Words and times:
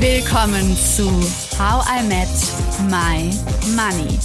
Willkommen 0.00 0.74
zu 0.78 1.10
How 1.58 1.84
I 1.86 2.02
Met 2.02 2.26
My 2.88 3.30
Money, 3.76 4.18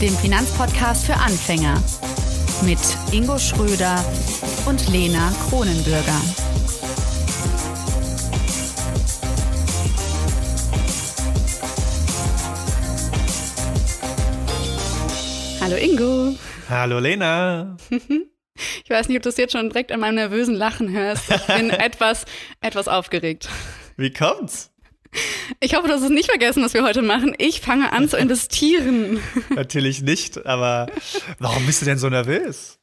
dem 0.00 0.16
Finanzpodcast 0.18 1.04
für 1.04 1.14
Anfänger 1.14 1.82
mit 2.64 2.78
Ingo 3.10 3.36
Schröder 3.36 4.04
und 4.66 4.88
Lena 4.88 5.32
Kronenbürger. 5.48 6.20
Hallo 15.60 15.74
Ingo. 15.74 16.36
Hallo 16.70 17.00
Lena. 17.00 17.76
Ich 18.84 18.90
weiß 18.90 19.08
nicht, 19.08 19.16
ob 19.16 19.22
du 19.24 19.28
es 19.28 19.36
jetzt 19.36 19.52
schon 19.52 19.68
direkt 19.68 19.90
an 19.90 19.98
meinem 20.00 20.14
nervösen 20.14 20.54
Lachen 20.54 20.90
hörst. 20.90 21.30
Ich 21.30 21.46
bin 21.46 21.70
etwas, 21.70 22.24
etwas 22.60 22.86
aufgeregt. 22.86 23.48
Wie 23.96 24.12
kommt's? 24.12 24.70
Ich 25.60 25.74
hoffe, 25.74 25.88
du 25.88 25.94
hast 25.94 26.02
es 26.02 26.10
nicht 26.10 26.28
vergessen, 26.28 26.62
was 26.62 26.74
wir 26.74 26.82
heute 26.82 27.02
machen. 27.02 27.34
Ich 27.38 27.60
fange 27.60 27.92
an 27.92 28.08
zu 28.08 28.16
investieren. 28.16 29.20
Natürlich 29.54 30.02
nicht, 30.02 30.44
aber 30.46 30.88
warum 31.38 31.64
bist 31.66 31.80
du 31.80 31.86
denn 31.86 31.98
so 31.98 32.08
nervös? 32.08 32.78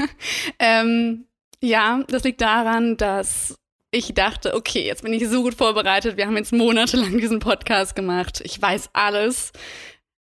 ähm, 0.58 1.26
ja, 1.62 2.02
das 2.08 2.24
liegt 2.24 2.40
daran, 2.40 2.96
dass 2.96 3.56
ich 3.90 4.14
dachte, 4.14 4.54
okay, 4.54 4.84
jetzt 4.84 5.02
bin 5.02 5.12
ich 5.12 5.26
so 5.28 5.42
gut 5.42 5.54
vorbereitet. 5.54 6.16
Wir 6.16 6.26
haben 6.26 6.36
jetzt 6.36 6.52
monatelang 6.52 7.18
diesen 7.18 7.38
Podcast 7.38 7.94
gemacht. 7.94 8.40
Ich 8.44 8.60
weiß 8.60 8.90
alles. 8.92 9.52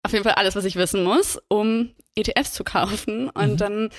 Auf 0.03 0.13
jeden 0.13 0.25
Fall 0.25 0.35
alles, 0.35 0.57
was 0.57 0.65
ich 0.65 0.77
wissen 0.77 1.05
muss, 1.05 1.39
um 1.49 1.95
ETFs 2.15 2.53
zu 2.53 2.65
kaufen. 2.65 3.29
Und 3.29 3.53
mhm. 3.53 3.57
dann, 3.57 3.91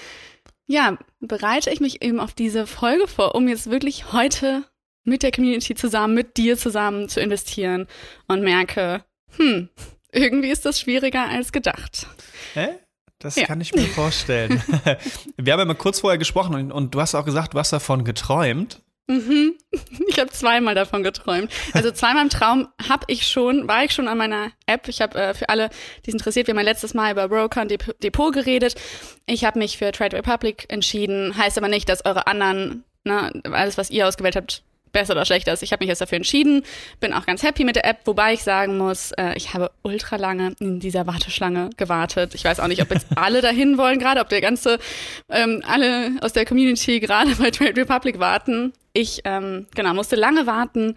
ja, 0.65 0.97
bereite 1.19 1.69
ich 1.69 1.79
mich 1.79 2.03
eben 2.03 2.19
auf 2.19 2.33
diese 2.33 2.65
Folge 2.65 3.07
vor, 3.07 3.35
um 3.35 3.47
jetzt 3.47 3.69
wirklich 3.69 4.11
heute 4.11 4.63
mit 5.03 5.23
der 5.23 5.31
Community 5.31 5.75
zusammen, 5.75 6.13
mit 6.13 6.37
dir 6.37 6.57
zusammen 6.57 7.09
zu 7.09 7.19
investieren 7.19 7.87
und 8.27 8.43
merke, 8.43 9.03
hm, 9.37 9.69
irgendwie 10.11 10.49
ist 10.49 10.65
das 10.65 10.79
schwieriger 10.79 11.27
als 11.27 11.51
gedacht. 11.51 12.07
Hä? 12.53 12.69
Das 13.19 13.35
ja. 13.35 13.45
kann 13.45 13.61
ich 13.61 13.73
mir 13.73 13.85
vorstellen. 13.85 14.61
Wir 15.37 15.53
haben 15.53 15.59
ja 15.59 15.65
mal 15.65 15.75
kurz 15.75 15.99
vorher 15.99 16.17
gesprochen 16.17 16.55
und, 16.55 16.71
und, 16.71 16.95
du 16.95 17.01
hast 17.01 17.15
auch 17.15 17.25
gesagt, 17.25 17.53
du 17.53 17.59
hast 17.59 17.71
davon 17.71 18.03
geträumt. 18.03 18.81
Mhm. 19.07 19.55
Ich 20.09 20.19
habe 20.19 20.29
zweimal 20.29 20.75
davon 20.75 21.03
geträumt. 21.03 21.49
Also 21.71 21.91
zweimal 21.91 22.23
im 22.23 22.29
Traum 22.29 22.67
habe 22.89 23.05
ich 23.07 23.25
schon, 23.27 23.69
war 23.69 23.85
ich 23.85 23.93
schon 23.93 24.09
an 24.09 24.17
meiner 24.17 24.51
App. 24.65 24.89
Ich 24.89 24.99
habe 25.01 25.17
äh, 25.17 25.33
für 25.33 25.47
alle, 25.47 25.69
die 26.05 26.09
es 26.09 26.13
interessiert, 26.13 26.47
wir 26.47 26.51
haben 26.51 26.59
ja 26.59 26.65
letztes 26.65 26.93
Mal 26.93 27.13
über 27.13 27.29
Broker 27.29 27.61
und 27.61 27.71
Dep 27.71 27.97
Depot 28.01 28.33
geredet. 28.33 28.75
Ich 29.25 29.45
habe 29.45 29.59
mich 29.59 29.77
für 29.77 29.93
Trade 29.93 30.17
Republic 30.17 30.65
entschieden. 30.67 31.37
Heißt 31.37 31.57
aber 31.57 31.69
nicht, 31.69 31.87
dass 31.87 32.03
eure 32.03 32.27
anderen, 32.27 32.83
ne, 33.05 33.31
alles, 33.45 33.77
was 33.77 33.89
ihr 33.89 34.05
ausgewählt 34.05 34.35
habt, 34.35 34.63
besser 34.91 35.13
oder 35.13 35.25
schlechter 35.25 35.53
ist. 35.53 35.63
Ich 35.63 35.71
habe 35.71 35.83
mich 35.83 35.89
jetzt 35.89 36.01
dafür 36.01 36.17
entschieden, 36.17 36.63
bin 36.99 37.13
auch 37.13 37.25
ganz 37.25 37.43
happy 37.43 37.63
mit 37.63 37.75
der 37.75 37.85
App, 37.85 37.99
wobei 38.05 38.33
ich 38.33 38.43
sagen 38.43 38.77
muss, 38.77 39.11
äh, 39.13 39.33
ich 39.35 39.53
habe 39.53 39.71
ultra 39.83 40.17
lange 40.17 40.53
in 40.59 40.79
dieser 40.79 41.07
Warteschlange 41.07 41.69
gewartet. 41.77 42.35
Ich 42.35 42.43
weiß 42.43 42.59
auch 42.59 42.67
nicht, 42.67 42.81
ob 42.81 42.91
jetzt 42.91 43.07
alle 43.15 43.41
dahin 43.41 43.77
wollen 43.77 43.99
gerade, 43.99 44.21
ob 44.21 44.29
der 44.29 44.41
ganze, 44.41 44.79
ähm, 45.29 45.61
alle 45.67 46.11
aus 46.21 46.33
der 46.33 46.45
Community 46.45 46.99
gerade 46.99 47.35
bei 47.35 47.51
Trade 47.51 47.75
Republic 47.75 48.19
warten. 48.19 48.73
Ich, 48.93 49.21
ähm, 49.23 49.67
genau, 49.75 49.93
musste 49.93 50.15
lange 50.15 50.45
warten 50.47 50.95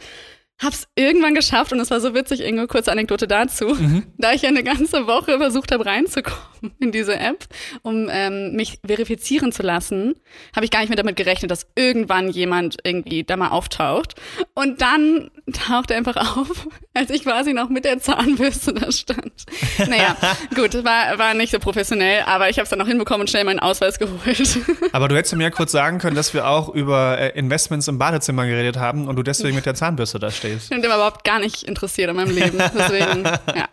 hab's 0.59 0.87
irgendwann 0.95 1.35
geschafft 1.35 1.73
und 1.73 1.81
es 1.81 1.91
war 1.91 2.01
so 2.01 2.15
witzig, 2.15 2.41
Ingo, 2.41 2.67
kurze 2.67 2.93
Anekdote 2.93 3.27
dazu, 3.27 3.69
mhm. 3.69 4.07
da 4.19 4.33
ich 4.33 4.43
ja 4.43 4.49
eine 4.49 4.63
ganze 4.63 5.07
Woche 5.07 5.39
versucht 5.39 5.73
habe 5.73 5.85
reinzukommen 5.85 6.73
in 6.79 6.93
diese 6.93 7.19
App, 7.19 7.47
um 7.83 8.09
ähm, 8.11 8.53
mich 8.55 8.79
verifizieren 8.87 9.53
zu 9.53 9.63
lassen, 9.63 10.15
habe 10.55 10.65
ich 10.65 10.71
gar 10.71 10.81
nicht 10.81 10.89
mehr 10.89 10.97
damit 10.97 11.17
gerechnet, 11.17 11.51
dass 11.51 11.67
irgendwann 11.75 12.29
jemand 12.29 12.77
irgendwie 12.85 13.25
da 13.25 13.37
mal 13.37 13.49
auftaucht. 13.49 14.15
Und 14.55 14.81
dann 14.81 15.31
taucht 15.53 15.91
er 15.91 15.99
einfach 15.99 16.17
auf, 16.17 16.67
als 16.95 17.11
ich 17.11 17.25
quasi 17.25 17.53
noch 17.53 17.69
mit 17.69 17.85
der 17.85 17.99
Zahnbürste 17.99 18.73
da 18.73 18.91
stand. 18.91 19.33
Naja, 19.79 20.17
gut, 20.55 20.75
war, 20.85 21.19
war 21.19 21.35
nicht 21.35 21.51
so 21.53 21.59
professionell, 21.59 22.23
aber 22.27 22.49
ich 22.49 22.57
habe 22.57 22.65
es 22.65 22.71
dann 22.71 22.79
noch 22.79 22.89
hinbekommen 22.89 23.23
und 23.23 23.31
schnell 23.31 23.45
meinen 23.45 23.59
Ausweis 23.59 23.99
geholt. 23.99 24.59
Aber 24.93 25.09
du 25.09 25.17
hättest 25.17 25.35
mir 25.37 25.51
kurz 25.51 25.73
sagen 25.73 25.99
können, 25.99 26.17
dass 26.17 26.33
wir 26.33 26.47
auch 26.49 26.69
über 26.69 27.19
äh, 27.19 27.39
Investments 27.39 27.89
im 27.89 27.99
Badezimmer 27.99 28.47
geredet 28.47 28.79
haben 28.79 29.07
und 29.09 29.17
du 29.17 29.23
deswegen 29.23 29.55
mit 29.55 29.67
der 29.67 29.75
Zahnbürste 29.75 30.19
da 30.19 30.31
stehst. 30.31 30.65
Ich 30.65 30.71
bin 30.71 30.83
dem 30.83 30.91
überhaupt 30.91 31.25
gar 31.25 31.39
nicht 31.39 31.63
interessiert 31.63 32.11
in 32.11 32.17
meinem 32.17 32.35
Leben. 32.35 32.59
Deswegen, 32.75 33.25
ja. 33.55 33.69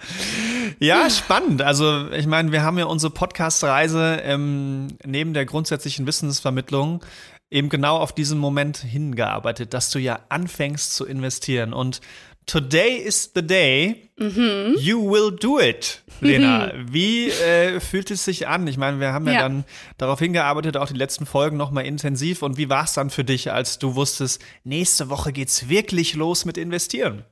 Ja, 0.79 1.09
spannend. 1.09 1.61
Also 1.61 2.11
ich 2.11 2.27
meine, 2.27 2.51
wir 2.51 2.63
haben 2.63 2.77
ja 2.77 2.85
unsere 2.85 3.13
Podcast-Reise 3.13 4.21
ähm, 4.23 4.87
neben 5.05 5.33
der 5.33 5.45
grundsätzlichen 5.45 6.07
Wissensvermittlung 6.07 7.03
eben 7.51 7.69
genau 7.69 7.97
auf 7.97 8.13
diesen 8.15 8.39
Moment 8.39 8.77
hingearbeitet, 8.77 9.73
dass 9.73 9.91
du 9.91 9.99
ja 9.99 10.21
anfängst 10.29 10.95
zu 10.95 11.05
investieren. 11.05 11.73
Und 11.73 12.01
today 12.45 12.97
is 12.97 13.31
the 13.35 13.45
day 13.45 14.09
mhm. 14.17 14.75
you 14.79 15.11
will 15.11 15.31
do 15.31 15.59
it, 15.59 16.01
Lena. 16.21 16.73
Mhm. 16.73 16.93
Wie 16.93 17.29
äh, 17.29 17.79
fühlt 17.79 18.09
es 18.09 18.25
sich 18.25 18.47
an? 18.47 18.65
Ich 18.67 18.77
meine, 18.77 18.99
wir 18.99 19.11
haben 19.13 19.27
ja, 19.27 19.33
ja. 19.33 19.41
dann 19.41 19.65
darauf 19.97 20.19
hingearbeitet, 20.19 20.77
auch 20.77 20.87
die 20.87 20.97
letzten 20.97 21.25
Folgen 21.25 21.57
nochmal 21.57 21.85
intensiv. 21.85 22.41
Und 22.41 22.57
wie 22.57 22.69
war 22.69 22.85
es 22.85 22.93
dann 22.93 23.09
für 23.09 23.25
dich, 23.25 23.51
als 23.51 23.77
du 23.77 23.95
wusstest, 23.95 24.41
nächste 24.63 25.09
Woche 25.09 25.33
geht's 25.33 25.69
wirklich 25.69 26.15
los 26.15 26.45
mit 26.45 26.57
Investieren? 26.57 27.25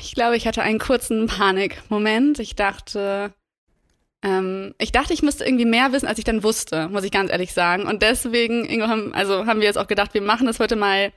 Ich 0.00 0.14
glaube, 0.14 0.36
ich 0.36 0.46
hatte 0.46 0.62
einen 0.62 0.78
kurzen 0.78 1.26
Panikmoment. 1.26 2.38
Ich 2.40 2.56
dachte, 2.56 3.32
ähm, 4.22 4.74
ich 4.78 4.92
dachte, 4.92 5.12
ich 5.12 5.22
müsste 5.22 5.44
irgendwie 5.44 5.64
mehr 5.64 5.92
wissen, 5.92 6.06
als 6.06 6.18
ich 6.18 6.24
dann 6.24 6.42
wusste, 6.42 6.88
muss 6.88 7.04
ich 7.04 7.10
ganz 7.10 7.30
ehrlich 7.30 7.52
sagen. 7.52 7.86
Und 7.86 8.02
deswegen, 8.02 8.64
Ingo, 8.64 8.86
haben, 8.86 9.12
also 9.12 9.46
haben 9.46 9.60
wir 9.60 9.66
jetzt 9.66 9.78
auch 9.78 9.88
gedacht, 9.88 10.14
wir 10.14 10.22
machen 10.22 10.46
das 10.46 10.60
heute 10.60 10.76
mal 10.76 11.12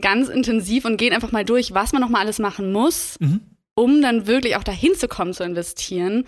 ganz 0.00 0.28
intensiv 0.28 0.84
und 0.84 0.96
gehen 0.96 1.12
einfach 1.12 1.32
mal 1.32 1.44
durch, 1.44 1.74
was 1.74 1.92
man 1.92 2.02
noch 2.02 2.08
mal 2.08 2.20
alles 2.20 2.38
machen 2.38 2.72
muss, 2.72 3.18
mhm. 3.20 3.40
um 3.74 4.02
dann 4.02 4.26
wirklich 4.26 4.56
auch 4.56 4.64
dahin 4.64 4.94
zu 4.94 5.08
kommen 5.08 5.34
zu 5.34 5.44
investieren. 5.44 6.24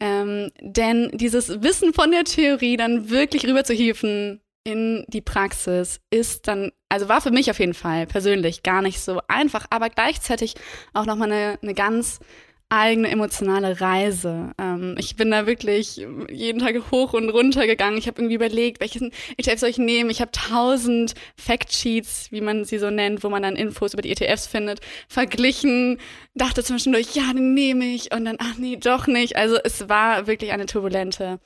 Ähm, 0.00 0.50
denn 0.60 1.10
dieses 1.12 1.62
Wissen 1.62 1.92
von 1.92 2.10
der 2.10 2.24
Theorie 2.24 2.78
dann 2.78 3.10
wirklich 3.10 3.46
rüberzuhieven 3.46 4.40
in 4.64 5.04
die 5.08 5.20
Praxis 5.20 6.00
ist 6.10 6.48
dann, 6.48 6.70
also 6.88 7.08
war 7.08 7.20
für 7.20 7.30
mich 7.30 7.50
auf 7.50 7.58
jeden 7.58 7.74
Fall 7.74 8.06
persönlich 8.06 8.62
gar 8.62 8.82
nicht 8.82 9.00
so 9.00 9.20
einfach, 9.28 9.66
aber 9.70 9.88
gleichzeitig 9.90 10.54
auch 10.92 11.06
nochmal 11.06 11.32
eine, 11.32 11.58
eine 11.62 11.74
ganz 11.74 12.20
eigene 12.70 13.10
emotionale 13.10 13.80
Reise. 13.80 14.52
Ähm, 14.58 14.94
ich 14.98 15.16
bin 15.16 15.30
da 15.30 15.46
wirklich 15.46 16.06
jeden 16.30 16.60
Tag 16.60 16.76
hoch 16.90 17.12
und 17.12 17.28
runter 17.28 17.66
gegangen. 17.66 17.98
Ich 17.98 18.06
habe 18.06 18.20
irgendwie 18.20 18.36
überlegt, 18.36 18.80
welchen 18.80 19.12
ETF 19.36 19.58
soll 19.58 19.68
ich 19.68 19.78
nehmen. 19.78 20.08
Ich 20.08 20.20
habe 20.20 20.30
tausend 20.30 21.14
Factsheets, 21.36 22.30
wie 22.30 22.40
man 22.40 22.64
sie 22.64 22.78
so 22.78 22.90
nennt, 22.90 23.24
wo 23.24 23.28
man 23.28 23.42
dann 23.42 23.56
Infos 23.56 23.92
über 23.92 24.02
die 24.02 24.12
ETFs 24.12 24.46
findet, 24.46 24.80
verglichen. 25.08 25.98
Dachte 26.34 26.62
zwischendurch, 26.62 27.14
ja, 27.14 27.32
den 27.32 27.54
nehme 27.54 27.86
ich 27.86 28.14
und 28.14 28.24
dann, 28.24 28.36
ach 28.38 28.56
nee, 28.56 28.76
doch 28.76 29.08
nicht. 29.08 29.36
Also 29.36 29.58
es 29.62 29.88
war 29.88 30.28
wirklich 30.28 30.52
eine 30.52 30.66
turbulente 30.66 31.40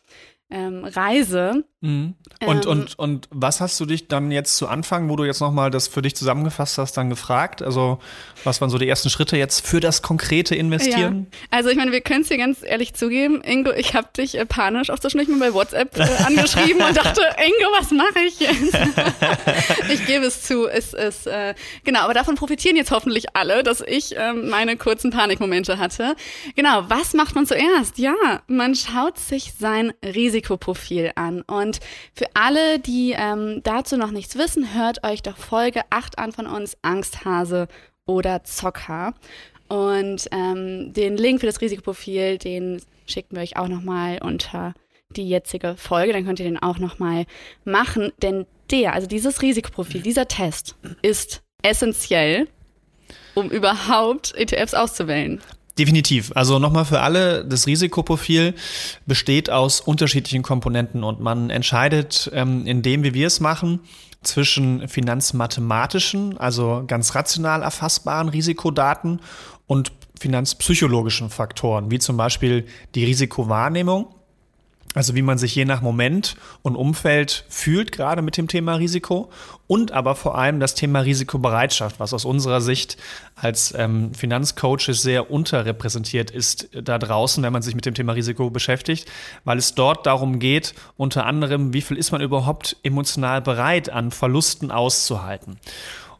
ähm, 0.50 0.84
Reise. 0.84 1.64
Mhm. 1.84 2.14
Und, 2.46 2.64
ähm, 2.64 2.70
und, 2.70 2.98
und 2.98 3.28
was 3.30 3.60
hast 3.60 3.78
du 3.78 3.84
dich 3.84 4.08
dann 4.08 4.30
jetzt 4.30 4.56
zu 4.56 4.68
Anfang, 4.68 5.10
wo 5.10 5.16
du 5.16 5.24
jetzt 5.24 5.40
nochmal 5.40 5.70
das 5.70 5.86
für 5.86 6.00
dich 6.00 6.16
zusammengefasst 6.16 6.78
hast, 6.78 6.96
dann 6.96 7.10
gefragt? 7.10 7.60
Also, 7.60 7.98
was 8.42 8.60
waren 8.62 8.70
so 8.70 8.78
die 8.78 8.88
ersten 8.88 9.10
Schritte 9.10 9.36
jetzt 9.36 9.66
für 9.66 9.80
das 9.80 10.00
konkrete 10.00 10.54
Investieren? 10.54 11.26
Ja. 11.30 11.38
Also, 11.50 11.68
ich 11.68 11.76
meine, 11.76 11.92
wir 11.92 12.00
können 12.00 12.22
es 12.22 12.28
dir 12.28 12.38
ganz 12.38 12.62
ehrlich 12.62 12.94
zugeben, 12.94 13.42
Ingo, 13.42 13.70
ich 13.72 13.94
habe 13.94 14.08
dich 14.16 14.38
äh, 14.38 14.46
panisch 14.46 14.88
auch 14.88 14.98
zwischendurch 14.98 15.28
mal 15.28 15.50
bei 15.50 15.54
WhatsApp 15.54 15.98
äh, 15.98 16.02
angeschrieben 16.26 16.82
und 16.82 16.96
dachte, 16.96 17.20
Ingo, 17.20 17.70
was 17.78 17.90
mache 17.90 18.20
ich 18.26 18.40
jetzt? 18.40 18.78
ich 19.92 20.06
gebe 20.06 20.24
es 20.24 20.42
zu, 20.42 20.66
es 20.66 20.94
ist, 20.94 21.26
äh, 21.26 21.54
genau, 21.84 22.00
aber 22.00 22.14
davon 22.14 22.34
profitieren 22.34 22.76
jetzt 22.76 22.92
hoffentlich 22.92 23.36
alle, 23.36 23.62
dass 23.62 23.82
ich 23.82 24.16
äh, 24.16 24.32
meine 24.32 24.78
kurzen 24.78 25.10
Panikmomente 25.10 25.78
hatte. 25.78 26.16
Genau, 26.56 26.84
was 26.88 27.12
macht 27.12 27.34
man 27.34 27.46
zuerst? 27.46 27.98
Ja, 27.98 28.14
man 28.46 28.74
schaut 28.74 29.18
sich 29.18 29.52
sein 29.58 29.92
Risikoprofil 30.34 31.12
an 31.14 31.42
und 31.42 31.80
für 32.12 32.26
alle, 32.34 32.80
die 32.80 33.14
ähm, 33.16 33.60
dazu 33.62 33.96
noch 33.96 34.10
nichts 34.10 34.36
wissen, 34.36 34.74
hört 34.74 35.04
euch 35.04 35.22
doch 35.22 35.36
Folge 35.36 35.82
8 35.90 36.18
an 36.18 36.32
von 36.32 36.46
uns, 36.46 36.76
Angsthase 36.82 37.68
oder 38.04 38.42
Zocker. 38.44 39.14
Und 39.68 40.28
ähm, 40.32 40.92
den 40.92 41.16
Link 41.16 41.40
für 41.40 41.46
das 41.46 41.60
Risikoprofil, 41.60 42.38
den 42.38 42.82
schicken 43.06 43.36
wir 43.36 43.42
euch 43.42 43.56
auch 43.56 43.68
nochmal 43.68 44.18
unter 44.22 44.74
die 45.10 45.28
jetzige 45.28 45.76
Folge. 45.76 46.12
Dann 46.12 46.24
könnt 46.24 46.40
ihr 46.40 46.46
den 46.46 46.62
auch 46.62 46.78
nochmal 46.78 47.24
machen. 47.64 48.12
Denn 48.20 48.46
der, 48.70 48.92
also 48.92 49.06
dieses 49.06 49.40
Risikoprofil, 49.40 50.02
dieser 50.02 50.26
Test 50.26 50.76
ist 51.02 51.42
essentiell, 51.62 52.48
um 53.34 53.50
überhaupt 53.50 54.34
ETFs 54.36 54.74
auszuwählen. 54.74 55.40
Definitiv. 55.78 56.30
Also 56.36 56.60
nochmal 56.60 56.84
für 56.84 57.00
alle, 57.00 57.44
das 57.44 57.66
Risikoprofil 57.66 58.54
besteht 59.06 59.50
aus 59.50 59.80
unterschiedlichen 59.80 60.42
Komponenten 60.42 61.02
und 61.02 61.18
man 61.20 61.50
entscheidet 61.50 62.30
ähm, 62.32 62.64
in 62.64 62.82
dem, 62.82 63.02
wie 63.02 63.12
wir 63.12 63.26
es 63.26 63.40
machen, 63.40 63.80
zwischen 64.22 64.88
finanzmathematischen, 64.88 66.38
also 66.38 66.84
ganz 66.86 67.14
rational 67.14 67.62
erfassbaren 67.62 68.28
Risikodaten 68.28 69.20
und 69.66 69.92
finanzpsychologischen 70.18 71.28
Faktoren, 71.28 71.90
wie 71.90 71.98
zum 71.98 72.16
Beispiel 72.16 72.66
die 72.94 73.04
Risikowahrnehmung. 73.04 74.14
Also 74.94 75.14
wie 75.14 75.22
man 75.22 75.38
sich 75.38 75.54
je 75.54 75.64
nach 75.64 75.82
Moment 75.82 76.36
und 76.62 76.76
Umfeld 76.76 77.44
fühlt, 77.48 77.92
gerade 77.92 78.22
mit 78.22 78.36
dem 78.36 78.48
Thema 78.48 78.76
Risiko. 78.76 79.30
Und 79.66 79.92
aber 79.92 80.14
vor 80.14 80.38
allem 80.38 80.60
das 80.60 80.74
Thema 80.74 81.00
Risikobereitschaft, 81.00 81.98
was 81.98 82.14
aus 82.14 82.24
unserer 82.24 82.60
Sicht 82.60 82.96
als 83.34 83.74
ähm, 83.76 84.14
Finanzcoaches 84.14 85.02
sehr 85.02 85.30
unterrepräsentiert 85.30 86.30
ist 86.30 86.68
da 86.72 86.98
draußen, 86.98 87.42
wenn 87.42 87.52
man 87.52 87.62
sich 87.62 87.74
mit 87.74 87.86
dem 87.86 87.94
Thema 87.94 88.12
Risiko 88.12 88.50
beschäftigt, 88.50 89.10
weil 89.44 89.58
es 89.58 89.74
dort 89.74 90.06
darum 90.06 90.38
geht, 90.38 90.74
unter 90.96 91.26
anderem, 91.26 91.72
wie 91.72 91.82
viel 91.82 91.96
ist 91.96 92.12
man 92.12 92.20
überhaupt 92.20 92.76
emotional 92.82 93.42
bereit, 93.42 93.90
an 93.90 94.10
Verlusten 94.10 94.70
auszuhalten. 94.70 95.58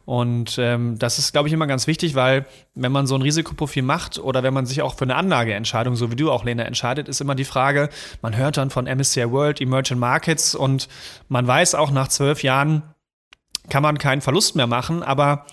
Und 0.05 0.57
ähm, 0.59 0.99
das 0.99 1.17
ist, 1.17 1.31
glaube 1.31 1.47
ich, 1.47 1.53
immer 1.53 1.65
ganz 1.65 1.87
wichtig, 1.87 2.13
weil 2.13 2.45
wenn 2.75 2.91
man 2.91 3.07
so 3.07 3.15
ein 3.15 3.23
Risikoprofil 3.23 3.81
macht 3.81 4.19
oder 4.19 4.43
wenn 4.43 4.53
man 4.53 4.67
sich 4.67 4.83
auch 4.83 4.95
für 4.95 5.05
eine 5.05 5.15
Anlageentscheidung, 5.15 5.95
so 5.95 6.11
wie 6.11 6.15
du 6.15 6.31
auch, 6.31 6.43
Lena, 6.43 6.63
entscheidet, 6.63 7.09
ist 7.09 7.21
immer 7.21 7.33
die 7.33 7.43
Frage, 7.43 7.89
man 8.21 8.37
hört 8.37 8.57
dann 8.57 8.69
von 8.69 8.85
MSCI 8.85 9.31
World, 9.31 9.61
Emerging 9.61 9.97
Markets 9.97 10.53
und 10.53 10.87
man 11.27 11.47
weiß 11.47 11.73
auch 11.73 11.89
nach 11.89 12.07
zwölf 12.07 12.43
Jahren 12.43 12.83
kann 13.69 13.83
man 13.83 13.97
keinen 13.97 14.21
Verlust 14.21 14.55
mehr 14.55 14.67
machen, 14.67 15.03
aber 15.03 15.45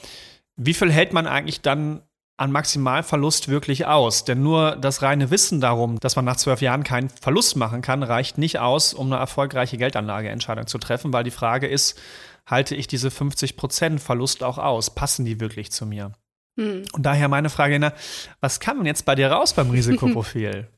wie 0.56 0.74
viel 0.74 0.92
hält 0.92 1.12
man 1.12 1.26
eigentlich 1.26 1.62
dann 1.62 2.02
an 2.36 2.52
Maximalverlust 2.52 3.48
wirklich 3.48 3.86
aus? 3.86 4.24
Denn 4.24 4.42
nur 4.42 4.76
das 4.76 5.02
reine 5.02 5.30
Wissen 5.30 5.60
darum, 5.60 5.98
dass 6.00 6.16
man 6.16 6.24
nach 6.24 6.36
zwölf 6.36 6.60
Jahren 6.60 6.84
keinen 6.84 7.08
Verlust 7.08 7.56
machen 7.56 7.82
kann, 7.82 8.02
reicht 8.02 8.38
nicht 8.38 8.58
aus, 8.58 8.94
um 8.94 9.06
eine 9.06 9.20
erfolgreiche 9.20 9.76
Geldanlageentscheidung 9.76 10.66
zu 10.66 10.78
treffen, 10.78 11.12
weil 11.12 11.24
die 11.24 11.30
Frage 11.30 11.66
ist, 11.66 11.98
halte 12.46 12.74
ich 12.74 12.86
diese 12.86 13.08
50% 13.08 13.98
Verlust 13.98 14.42
auch 14.42 14.58
aus? 14.58 14.94
Passen 14.94 15.24
die 15.24 15.40
wirklich 15.40 15.72
zu 15.72 15.86
mir? 15.86 16.12
Hm. 16.58 16.84
Und 16.92 17.02
daher 17.04 17.28
meine 17.28 17.50
Frage, 17.50 17.74
Lena, 17.74 17.92
was 18.40 18.60
kam 18.60 18.78
denn 18.78 18.86
jetzt 18.86 19.04
bei 19.04 19.14
dir 19.14 19.30
raus 19.30 19.54
beim 19.54 19.70
Risikoprofil? 19.72 20.68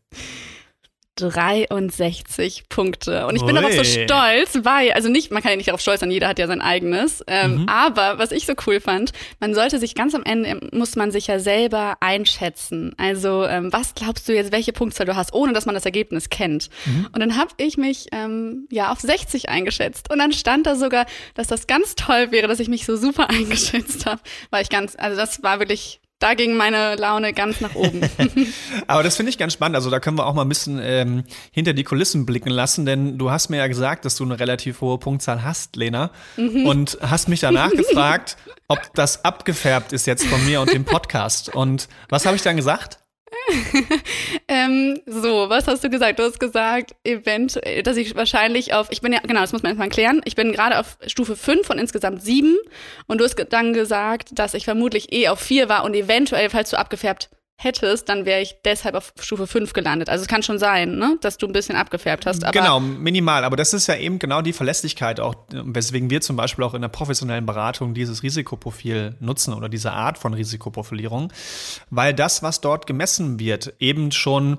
63 1.17 2.69
Punkte. 2.69 3.27
Und 3.27 3.37
ich 3.37 3.45
bin 3.45 3.57
Ui. 3.57 3.63
darauf 3.63 3.75
so 3.75 3.85
stolz, 3.85 4.59
weil, 4.63 4.93
also 4.93 5.09
nicht, 5.09 5.31
man 5.31 5.43
kann 5.43 5.53
ja 5.53 5.57
nicht 5.57 5.69
darauf 5.69 5.81
stolz 5.81 6.01
sein, 6.01 6.11
jeder 6.11 6.29
hat 6.29 6.39
ja 6.39 6.47
sein 6.47 6.61
eigenes. 6.61 7.23
Ähm, 7.27 7.63
mhm. 7.63 7.69
Aber 7.69 8.19
was 8.19 8.33
ich 8.33 8.47
so 8.47 8.55
cool 8.67 8.81
fand, 8.81 9.13
man 9.39 9.55
sollte 9.55 9.79
sich 9.79 9.95
ganz 9.95 10.15
am 10.15 10.25
Ende, 10.25 10.61
muss 10.73 10.97
man 10.97 11.13
sich 11.13 11.29
ja 11.29 11.39
selber 11.39 11.97
einschätzen. 12.01 12.95
Also, 12.97 13.47
ähm, 13.47 13.73
was 13.73 13.95
glaubst 13.95 14.29
du 14.29 14.35
jetzt, 14.35 14.51
welche 14.53 14.73
Punktzahl 14.73 15.07
du 15.07 15.15
hast, 15.15 15.33
ohne 15.33 15.53
dass 15.53 15.67
man 15.67 15.75
das 15.75 15.85
Ergebnis 15.85 16.31
kennt? 16.31 16.69
Mhm. 16.87 17.09
Und 17.13 17.21
dann 17.21 17.37
habe 17.37 17.51
ich 17.59 17.77
mich 17.77 18.09
ähm, 18.13 18.67
ja 18.71 18.91
auf 18.91 19.01
60 19.01 19.49
eingeschätzt. 19.49 20.11
Und 20.11 20.19
dann 20.19 20.33
stand 20.33 20.67
da 20.67 20.75
sogar, 20.75 21.07
dass 21.35 21.47
das 21.47 21.67
ganz 21.67 21.95
toll 21.95 22.33
wäre, 22.33 22.49
dass 22.49 22.61
ich 22.61 22.69
mich 22.69 22.87
so 22.87 22.97
super 22.97 23.31
eingeschätzt 23.31 24.07
habe. 24.07 24.21
Weil 24.51 24.63
ich 24.63 24.69
ganz, 24.69 24.97
also 24.99 25.17
das 25.17 25.43
war 25.43 25.61
wirklich 25.61 26.01
da 26.25 26.33
ging 26.33 26.57
meine 26.57 26.97
Laune 26.97 27.35
ganz 27.35 27.61
nach 27.61 27.75
oben. 27.75 28.01
Aber 28.87 29.03
das 29.03 29.17
finde 29.17 29.29
ich 29.29 29.37
ganz 29.37 29.53
spannend. 29.53 29.77
Also 29.77 29.91
da 29.91 30.01
können 30.01 30.17
wir 30.17 30.25
auch 30.25 30.33
mal 30.33 30.41
ein 30.41 30.49
bisschen 30.49 30.81
ähm, 30.83 31.25
hinter 31.53 31.75
die 31.75 31.85
Kulissen 31.85 32.25
blicken 32.25 32.49
lassen, 32.49 32.87
denn 32.87 33.19
du 33.19 33.31
hast 33.31 33.51
mir 33.51 33.59
ja 33.59 33.67
gesagt, 33.67 34.07
dass 34.07 34.17
du 34.17 34.25
eine 34.25 34.41
relativ 34.41 34.81
hohe 34.81 34.97
Punktzahl 34.97 35.45
hast, 35.45 35.77
Lena, 35.77 36.11
mhm. 36.39 36.65
und 36.65 36.99
hast 37.03 37.29
mich 37.29 37.41
danach 37.41 37.71
gefragt, 37.77 38.39
ob 38.69 38.81
das 38.95 39.23
abgefärbt 39.27 39.93
ist 39.93 40.07
jetzt 40.07 40.25
von 40.25 40.43
mir 40.47 40.63
und 40.63 40.73
dem 40.73 40.87
Podcast. 40.87 41.55
Und 41.55 41.89
was 42.09 42.25
habe 42.25 42.37
ich 42.37 42.43
dann 42.43 42.57
gesagt? 42.57 43.04
ähm, 44.49 45.01
so, 45.07 45.49
was 45.49 45.67
hast 45.67 45.85
du 45.85 45.91
gesagt? 45.91 46.19
Du 46.19 46.23
hast 46.23 46.41
gesagt, 46.41 46.95
eventuell, 47.05 47.83
dass 47.83 47.97
ich 47.97 48.15
wahrscheinlich 48.15 48.75
auf, 48.75 48.89
ich 48.91 49.01
bin 49.01 49.13
ja, 49.13 49.21
genau, 49.21 49.41
das 49.41 49.53
muss 49.53 49.63
man 49.63 49.71
erstmal 49.71 49.89
klären, 49.89 50.21
ich 50.25 50.37
bin 50.37 50.53
gerade 50.53 50.79
auf 50.79 50.99
Stufe 51.07 51.37
5 51.37 51.67
von 51.67 51.79
insgesamt 51.79 52.23
7 52.23 52.57
und 53.07 53.19
du 53.19 53.25
hast 53.25 53.37
dann 53.51 53.73
gesagt, 53.73 54.39
dass 54.39 54.55
ich 54.55 54.65
vermutlich 54.65 55.13
eh 55.13 55.29
auf 55.29 55.41
4 55.41 55.69
war 55.69 55.85
und 55.85 55.95
eventuell, 55.95 56.51
falls 56.51 56.71
du 56.71 56.79
abgefärbt 56.79 57.31
hättest, 57.57 58.09
dann 58.09 58.27
wäre 58.27 58.41
ich 58.41 58.57
deshalb 58.65 58.95
auf 58.95 59.13
Stufe 59.21 59.47
5 59.47 59.73
gelandet. 59.73 60.09
Also 60.09 60.23
es 60.23 60.29
kann 60.29 60.43
schon 60.43 60.59
sein, 60.59 60.97
ne, 60.97 61.19
dass 61.21 61.39
du 61.39 61.47
ein 61.47 61.53
bisschen 61.53 61.77
abgefärbt 61.77 62.27
hast. 62.27 62.45
genau, 62.53 62.81
minimal. 62.81 63.45
Aber 63.45 63.57
das 63.57 63.73
ist 63.73 63.87
ja 63.87 63.97
eben 63.97 64.19
genau 64.19 64.43
die 64.43 64.53
Verlässlichkeit, 64.53 65.21
auch 65.21 65.35
weswegen 65.51 66.11
wir 66.11 66.21
zum 66.21 66.37
Beispiel 66.37 66.65
auch 66.65 66.75
in 66.75 66.83
der 66.83 66.89
professionellen 66.89 67.47
Beratung 67.47 67.95
dieses 67.95 68.23
Risikoprofil 68.23 69.17
nutzen 69.21 69.55
oder 69.55 69.69
diese 69.69 69.93
Art 69.93 70.19
von 70.19 70.35
Risikoprofilierung, 70.35 71.33
weil 71.91 72.13
das, 72.13 72.43
was 72.43 72.61
dort 72.61 72.87
gemessen 72.87 73.39
wird, 73.39 73.75
eben 73.79 74.13
schon 74.13 74.59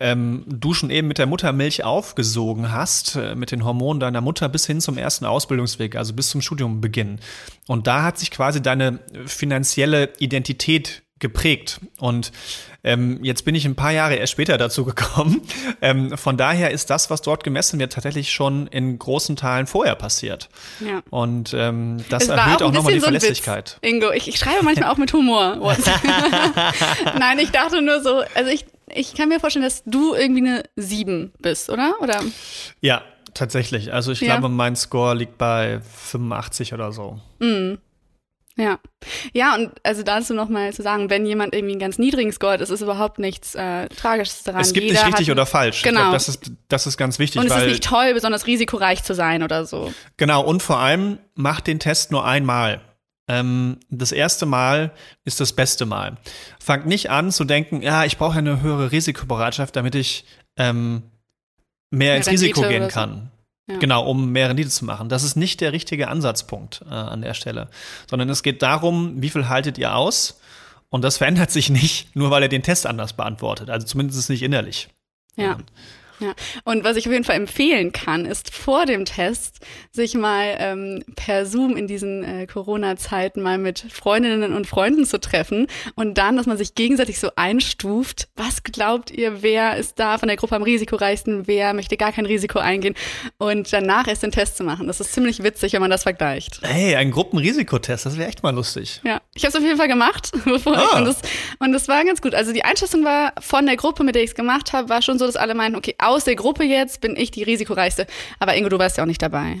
ähm, 0.00 0.44
du 0.48 0.74
schon 0.74 0.90
eben 0.90 1.06
mit 1.06 1.18
der 1.18 1.26
Muttermilch 1.26 1.84
aufgesogen 1.84 2.72
hast, 2.72 3.14
äh, 3.14 3.36
mit 3.36 3.52
den 3.52 3.64
Hormonen 3.64 4.00
deiner 4.00 4.20
Mutter 4.20 4.48
bis 4.48 4.66
hin 4.66 4.80
zum 4.80 4.98
ersten 4.98 5.24
Ausbildungsweg, 5.24 5.94
also 5.94 6.14
bis 6.14 6.30
zum 6.30 6.40
Studiumbeginn. 6.40 7.20
Und 7.68 7.86
da 7.86 8.02
hat 8.02 8.18
sich 8.18 8.32
quasi 8.32 8.60
deine 8.60 8.98
finanzielle 9.26 10.12
Identität 10.18 11.03
geprägt. 11.20 11.80
Und 11.98 12.32
ähm, 12.82 13.20
jetzt 13.22 13.44
bin 13.44 13.54
ich 13.54 13.64
ein 13.64 13.76
paar 13.76 13.92
Jahre 13.92 14.16
erst 14.16 14.32
später 14.32 14.58
dazu 14.58 14.84
gekommen. 14.84 15.42
Ähm, 15.80 16.16
von 16.16 16.36
daher 16.38 16.70
ist 16.70 16.88
das, 16.88 17.10
was 17.10 17.20
dort 17.20 17.44
gemessen 17.44 17.78
wird, 17.78 17.92
tatsächlich 17.92 18.32
schon 18.32 18.66
in 18.68 18.98
großen 18.98 19.36
Teilen 19.36 19.66
vorher 19.66 19.94
passiert. 19.96 20.48
Ja. 20.80 21.02
Und 21.10 21.52
ähm, 21.54 22.02
das 22.08 22.28
erhöht 22.28 22.62
auch, 22.62 22.68
auch 22.68 22.72
nochmal 22.72 22.94
die 22.94 23.00
so 23.00 23.04
Verlässlichkeit. 23.04 23.78
Witz, 23.82 23.90
Ingo, 23.90 24.10
ich, 24.12 24.28
ich 24.28 24.38
schreibe 24.38 24.64
manchmal 24.64 24.90
auch 24.90 24.96
mit 24.96 25.12
Humor. 25.12 25.56
Nein, 27.18 27.38
ich 27.38 27.50
dachte 27.50 27.82
nur 27.82 28.02
so, 28.02 28.22
also 28.34 28.50
ich, 28.50 28.64
ich 28.94 29.14
kann 29.14 29.28
mir 29.28 29.40
vorstellen, 29.40 29.64
dass 29.64 29.82
du 29.84 30.14
irgendwie 30.14 30.40
eine 30.40 30.62
7 30.76 31.32
bist, 31.40 31.68
oder? 31.68 31.94
oder? 32.00 32.22
Ja, 32.80 33.02
tatsächlich. 33.34 33.92
Also 33.92 34.12
ich 34.12 34.20
ja. 34.20 34.36
glaube, 34.36 34.48
mein 34.48 34.76
Score 34.76 35.14
liegt 35.14 35.36
bei 35.36 35.80
85 35.80 36.72
oder 36.72 36.92
so. 36.92 37.20
Mhm. 37.40 37.78
Ja. 38.56 38.78
Ja, 39.32 39.56
und 39.56 39.72
also 39.82 40.02
dazu 40.02 40.32
nochmal 40.32 40.72
zu 40.72 40.82
sagen, 40.82 41.10
wenn 41.10 41.26
jemand 41.26 41.54
irgendwie 41.54 41.72
einen 41.72 41.80
ganz 41.80 41.98
niedrigen 41.98 42.32
Score 42.32 42.52
hat, 42.52 42.60
ist 42.60 42.70
es 42.70 42.82
überhaupt 42.82 43.18
nichts 43.18 43.54
äh, 43.54 43.88
Tragisches 43.88 44.44
daran. 44.44 44.60
Es 44.60 44.72
gibt 44.72 44.86
Jeder 44.86 45.00
nicht 45.00 45.14
richtig 45.14 45.30
oder 45.32 45.44
falsch. 45.44 45.82
Genau. 45.82 46.00
Glaub, 46.00 46.12
das, 46.12 46.28
ist, 46.28 46.52
das 46.68 46.86
ist 46.86 46.96
ganz 46.96 47.18
wichtig. 47.18 47.40
Und 47.40 47.48
es 47.50 47.56
ist 47.56 47.66
nicht 47.66 47.84
toll, 47.84 48.14
besonders 48.14 48.46
risikoreich 48.46 49.02
zu 49.02 49.14
sein 49.14 49.42
oder 49.42 49.66
so. 49.66 49.92
Genau, 50.16 50.42
und 50.44 50.62
vor 50.62 50.78
allem 50.78 51.18
macht 51.34 51.66
den 51.66 51.80
Test 51.80 52.12
nur 52.12 52.24
einmal. 52.24 52.80
Ähm, 53.26 53.78
das 53.88 54.12
erste 54.12 54.46
Mal 54.46 54.92
ist 55.24 55.40
das 55.40 55.52
beste 55.52 55.86
Mal. 55.86 56.16
Fangt 56.60 56.86
nicht 56.86 57.10
an 57.10 57.32
zu 57.32 57.44
denken, 57.44 57.82
ja, 57.82 58.04
ich 58.04 58.18
brauche 58.18 58.38
eine 58.38 58.60
höhere 58.60 58.92
Risikobereitschaft, 58.92 59.74
damit 59.74 59.94
ich 59.94 60.26
ähm, 60.56 61.02
mehr 61.90 62.16
ins 62.16 62.28
Risiko 62.28 62.62
gehen 62.62 62.88
kann. 62.88 63.30
Ja. 63.66 63.78
Genau, 63.78 64.04
um 64.04 64.30
mehr 64.30 64.50
Rendite 64.50 64.68
zu 64.68 64.84
machen. 64.84 65.08
Das 65.08 65.22
ist 65.22 65.36
nicht 65.36 65.60
der 65.62 65.72
richtige 65.72 66.08
Ansatzpunkt 66.08 66.82
äh, 66.86 66.92
an 66.92 67.22
der 67.22 67.32
Stelle, 67.32 67.68
sondern 68.08 68.28
es 68.28 68.42
geht 68.42 68.60
darum, 68.60 69.22
wie 69.22 69.30
viel 69.30 69.48
haltet 69.48 69.78
ihr 69.78 69.96
aus? 69.96 70.38
Und 70.90 71.02
das 71.02 71.16
verändert 71.16 71.50
sich 71.50 71.70
nicht, 71.70 72.14
nur 72.14 72.30
weil 72.30 72.42
er 72.42 72.48
den 72.48 72.62
Test 72.62 72.86
anders 72.86 73.14
beantwortet. 73.14 73.70
Also 73.70 73.86
zumindest 73.86 74.28
nicht 74.28 74.42
innerlich. 74.42 74.88
Ja. 75.36 75.58
Ja, 76.20 76.34
und 76.64 76.84
was 76.84 76.96
ich 76.96 77.06
auf 77.06 77.12
jeden 77.12 77.24
Fall 77.24 77.36
empfehlen 77.36 77.92
kann, 77.92 78.24
ist 78.24 78.54
vor 78.54 78.86
dem 78.86 79.04
Test 79.04 79.58
sich 79.90 80.14
mal 80.14 80.54
ähm, 80.58 81.04
per 81.16 81.46
Zoom 81.46 81.76
in 81.76 81.86
diesen 81.86 82.22
äh, 82.22 82.46
Corona-Zeiten 82.46 83.42
mal 83.42 83.58
mit 83.58 83.80
Freundinnen 83.90 84.52
und 84.52 84.66
Freunden 84.66 85.04
zu 85.06 85.18
treffen 85.18 85.66
und 85.94 86.18
dann, 86.18 86.36
dass 86.36 86.46
man 86.46 86.56
sich 86.56 86.74
gegenseitig 86.74 87.18
so 87.18 87.30
einstuft. 87.36 88.28
Was 88.36 88.62
glaubt 88.62 89.10
ihr, 89.10 89.42
wer 89.42 89.76
ist 89.76 89.98
da 89.98 90.18
von 90.18 90.28
der 90.28 90.36
Gruppe 90.36 90.56
am 90.56 90.62
risikoreichsten, 90.62 91.46
wer 91.46 91.74
möchte 91.74 91.96
gar 91.96 92.12
kein 92.12 92.26
Risiko 92.26 92.58
eingehen 92.58 92.94
und 93.38 93.72
danach 93.72 94.06
erst 94.06 94.22
den 94.22 94.30
Test 94.32 94.56
zu 94.56 94.64
machen. 94.64 94.86
Das 94.86 95.00
ist 95.00 95.12
ziemlich 95.12 95.42
witzig, 95.42 95.72
wenn 95.72 95.80
man 95.80 95.90
das 95.90 96.04
vergleicht. 96.04 96.60
Hey, 96.62 96.94
ein 96.96 97.10
Gruppenrisikotest, 97.10 98.06
das 98.06 98.16
wäre 98.16 98.28
echt 98.28 98.42
mal 98.42 98.54
lustig. 98.54 99.00
Ja, 99.04 99.20
ich 99.34 99.44
habe 99.44 99.50
es 99.50 99.56
auf 99.56 99.62
jeden 99.62 99.76
Fall 99.76 99.88
gemacht 99.88 100.32
ah. 100.46 100.98
und, 100.98 101.04
das, 101.04 101.22
und 101.58 101.72
das 101.72 101.88
war 101.88 102.04
ganz 102.04 102.20
gut. 102.20 102.34
Also 102.34 102.52
die 102.52 102.64
Einschätzung 102.64 103.04
war 103.04 103.32
von 103.40 103.66
der 103.66 103.76
Gruppe, 103.76 104.04
mit 104.04 104.14
der 104.14 104.22
ich 104.22 104.30
es 104.30 104.34
gemacht 104.34 104.72
habe, 104.72 104.88
war 104.88 105.02
schon 105.02 105.18
so, 105.18 105.26
dass 105.26 105.36
alle 105.36 105.54
meinten, 105.54 105.76
okay, 105.76 105.94
aus 106.08 106.24
der 106.24 106.36
Gruppe 106.36 106.64
jetzt 106.64 107.00
bin 107.00 107.16
ich 107.16 107.30
die 107.30 107.42
risikoreichste. 107.42 108.06
Aber 108.38 108.56
Ingo, 108.56 108.68
du 108.68 108.78
warst 108.78 108.96
ja 108.96 109.04
auch 109.04 109.08
nicht 109.08 109.22
dabei. 109.22 109.58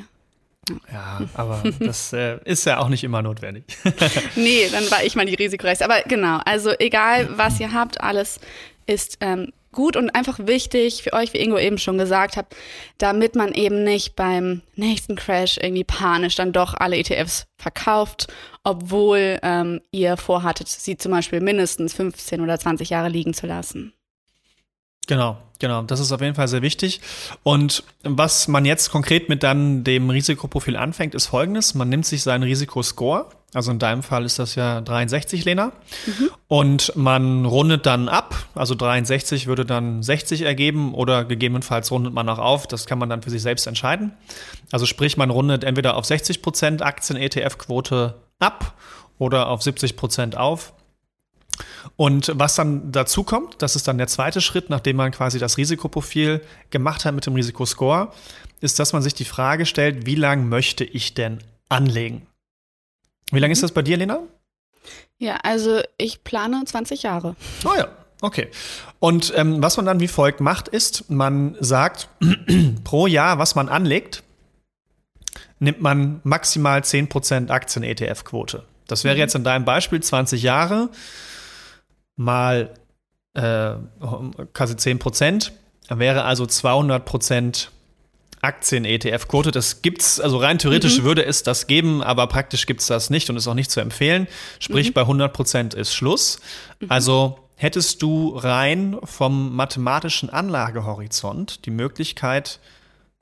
Ja, 0.92 1.20
aber 1.34 1.62
das 1.80 2.12
äh, 2.12 2.38
ist 2.44 2.64
ja 2.64 2.78
auch 2.78 2.88
nicht 2.88 3.04
immer 3.04 3.22
notwendig. 3.22 3.64
nee, 4.36 4.68
dann 4.70 4.90
war 4.90 5.04
ich 5.04 5.14
mal 5.14 5.26
die 5.26 5.34
risikoreichste. 5.34 5.84
Aber 5.84 6.02
genau, 6.06 6.40
also 6.44 6.72
egal, 6.78 7.28
was 7.36 7.60
ihr 7.60 7.72
habt, 7.72 8.00
alles 8.00 8.40
ist 8.86 9.18
ähm, 9.20 9.52
gut 9.72 9.96
und 9.96 10.10
einfach 10.10 10.38
wichtig 10.38 11.02
für 11.02 11.12
euch, 11.12 11.34
wie 11.34 11.38
Ingo 11.38 11.58
eben 11.58 11.78
schon 11.78 11.98
gesagt 11.98 12.36
hat, 12.36 12.46
damit 12.98 13.34
man 13.34 13.52
eben 13.52 13.84
nicht 13.84 14.16
beim 14.16 14.62
nächsten 14.76 15.16
Crash 15.16 15.58
irgendwie 15.60 15.84
panisch 15.84 16.36
dann 16.36 16.52
doch 16.52 16.74
alle 16.74 16.96
ETFs 16.96 17.46
verkauft, 17.58 18.32
obwohl 18.62 19.38
ähm, 19.42 19.80
ihr 19.90 20.16
vorhattet, 20.16 20.68
sie 20.68 20.96
zum 20.96 21.12
Beispiel 21.12 21.40
mindestens 21.40 21.92
15 21.94 22.40
oder 22.40 22.58
20 22.58 22.88
Jahre 22.90 23.08
liegen 23.08 23.34
zu 23.34 23.46
lassen. 23.46 23.92
Genau, 25.06 25.36
genau. 25.58 25.82
Das 25.82 26.00
ist 26.00 26.12
auf 26.12 26.20
jeden 26.20 26.34
Fall 26.34 26.48
sehr 26.48 26.62
wichtig. 26.62 27.00
Und 27.42 27.84
was 28.02 28.48
man 28.48 28.64
jetzt 28.64 28.90
konkret 28.90 29.28
mit 29.28 29.42
dann 29.42 29.84
dem 29.84 30.10
Risikoprofil 30.10 30.76
anfängt, 30.76 31.14
ist 31.14 31.26
folgendes. 31.26 31.74
Man 31.74 31.88
nimmt 31.88 32.06
sich 32.06 32.22
seinen 32.22 32.42
Risikoscore. 32.42 33.26
Also 33.52 33.70
in 33.70 33.78
deinem 33.78 34.02
Fall 34.02 34.24
ist 34.24 34.40
das 34.40 34.56
ja 34.56 34.80
63, 34.80 35.44
Lena. 35.44 35.72
Mhm. 36.06 36.30
Und 36.48 36.96
man 36.96 37.44
rundet 37.44 37.86
dann 37.86 38.08
ab. 38.08 38.34
Also 38.54 38.74
63 38.74 39.46
würde 39.46 39.64
dann 39.64 40.02
60 40.02 40.42
ergeben 40.42 40.92
oder 40.92 41.24
gegebenenfalls 41.24 41.92
rundet 41.92 42.12
man 42.12 42.28
auch 42.28 42.40
auf. 42.40 42.66
Das 42.66 42.86
kann 42.86 42.98
man 42.98 43.08
dann 43.08 43.22
für 43.22 43.30
sich 43.30 43.42
selbst 43.42 43.66
entscheiden. 43.66 44.12
Also 44.72 44.86
sprich, 44.86 45.16
man 45.16 45.30
rundet 45.30 45.62
entweder 45.62 45.96
auf 45.96 46.04
60 46.04 46.42
Prozent 46.42 46.82
Aktien-ETF-Quote 46.82 48.14
ab 48.40 48.74
oder 49.18 49.48
auf 49.48 49.62
70 49.62 49.96
Prozent 49.96 50.36
auf. 50.36 50.72
Und 51.96 52.32
was 52.34 52.54
dann 52.54 52.92
dazu 52.92 53.24
kommt, 53.24 53.60
das 53.62 53.76
ist 53.76 53.88
dann 53.88 53.98
der 53.98 54.06
zweite 54.06 54.40
Schritt, 54.40 54.70
nachdem 54.70 54.96
man 54.96 55.12
quasi 55.12 55.38
das 55.38 55.56
Risikoprofil 55.56 56.40
gemacht 56.70 57.04
hat 57.04 57.14
mit 57.14 57.26
dem 57.26 57.34
Risikoscore, 57.34 58.12
ist, 58.60 58.78
dass 58.78 58.92
man 58.92 59.02
sich 59.02 59.14
die 59.14 59.24
Frage 59.24 59.66
stellt, 59.66 60.06
wie 60.06 60.14
lange 60.14 60.44
möchte 60.44 60.84
ich 60.84 61.14
denn 61.14 61.38
anlegen? 61.68 62.26
Wie 63.30 63.38
lange 63.38 63.52
ist 63.52 63.62
das 63.62 63.72
bei 63.72 63.82
dir, 63.82 63.96
Lena? 63.96 64.20
Ja, 65.18 65.36
also 65.42 65.80
ich 65.96 66.24
plane 66.24 66.62
20 66.64 67.02
Jahre. 67.02 67.36
Oh 67.64 67.74
ja, 67.76 67.88
okay. 68.20 68.48
Und 68.98 69.32
ähm, 69.36 69.62
was 69.62 69.76
man 69.76 69.86
dann 69.86 70.00
wie 70.00 70.08
folgt 70.08 70.40
macht, 70.40 70.68
ist, 70.68 71.10
man 71.10 71.56
sagt, 71.60 72.08
pro 72.84 73.06
Jahr, 73.06 73.38
was 73.38 73.54
man 73.54 73.68
anlegt, 73.68 74.22
nimmt 75.58 75.80
man 75.80 76.20
maximal 76.24 76.80
10% 76.80 77.50
Aktien-ETF-Quote. 77.50 78.64
Das 78.86 79.04
wäre 79.04 79.14
mhm. 79.14 79.20
jetzt 79.20 79.34
in 79.34 79.44
deinem 79.44 79.64
Beispiel 79.64 80.02
20 80.02 80.42
Jahre 80.42 80.90
mal 82.16 82.74
äh, 83.34 83.74
quasi 84.52 84.76
10 84.76 84.98
Prozent, 84.98 85.52
wäre 85.88 86.24
also 86.24 86.46
200 86.46 87.04
Prozent 87.04 87.70
Aktien-ETF-Quote. 88.44 89.50
Das 89.50 89.82
gibt's, 89.82 90.20
also 90.20 90.36
rein 90.36 90.58
theoretisch 90.58 90.98
mhm. 90.98 91.04
würde 91.04 91.24
es 91.24 91.42
das 91.42 91.66
geben, 91.66 92.02
aber 92.02 92.26
praktisch 92.26 92.66
gibt 92.66 92.80
es 92.80 92.86
das 92.86 93.10
nicht 93.10 93.30
und 93.30 93.36
ist 93.36 93.48
auch 93.48 93.54
nicht 93.54 93.70
zu 93.70 93.80
empfehlen. 93.80 94.28
Sprich, 94.60 94.90
mhm. 94.90 94.92
bei 94.92 95.00
100 95.02 95.32
Prozent 95.32 95.74
ist 95.74 95.94
Schluss. 95.94 96.40
Mhm. 96.80 96.90
Also 96.90 97.38
hättest 97.56 98.02
du 98.02 98.36
rein 98.36 98.98
vom 99.02 99.56
mathematischen 99.56 100.28
Anlagehorizont 100.28 101.64
die 101.64 101.70
Möglichkeit, 101.70 102.60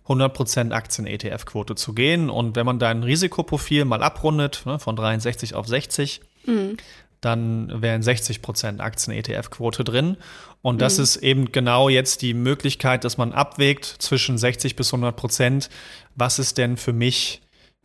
100% 0.08 0.72
Aktien-ETF-Quote 0.72 1.76
zu 1.76 1.94
gehen. 1.94 2.28
Und 2.28 2.56
wenn 2.56 2.66
man 2.66 2.80
dein 2.80 3.04
Risikoprofil 3.04 3.84
mal 3.84 4.02
abrundet, 4.02 4.62
ne, 4.66 4.80
von 4.80 4.96
63 4.96 5.54
auf 5.54 5.68
60, 5.68 6.20
mhm 6.46 6.76
dann 7.22 7.80
wären 7.80 8.02
60 8.02 8.42
Prozent 8.42 8.80
Aktien-ETF-Quote 8.80 9.84
drin. 9.84 10.16
Und 10.60 10.82
das 10.82 10.98
mhm. 10.98 11.04
ist 11.04 11.16
eben 11.16 11.52
genau 11.52 11.88
jetzt 11.88 12.20
die 12.20 12.34
Möglichkeit, 12.34 13.04
dass 13.04 13.16
man 13.16 13.32
abwägt 13.32 13.86
zwischen 13.86 14.36
60 14.36 14.76
bis 14.76 14.92
100 14.92 15.16
Prozent. 15.16 15.70
Was 16.14 16.38
ist 16.38 16.58
denn 16.58 16.76
für 16.76 16.92
mich 16.92 17.40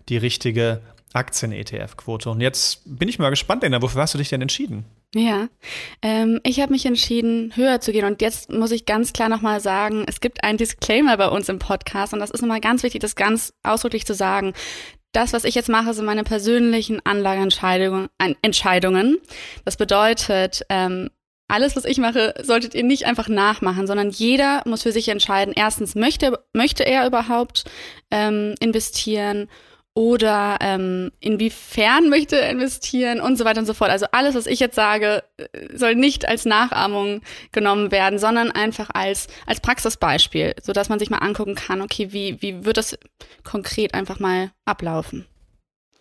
die 0.10 0.18
richtige 0.18 0.82
Aktien-ETF-Quote? 1.14 2.30
Und 2.30 2.42
jetzt 2.42 2.82
bin 2.86 3.08
ich 3.08 3.20
mal 3.20 3.30
gespannt, 3.30 3.64
Lena, 3.64 3.82
wofür 3.82 4.02
hast 4.02 4.16
du 4.16 4.18
dich 4.18 4.30
denn 4.30 4.42
entschieden? 4.42 4.86
Ja, 5.16 5.48
ähm, 6.02 6.42
ich 6.44 6.60
habe 6.60 6.74
mich 6.74 6.86
entschieden, 6.86 7.54
höher 7.56 7.80
zu 7.80 7.92
gehen. 7.92 8.06
Und 8.06 8.22
jetzt 8.22 8.52
muss 8.52 8.72
ich 8.72 8.86
ganz 8.86 9.14
klar 9.14 9.30
nochmal 9.30 9.62
sagen, 9.62 10.04
es 10.08 10.20
gibt 10.20 10.44
einen 10.44 10.58
Disclaimer 10.58 11.16
bei 11.16 11.30
uns 11.30 11.48
im 11.48 11.60
Podcast. 11.60 12.14
Und 12.14 12.20
das 12.20 12.32
ist 12.32 12.42
nochmal 12.42 12.60
ganz 12.60 12.84
wichtig, 12.84 13.02
das 13.02 13.16
ganz 13.16 13.54
ausdrücklich 13.64 14.06
zu 14.06 14.14
sagen 14.14 14.54
das, 15.12 15.34
was 15.34 15.44
ich 15.44 15.56
jetzt 15.56 15.70
mache, 15.70 15.94
sind 15.94 16.06
meine 16.06 16.24
persönlichen 16.24 17.00
Anlageentscheidungen. 17.06 18.08
Entscheidungen. 18.42 19.18
Das 19.66 19.78
bedeutet, 19.78 20.64
ähm, 20.70 21.10
alles, 21.48 21.76
was 21.76 21.86
ich 21.86 21.98
mache, 21.98 22.34
solltet 22.44 22.76
ihr 22.76 22.84
nicht 22.84 23.06
einfach 23.06 23.30
nachmachen, 23.30 23.88
sondern 23.88 24.10
jeder 24.10 24.62
muss 24.66 24.84
für 24.84 24.92
sich 24.92 25.08
entscheiden. 25.08 25.54
Erstens, 25.56 25.96
möchte, 25.96 26.38
möchte 26.54 26.86
er 26.86 27.08
überhaupt 27.08 27.64
ähm, 28.12 28.56
investieren 28.60 29.48
oder 29.98 30.58
ähm, 30.62 31.12
inwiefern 31.20 32.08
möchte 32.10 32.40
er 32.40 32.52
investieren 32.52 33.20
und 33.20 33.36
so 33.36 33.46
weiter 33.46 33.62
und 33.62 33.66
so 33.66 33.74
fort. 33.74 33.90
Also 33.90 34.06
alles, 34.12 34.36
was 34.36 34.46
ich 34.46 34.60
jetzt 34.60 34.76
sage, 34.76 35.24
äh, 35.38 35.76
soll 35.76 35.96
nicht 35.96 36.28
als 36.28 36.46
Nachahmung 36.46 37.22
genommen 37.52 37.90
werden, 37.90 38.20
sondern 38.20 38.52
einfach 38.52 38.92
als, 38.94 39.26
als 39.48 39.60
Praxisbeispiel, 39.60 40.54
sodass 40.62 40.90
man 40.90 41.00
sich 41.00 41.10
mal 41.10 41.18
angucken 41.18 41.56
kann, 41.56 41.82
okay, 41.82 42.14
wie, 42.14 42.40
wie 42.44 42.64
wird 42.64 42.78
das 42.78 42.96
konkret 43.44 43.96
einfach 43.96 44.20
mal 44.20 44.52
ablaufen. 44.66 45.26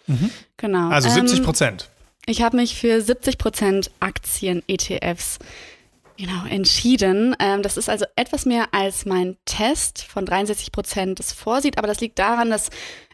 Mhm. 0.07 0.31
Genau. 0.59 0.91
Also 0.91 1.09
70 1.09 1.39
ähm, 1.39 1.45
Prozent. 1.47 1.89
Ähm, 1.89 2.25
ich 2.27 2.43
habe 2.43 2.59
mich 2.59 2.79
für 2.79 3.01
70 3.01 3.39
Prozent 3.39 3.91
Aktien-ETFs 4.01 5.39
genau 6.19 6.45
entschieden. 6.49 7.35
Ähm, 7.39 7.63
das 7.63 7.79
ist 7.79 7.89
also 7.89 8.05
etwas 8.17 8.45
mehr 8.45 8.69
als 8.73 9.07
mein 9.07 9.39
Test 9.47 10.03
von 10.03 10.27
63 10.27 10.71
Prozent 10.73 11.19
das 11.19 11.33
vorsieht, 11.33 11.79
aber 11.79 11.87
das 11.87 12.01
liegt 12.01 12.19
daran, 12.19 12.51
dass 12.51 12.71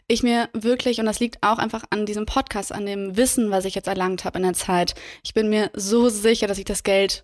ich 0.07 0.23
mir 0.23 0.49
wirklich, 0.53 0.99
und 0.99 1.05
das 1.05 1.19
liegt 1.19 1.37
auch 1.41 1.57
einfach 1.57 1.83
an 1.89 2.05
diesem 2.05 2.25
Podcast, 2.25 2.71
an 2.71 2.85
dem 2.85 3.17
Wissen, 3.17 3.51
was 3.51 3.65
ich 3.65 3.75
jetzt 3.75 3.87
erlangt 3.87 4.25
habe 4.25 4.37
in 4.37 4.43
der 4.43 4.53
Zeit, 4.53 4.95
ich 5.23 5.33
bin 5.33 5.49
mir 5.49 5.69
so 5.73 6.09
sicher, 6.09 6.47
dass 6.47 6.57
ich 6.57 6.65
das 6.65 6.83
Geld 6.83 7.23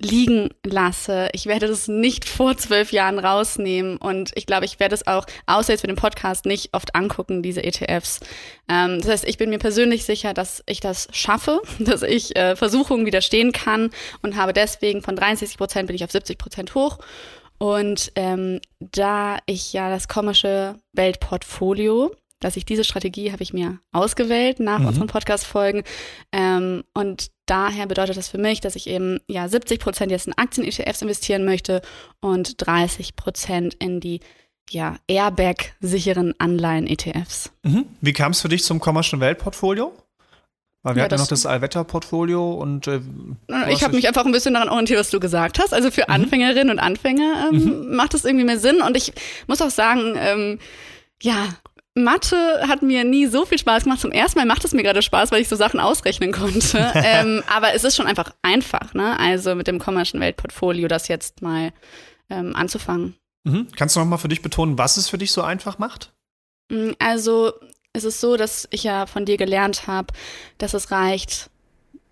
liegen 0.00 0.50
lasse. 0.64 1.28
Ich 1.32 1.46
werde 1.46 1.68
das 1.68 1.88
nicht 1.88 2.24
vor 2.24 2.56
zwölf 2.56 2.92
Jahren 2.92 3.18
rausnehmen 3.18 3.96
und 3.96 4.32
ich 4.34 4.44
glaube, 4.44 4.64
ich 4.64 4.80
werde 4.80 4.94
es 4.94 5.06
auch, 5.06 5.24
außer 5.46 5.72
jetzt 5.72 5.82
für 5.82 5.86
den 5.86 5.96
Podcast, 5.96 6.46
nicht 6.46 6.74
oft 6.74 6.94
angucken, 6.94 7.42
diese 7.42 7.62
ETFs. 7.62 8.20
Ähm, 8.68 9.00
das 9.00 9.08
heißt, 9.08 9.24
ich 9.24 9.38
bin 9.38 9.50
mir 9.50 9.58
persönlich 9.58 10.04
sicher, 10.04 10.34
dass 10.34 10.62
ich 10.66 10.80
das 10.80 11.08
schaffe, 11.12 11.62
dass 11.78 12.02
ich 12.02 12.36
äh, 12.36 12.56
Versuchungen 12.56 13.06
widerstehen 13.06 13.52
kann 13.52 13.90
und 14.22 14.36
habe 14.36 14.52
deswegen 14.52 15.00
von 15.00 15.16
63 15.16 15.56
Prozent 15.56 15.86
bin 15.86 15.96
ich 15.96 16.04
auf 16.04 16.10
70 16.10 16.38
Prozent 16.38 16.74
hoch 16.74 16.98
und 17.58 18.12
ähm, 18.16 18.60
da 18.78 19.38
ich 19.46 19.72
ja 19.72 19.90
das 19.90 20.08
komische 20.08 20.76
Weltportfolio, 20.92 22.14
dass 22.40 22.56
ich 22.56 22.66
diese 22.66 22.84
Strategie 22.84 23.32
habe 23.32 23.42
ich 23.42 23.54
mir 23.54 23.78
ausgewählt 23.92 24.60
nach 24.60 24.80
mhm. 24.80 24.88
unseren 24.88 25.06
Podcast-Folgen. 25.06 25.82
Ähm, 26.30 26.84
und 26.92 27.30
daher 27.46 27.86
bedeutet 27.86 28.16
das 28.16 28.28
für 28.28 28.38
mich, 28.38 28.60
dass 28.60 28.76
ich 28.76 28.86
eben 28.86 29.18
ja 29.28 29.48
70 29.48 29.80
Prozent 29.80 30.12
jetzt 30.12 30.26
in 30.26 30.36
Aktien-ETFs 30.36 31.02
investieren 31.02 31.44
möchte 31.44 31.80
und 32.20 32.66
30 32.66 33.16
Prozent 33.16 33.74
in 33.74 34.00
die 34.00 34.20
ja, 34.70 34.96
Airbag-sicheren 35.08 36.34
Anleihen-ETFs. 36.38 37.50
Mhm. 37.62 37.86
Wie 38.00 38.12
kam 38.12 38.32
es 38.32 38.40
für 38.40 38.48
dich 38.48 38.64
zum 38.64 38.80
kommerziellen 38.80 39.20
Weltportfolio? 39.20 39.92
Weil 40.84 40.96
wir 40.96 41.00
ja, 41.00 41.04
hatten 41.04 41.14
ja 41.14 41.20
noch 41.20 41.28
das 41.28 41.46
Allwetter-Portfolio 41.46 42.52
und 42.52 42.86
äh, 42.86 43.00
ich 43.70 43.82
habe 43.82 43.96
mich 43.96 44.06
einfach 44.06 44.26
ein 44.26 44.32
bisschen 44.32 44.52
daran 44.52 44.68
orientiert, 44.68 45.00
was 45.00 45.08
du 45.08 45.18
gesagt 45.18 45.58
hast. 45.58 45.72
Also 45.72 45.90
für 45.90 46.02
mhm. 46.02 46.14
Anfängerinnen 46.14 46.70
und 46.70 46.78
Anfänger 46.78 47.48
ähm, 47.50 47.64
mhm. 47.64 47.96
macht 47.96 48.12
das 48.12 48.26
irgendwie 48.26 48.44
mehr 48.44 48.58
Sinn. 48.58 48.82
Und 48.82 48.94
ich 48.94 49.14
muss 49.46 49.62
auch 49.62 49.70
sagen, 49.70 50.14
ähm, 50.18 50.58
ja, 51.22 51.48
Mathe 51.94 52.68
hat 52.68 52.82
mir 52.82 53.02
nie 53.02 53.26
so 53.26 53.46
viel 53.46 53.58
Spaß 53.58 53.84
gemacht. 53.84 54.00
Zum 54.00 54.12
ersten 54.12 54.38
Mal 54.38 54.44
macht 54.44 54.62
es 54.66 54.74
mir 54.74 54.82
gerade 54.82 55.00
Spaß, 55.00 55.32
weil 55.32 55.40
ich 55.40 55.48
so 55.48 55.56
Sachen 55.56 55.80
ausrechnen 55.80 56.32
konnte. 56.32 56.92
ähm, 56.96 57.42
aber 57.48 57.72
es 57.72 57.82
ist 57.82 57.96
schon 57.96 58.06
einfach 58.06 58.34
einfach, 58.42 58.92
ne? 58.92 59.18
Also 59.18 59.54
mit 59.54 59.66
dem 59.66 59.78
kommerziellen 59.78 60.22
Weltportfolio 60.22 60.86
das 60.86 61.08
jetzt 61.08 61.40
mal 61.40 61.72
ähm, 62.28 62.54
anzufangen. 62.54 63.14
Mhm. 63.44 63.68
Kannst 63.74 63.96
du 63.96 64.00
noch 64.00 64.06
mal 64.06 64.18
für 64.18 64.28
dich 64.28 64.42
betonen, 64.42 64.76
was 64.76 64.98
es 64.98 65.08
für 65.08 65.18
dich 65.18 65.32
so 65.32 65.40
einfach 65.40 65.78
macht? 65.78 66.12
Mm, 66.70 66.90
also 66.98 67.52
es 67.94 68.04
ist 68.04 68.20
so, 68.20 68.36
dass 68.36 68.68
ich 68.70 68.84
ja 68.84 69.06
von 69.06 69.24
dir 69.24 69.38
gelernt 69.38 69.86
habe, 69.86 70.12
dass 70.58 70.74
es 70.74 70.90
reicht, 70.90 71.48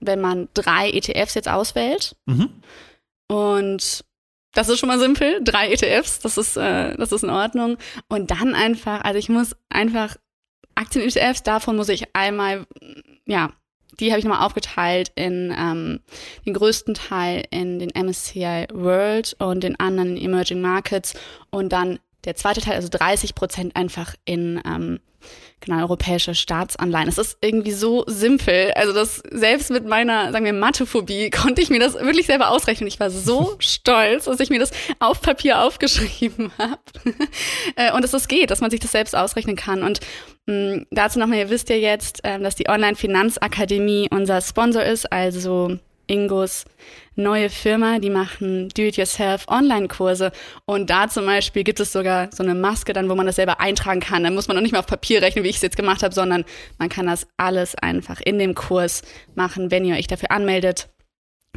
wenn 0.00 0.20
man 0.20 0.48
drei 0.54 0.90
ETFs 0.90 1.34
jetzt 1.34 1.48
auswählt. 1.48 2.16
Mhm. 2.24 2.62
Und 3.28 4.04
das 4.54 4.68
ist 4.68 4.78
schon 4.78 4.88
mal 4.88 4.98
simpel. 4.98 5.42
Drei 5.42 5.72
ETFs, 5.72 6.20
das 6.20 6.38
ist, 6.38 6.56
äh, 6.56 6.96
das 6.96 7.12
ist 7.12 7.24
in 7.24 7.30
Ordnung. 7.30 7.78
Und 8.08 8.30
dann 8.30 8.54
einfach, 8.54 9.02
also 9.02 9.18
ich 9.18 9.28
muss 9.28 9.56
einfach 9.68 10.16
Aktien-ETFs, 10.74 11.42
davon 11.42 11.76
muss 11.76 11.88
ich 11.88 12.14
einmal, 12.14 12.66
ja, 13.26 13.52
die 13.98 14.10
habe 14.10 14.18
ich 14.18 14.24
nochmal 14.24 14.46
aufgeteilt 14.46 15.12
in 15.16 15.54
ähm, 15.56 16.00
den 16.46 16.54
größten 16.54 16.94
Teil 16.94 17.44
in 17.50 17.78
den 17.78 17.90
MSCI 17.90 18.68
World 18.72 19.36
und 19.38 19.62
den 19.62 19.78
anderen 19.78 20.16
in 20.16 20.24
Emerging 20.24 20.60
Markets 20.60 21.14
und 21.50 21.72
dann 21.72 21.98
der 22.24 22.36
zweite 22.36 22.60
Teil, 22.60 22.76
also 22.76 22.88
30 22.88 23.34
Prozent 23.34 23.76
einfach 23.76 24.14
in 24.24 24.62
ähm, 24.64 25.00
genau, 25.62 25.80
europäische 25.80 26.34
Staatsanleihen. 26.34 27.08
Es 27.08 27.18
ist 27.18 27.38
irgendwie 27.40 27.72
so 27.72 28.04
simpel. 28.06 28.72
Also 28.74 28.92
das 28.92 29.22
selbst 29.30 29.70
mit 29.70 29.86
meiner, 29.86 30.32
sagen 30.32 30.44
wir, 30.44 30.52
Mathephobie 30.52 31.30
konnte 31.30 31.62
ich 31.62 31.70
mir 31.70 31.80
das 31.80 31.94
wirklich 31.94 32.26
selber 32.26 32.50
ausrechnen. 32.50 32.86
Ich 32.86 33.00
war 33.00 33.10
so 33.10 33.54
stolz, 33.58 34.26
dass 34.26 34.40
ich 34.40 34.50
mir 34.50 34.58
das 34.58 34.72
auf 34.98 35.20
Papier 35.20 35.60
aufgeschrieben 35.62 36.52
habe. 36.58 36.80
Äh, 37.76 37.92
und 37.92 38.02
dass 38.02 38.12
es 38.12 38.28
geht, 38.28 38.50
dass 38.50 38.60
man 38.60 38.70
sich 38.70 38.80
das 38.80 38.92
selbst 38.92 39.16
ausrechnen 39.16 39.56
kann. 39.56 39.82
Und 39.82 40.00
mh, 40.46 40.54
mm, 40.76 40.86
dazu 40.90 41.18
nochmal, 41.18 41.38
ihr 41.38 41.50
wisst 41.50 41.68
ja 41.70 41.76
jetzt, 41.76 42.24
äh, 42.24 42.38
dass 42.38 42.54
die 42.54 42.68
Online-Finanzakademie 42.68 44.08
unser 44.10 44.40
Sponsor 44.40 44.82
ist, 44.82 45.10
also 45.10 45.78
Ingos 46.12 46.64
neue 47.14 47.50
Firma, 47.50 47.98
die 47.98 48.10
machen 48.10 48.68
Do-it-yourself-Online-Kurse. 48.68 50.32
Und 50.64 50.90
da 50.90 51.08
zum 51.08 51.26
Beispiel 51.26 51.64
gibt 51.64 51.80
es 51.80 51.92
sogar 51.92 52.30
so 52.32 52.42
eine 52.42 52.54
Maske 52.54 52.92
dann, 52.92 53.08
wo 53.08 53.14
man 53.14 53.26
das 53.26 53.36
selber 53.36 53.60
eintragen 53.60 54.00
kann. 54.00 54.24
Da 54.24 54.30
muss 54.30 54.48
man 54.48 54.56
noch 54.56 54.62
nicht 54.62 54.72
mal 54.72 54.78
auf 54.78 54.86
Papier 54.86 55.22
rechnen, 55.22 55.44
wie 55.44 55.48
ich 55.48 55.56
es 55.56 55.62
jetzt 55.62 55.76
gemacht 55.76 56.02
habe, 56.02 56.14
sondern 56.14 56.44
man 56.78 56.88
kann 56.88 57.06
das 57.06 57.26
alles 57.36 57.74
einfach 57.74 58.20
in 58.20 58.38
dem 58.38 58.54
Kurs 58.54 59.02
machen, 59.34 59.70
wenn 59.70 59.84
ihr 59.84 59.96
euch 59.96 60.06
dafür 60.06 60.30
anmeldet. 60.30 60.88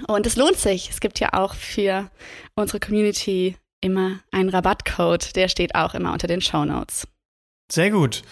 Und 0.07 0.27
es 0.27 0.35
lohnt 0.35 0.57
sich. 0.57 0.89
Es 0.89 0.99
gibt 0.99 1.19
ja 1.19 1.33
auch 1.33 1.53
für 1.53 2.09
unsere 2.55 2.79
Community 2.79 3.55
immer 3.81 4.19
einen 4.31 4.49
Rabattcode. 4.49 5.35
Der 5.35 5.47
steht 5.47 5.75
auch 5.75 5.93
immer 5.93 6.11
unter 6.11 6.27
den 6.27 6.41
Show 6.41 6.65
Notes. 6.65 7.07
Sehr 7.71 7.91
gut. 7.91 8.23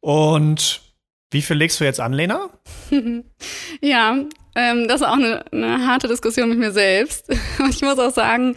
Und 0.00 0.80
wie 1.32 1.42
viel 1.42 1.56
legst 1.56 1.80
du 1.80 1.84
jetzt 1.84 2.00
an, 2.00 2.12
Lena? 2.12 2.50
ja, 3.80 4.16
ähm, 4.54 4.88
das 4.88 5.00
ist 5.00 5.06
auch 5.06 5.16
eine, 5.16 5.44
eine 5.50 5.86
harte 5.86 6.08
Diskussion 6.08 6.48
mit 6.48 6.58
mir 6.58 6.72
selbst. 6.72 7.28
Und 7.58 7.74
ich 7.74 7.82
muss 7.82 7.98
auch 7.98 8.12
sagen, 8.12 8.54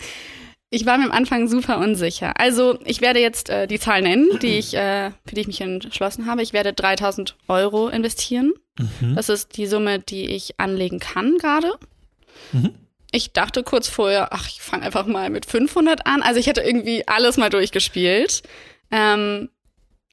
ich 0.70 0.86
war 0.86 0.98
mir 0.98 1.06
am 1.06 1.12
Anfang 1.12 1.48
super 1.48 1.78
unsicher. 1.78 2.34
Also 2.40 2.78
ich 2.84 3.00
werde 3.00 3.20
jetzt 3.20 3.50
äh, 3.50 3.66
die 3.66 3.80
Zahl 3.80 4.02
nennen, 4.02 4.40
die 4.42 4.58
ich, 4.58 4.74
äh, 4.74 5.12
für 5.26 5.36
die 5.36 5.42
ich 5.42 5.48
mich 5.48 5.62
entschlossen 5.62 6.26
habe. 6.26 6.42
Ich 6.42 6.54
werde 6.54 6.74
3000 6.74 7.38
Euro 7.48 7.88
investieren. 7.88 8.54
Mhm. 8.78 9.16
Das 9.16 9.30
ist 9.30 9.56
die 9.58 9.68
Summe, 9.68 10.00
die 10.00 10.26
ich 10.26 10.60
anlegen 10.60 11.00
kann 11.00 11.38
gerade. 11.38 11.74
Mhm. 12.52 12.76
Ich 13.12 13.32
dachte 13.32 13.64
kurz 13.64 13.88
vorher, 13.88 14.34
ach, 14.34 14.50
ich 14.50 14.60
fange 14.60 14.84
einfach 14.84 15.06
mal 15.06 15.30
mit 15.30 15.46
500 15.46 16.06
an. 16.06 16.22
Also 16.22 16.42
ich 16.42 16.48
hätte 16.48 16.62
irgendwie 16.62 17.08
alles 17.08 17.38
mal 17.38 17.50
durchgespielt. 17.50 18.44
Ähm, 18.92 19.50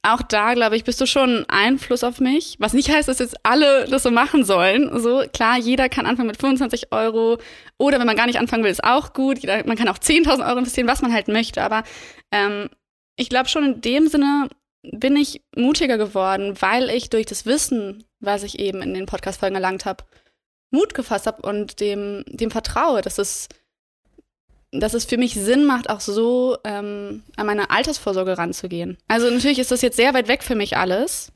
auch 0.03 0.21
da, 0.21 0.53
glaube 0.53 0.75
ich, 0.75 0.83
bist 0.83 0.99
du 0.99 1.05
schon 1.05 1.39
ein 1.39 1.49
Einfluss 1.49 2.03
auf 2.03 2.19
mich. 2.19 2.57
Was 2.59 2.73
nicht 2.73 2.91
heißt, 2.91 3.07
dass 3.07 3.19
jetzt 3.19 3.37
alle 3.43 3.85
das 3.85 4.03
so 4.03 4.11
machen 4.11 4.43
sollen. 4.43 4.99
So, 4.99 5.23
klar, 5.31 5.57
jeder 5.57 5.87
kann 5.87 6.05
anfangen 6.05 6.27
mit 6.27 6.39
25 6.39 6.91
Euro. 6.91 7.37
Oder 7.77 7.99
wenn 7.99 8.05
man 8.05 8.17
gar 8.17 8.27
nicht 8.27 8.37
anfangen 8.37 8.65
will, 8.65 8.71
ist 8.71 8.83
auch 8.83 9.13
gut. 9.13 9.43
Man 9.43 9.77
kann 9.77 9.87
auch 9.87 9.97
10.000 9.97 10.45
Euro 10.45 10.59
investieren, 10.59 10.87
was 10.87 11.01
man 11.01 11.13
halt 11.13 11.29
möchte. 11.29 11.63
Aber 11.63 11.83
ähm, 12.31 12.69
ich 13.15 13.29
glaube 13.29 13.47
schon 13.47 13.63
in 13.63 13.81
dem 13.81 14.07
Sinne 14.07 14.49
bin 14.81 15.15
ich 15.15 15.41
mutiger 15.55 15.97
geworden, 15.97 16.55
weil 16.59 16.89
ich 16.89 17.09
durch 17.09 17.25
das 17.25 17.45
Wissen, 17.45 18.03
was 18.19 18.43
ich 18.43 18.59
eben 18.59 18.81
in 18.81 18.93
den 18.93 19.05
Podcast-Folgen 19.05 19.55
erlangt 19.55 19.85
habe, 19.85 20.03
Mut 20.69 20.93
gefasst 20.93 21.27
habe 21.27 21.47
und 21.47 21.79
dem, 21.79 22.25
dem 22.27 22.51
vertraue, 22.51 23.01
dass 23.01 23.19
es 23.19 23.47
dass 24.73 24.93
es 24.93 25.05
für 25.05 25.17
mich 25.17 25.35
Sinn 25.35 25.65
macht, 25.65 25.89
auch 25.89 25.99
so 25.99 26.57
ähm, 26.63 27.23
an 27.35 27.45
meine 27.45 27.69
Altersvorsorge 27.69 28.37
ranzugehen. 28.37 28.97
Also 29.07 29.29
natürlich 29.29 29.59
ist 29.59 29.71
das 29.71 29.81
jetzt 29.81 29.97
sehr 29.97 30.13
weit 30.13 30.27
weg 30.27 30.43
für 30.43 30.55
mich 30.55 30.77
alles. 30.77 31.31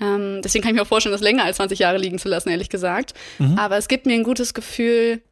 Ähm, 0.00 0.40
deswegen 0.42 0.62
kann 0.62 0.72
ich 0.72 0.76
mir 0.76 0.82
auch 0.82 0.88
vorstellen, 0.88 1.12
das 1.12 1.22
länger 1.22 1.44
als 1.44 1.56
20 1.58 1.78
Jahre 1.78 1.98
liegen 1.98 2.18
zu 2.18 2.28
lassen, 2.28 2.48
ehrlich 2.48 2.70
gesagt. 2.70 3.14
Mhm. 3.38 3.58
Aber 3.58 3.76
es 3.76 3.88
gibt 3.88 4.06
mir 4.06 4.14
ein 4.14 4.24
gutes 4.24 4.52
Gefühl, 4.52 5.22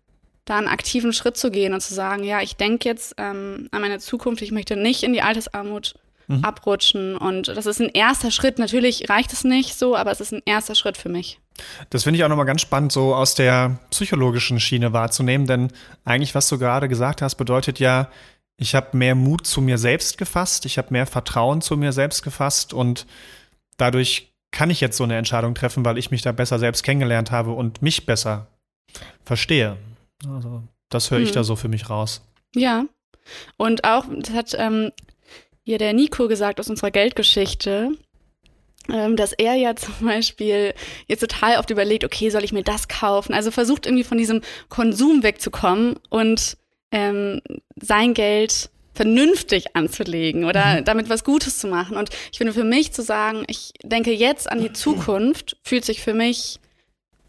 da 0.44 0.58
einen 0.58 0.68
aktiven 0.68 1.12
Schritt 1.12 1.36
zu 1.36 1.50
gehen 1.50 1.74
und 1.74 1.80
zu 1.80 1.92
sagen, 1.92 2.24
ja, 2.24 2.40
ich 2.40 2.56
denke 2.56 2.88
jetzt 2.88 3.14
ähm, 3.18 3.68
an 3.72 3.80
meine 3.80 3.98
Zukunft, 3.98 4.42
ich 4.42 4.52
möchte 4.52 4.76
nicht 4.76 5.02
in 5.02 5.12
die 5.12 5.22
Altersarmut 5.22 5.94
mhm. 6.28 6.44
abrutschen. 6.44 7.16
Und 7.16 7.48
das 7.48 7.66
ist 7.66 7.80
ein 7.80 7.90
erster 7.90 8.30
Schritt. 8.30 8.58
Natürlich 8.58 9.08
reicht 9.10 9.32
es 9.32 9.44
nicht 9.44 9.76
so, 9.76 9.96
aber 9.96 10.12
es 10.12 10.20
ist 10.20 10.32
ein 10.32 10.42
erster 10.44 10.74
Schritt 10.74 10.96
für 10.96 11.08
mich. 11.08 11.40
Das 11.90 12.04
finde 12.04 12.18
ich 12.18 12.24
auch 12.24 12.28
nochmal 12.28 12.46
ganz 12.46 12.60
spannend, 12.60 12.92
so 12.92 13.14
aus 13.14 13.34
der 13.34 13.78
psychologischen 13.90 14.60
Schiene 14.60 14.92
wahrzunehmen, 14.92 15.46
denn 15.46 15.72
eigentlich, 16.04 16.34
was 16.34 16.48
du 16.48 16.58
gerade 16.58 16.88
gesagt 16.88 17.22
hast, 17.22 17.36
bedeutet 17.36 17.78
ja, 17.78 18.08
ich 18.56 18.74
habe 18.74 18.96
mehr 18.96 19.14
Mut 19.14 19.46
zu 19.46 19.60
mir 19.60 19.78
selbst 19.78 20.18
gefasst, 20.18 20.66
ich 20.66 20.76
habe 20.78 20.88
mehr 20.90 21.06
Vertrauen 21.06 21.62
zu 21.62 21.76
mir 21.76 21.92
selbst 21.92 22.22
gefasst 22.22 22.74
und 22.74 23.06
dadurch 23.78 24.32
kann 24.52 24.70
ich 24.70 24.80
jetzt 24.80 24.96
so 24.96 25.04
eine 25.04 25.16
Entscheidung 25.16 25.54
treffen, 25.54 25.84
weil 25.84 25.98
ich 25.98 26.10
mich 26.10 26.22
da 26.22 26.32
besser 26.32 26.58
selbst 26.58 26.82
kennengelernt 26.82 27.30
habe 27.30 27.52
und 27.52 27.82
mich 27.82 28.04
besser 28.04 28.48
verstehe. 29.24 29.76
Also 30.28 30.62
das 30.90 31.10
höre 31.10 31.20
ich 31.20 31.28
hm. 31.28 31.34
da 31.36 31.44
so 31.44 31.56
für 31.56 31.68
mich 31.68 31.88
raus. 31.88 32.22
Ja. 32.54 32.84
Und 33.56 33.84
auch, 33.84 34.04
das 34.18 34.34
hat 34.34 34.56
ähm, 34.58 34.90
hier 35.62 35.78
der 35.78 35.92
Nico 35.92 36.28
gesagt 36.28 36.58
aus 36.58 36.68
unserer 36.68 36.90
Geldgeschichte, 36.90 37.92
dass 39.16 39.32
er 39.32 39.54
ja 39.54 39.76
zum 39.76 39.94
Beispiel 40.00 40.74
jetzt 41.06 41.20
total 41.20 41.58
oft 41.58 41.70
überlegt, 41.70 42.04
okay, 42.04 42.30
soll 42.30 42.44
ich 42.44 42.52
mir 42.52 42.62
das 42.62 42.88
kaufen? 42.88 43.34
Also 43.34 43.50
versucht 43.50 43.86
irgendwie 43.86 44.04
von 44.04 44.18
diesem 44.18 44.42
Konsum 44.68 45.22
wegzukommen 45.22 45.96
und 46.08 46.56
ähm, 46.92 47.40
sein 47.76 48.14
Geld 48.14 48.70
vernünftig 48.94 49.76
anzulegen 49.76 50.44
oder 50.44 50.80
mhm. 50.80 50.84
damit 50.84 51.08
was 51.08 51.24
Gutes 51.24 51.58
zu 51.58 51.68
machen. 51.68 51.96
Und 51.96 52.10
ich 52.32 52.38
finde 52.38 52.52
für 52.52 52.64
mich 52.64 52.92
zu 52.92 53.02
sagen, 53.02 53.44
ich 53.46 53.72
denke 53.82 54.12
jetzt 54.12 54.50
an 54.50 54.60
die 54.60 54.72
Zukunft, 54.72 55.56
fühlt 55.62 55.84
sich 55.84 56.02
für 56.02 56.14
mich 56.14 56.58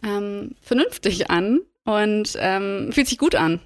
ähm, 0.04 0.56
vernünftig 0.62 1.30
an 1.30 1.62
und 1.86 2.36
ähm, 2.40 2.92
fühlt 2.92 3.08
sich 3.08 3.18
gut 3.18 3.36
an. 3.36 3.62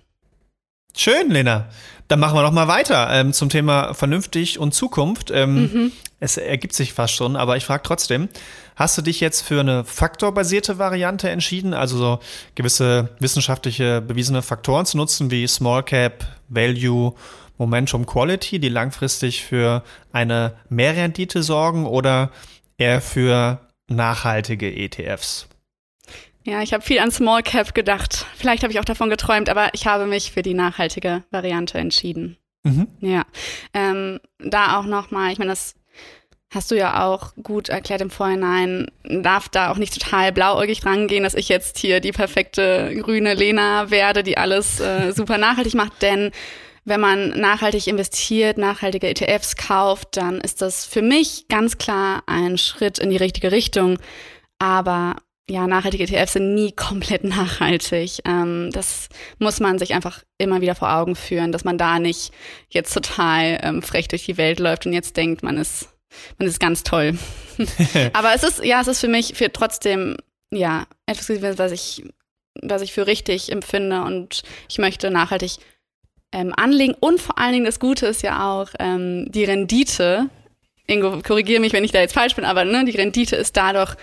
Schön, 0.95 1.29
Lena. 1.29 1.67
Dann 2.07 2.19
machen 2.19 2.37
wir 2.37 2.43
noch 2.43 2.51
mal 2.51 2.67
weiter 2.67 3.09
ähm, 3.11 3.33
zum 3.33 3.49
Thema 3.49 3.93
vernünftig 3.93 4.59
und 4.59 4.73
Zukunft. 4.73 5.31
Ähm, 5.31 5.55
mhm. 5.55 5.91
Es 6.19 6.37
ergibt 6.37 6.73
sich 6.73 6.93
fast 6.93 7.13
schon, 7.13 7.35
aber 7.35 7.57
ich 7.57 7.65
frage 7.65 7.83
trotzdem, 7.83 8.29
hast 8.75 8.97
du 8.97 9.01
dich 9.01 9.19
jetzt 9.19 9.41
für 9.41 9.59
eine 9.59 9.83
faktorbasierte 9.83 10.77
Variante 10.77 11.29
entschieden, 11.29 11.73
also 11.73 11.97
so 11.97 12.19
gewisse 12.55 13.09
wissenschaftliche 13.19 14.01
bewiesene 14.01 14.41
Faktoren 14.41 14.85
zu 14.85 14.97
nutzen 14.97 15.31
wie 15.31 15.47
Small 15.47 15.83
Cap, 15.83 16.25
Value, 16.47 17.13
Momentum 17.57 18.05
Quality, 18.05 18.59
die 18.59 18.69
langfristig 18.69 19.43
für 19.43 19.83
eine 20.13 20.53
Mehrrendite 20.69 21.43
sorgen 21.43 21.85
oder 21.85 22.31
eher 22.77 23.01
für 23.01 23.59
nachhaltige 23.87 24.73
ETFs? 24.73 25.47
Ja, 26.45 26.61
ich 26.61 26.73
habe 26.73 26.83
viel 26.83 26.99
an 26.99 27.11
Small 27.11 27.41
Cap 27.41 27.73
gedacht. 27.73 28.27
Vielleicht 28.35 28.61
habe 28.61 28.71
ich 28.71 28.79
auch 28.79 28.85
davon 28.85 29.09
geträumt, 29.09 29.49
aber 29.49 29.69
ich 29.73 29.87
habe 29.87 30.05
mich 30.05 30.31
für 30.31 30.43
die 30.43 30.53
nachhaltige 30.53 31.23
Variante 31.31 31.79
entschieden. 31.79 32.37
Mhm. 32.63 32.87
Ja, 32.99 33.23
ähm, 33.73 34.19
da 34.37 34.77
auch 34.79 34.85
nochmal, 34.85 35.31
ich 35.31 35.39
meine, 35.39 35.51
das 35.51 35.75
hast 36.53 36.69
du 36.69 36.77
ja 36.77 37.03
auch 37.03 37.33
gut 37.41 37.69
erklärt 37.69 38.01
im 38.01 38.11
Vorhinein, 38.11 38.87
darf 39.03 39.49
da 39.49 39.71
auch 39.71 39.77
nicht 39.77 39.99
total 39.99 40.31
blauäugig 40.31 40.85
rangehen, 40.85 41.23
dass 41.23 41.33
ich 41.33 41.49
jetzt 41.49 41.79
hier 41.79 41.99
die 41.99 42.11
perfekte 42.11 42.95
grüne 43.01 43.33
Lena 43.33 43.89
werde, 43.89 44.21
die 44.21 44.37
alles 44.37 44.79
äh, 44.79 45.11
super 45.11 45.39
nachhaltig 45.39 45.73
macht, 45.73 46.01
denn 46.03 46.31
wenn 46.85 47.01
man 47.01 47.29
nachhaltig 47.29 47.87
investiert, 47.87 48.59
nachhaltige 48.59 49.09
ETFs 49.09 49.55
kauft, 49.55 50.17
dann 50.17 50.39
ist 50.39 50.61
das 50.61 50.85
für 50.85 51.01
mich 51.01 51.47
ganz 51.49 51.79
klar 51.79 52.21
ein 52.27 52.59
Schritt 52.59 52.99
in 52.99 53.09
die 53.09 53.17
richtige 53.17 53.51
Richtung. 53.51 53.97
Aber 54.59 55.15
ja, 55.49 55.67
nachhaltige 55.67 56.03
ETFs 56.05 56.33
sind 56.33 56.55
nie 56.55 56.71
komplett 56.71 57.23
nachhaltig. 57.23 58.19
Ähm, 58.25 58.69
das 58.71 59.09
muss 59.39 59.59
man 59.59 59.79
sich 59.79 59.93
einfach 59.93 60.23
immer 60.37 60.61
wieder 60.61 60.75
vor 60.75 60.93
Augen 60.93 61.15
führen, 61.15 61.51
dass 61.51 61.63
man 61.63 61.77
da 61.77 61.99
nicht 61.99 62.31
jetzt 62.69 62.93
total 62.93 63.59
ähm, 63.61 63.81
frech 63.81 64.07
durch 64.07 64.25
die 64.25 64.37
Welt 64.37 64.59
läuft 64.59 64.85
und 64.85 64.93
jetzt 64.93 65.17
denkt, 65.17 65.43
man 65.43 65.57
ist, 65.57 65.89
man 66.37 66.47
ist 66.47 66.59
ganz 66.59 66.83
toll. 66.83 67.17
Aber 68.13 68.33
es 68.33 68.43
ist, 68.43 68.63
ja, 68.63 68.81
es 68.81 68.87
ist 68.87 69.01
für 69.01 69.07
mich 69.07 69.33
für 69.35 69.51
trotzdem, 69.51 70.17
ja, 70.51 70.87
etwas, 71.05 71.29
was 71.57 71.71
ich, 71.71 72.03
was 72.61 72.81
ich 72.81 72.93
für 72.93 73.05
richtig 73.05 73.51
empfinde 73.51 74.01
und 74.03 74.43
ich 74.69 74.77
möchte 74.77 75.11
nachhaltig 75.11 75.57
ähm, 76.31 76.53
anlegen. 76.55 76.95
Und 76.99 77.21
vor 77.21 77.37
allen 77.37 77.53
Dingen 77.53 77.65
das 77.65 77.79
Gute 77.79 78.07
ist 78.07 78.23
ja 78.23 78.51
auch 78.51 78.69
ähm, 78.79 79.31
die 79.31 79.43
Rendite. 79.43 80.29
Ingo, 80.87 81.21
korrigiere 81.21 81.59
mich, 81.59 81.73
wenn 81.73 81.83
ich 81.83 81.91
da 81.91 81.99
jetzt 81.99 82.13
falsch 82.13 82.35
bin, 82.35 82.45
aber 82.45 82.63
ne, 82.63 82.85
die 82.85 82.97
Rendite 82.97 83.35
ist 83.35 83.57
dadurch 83.57 83.95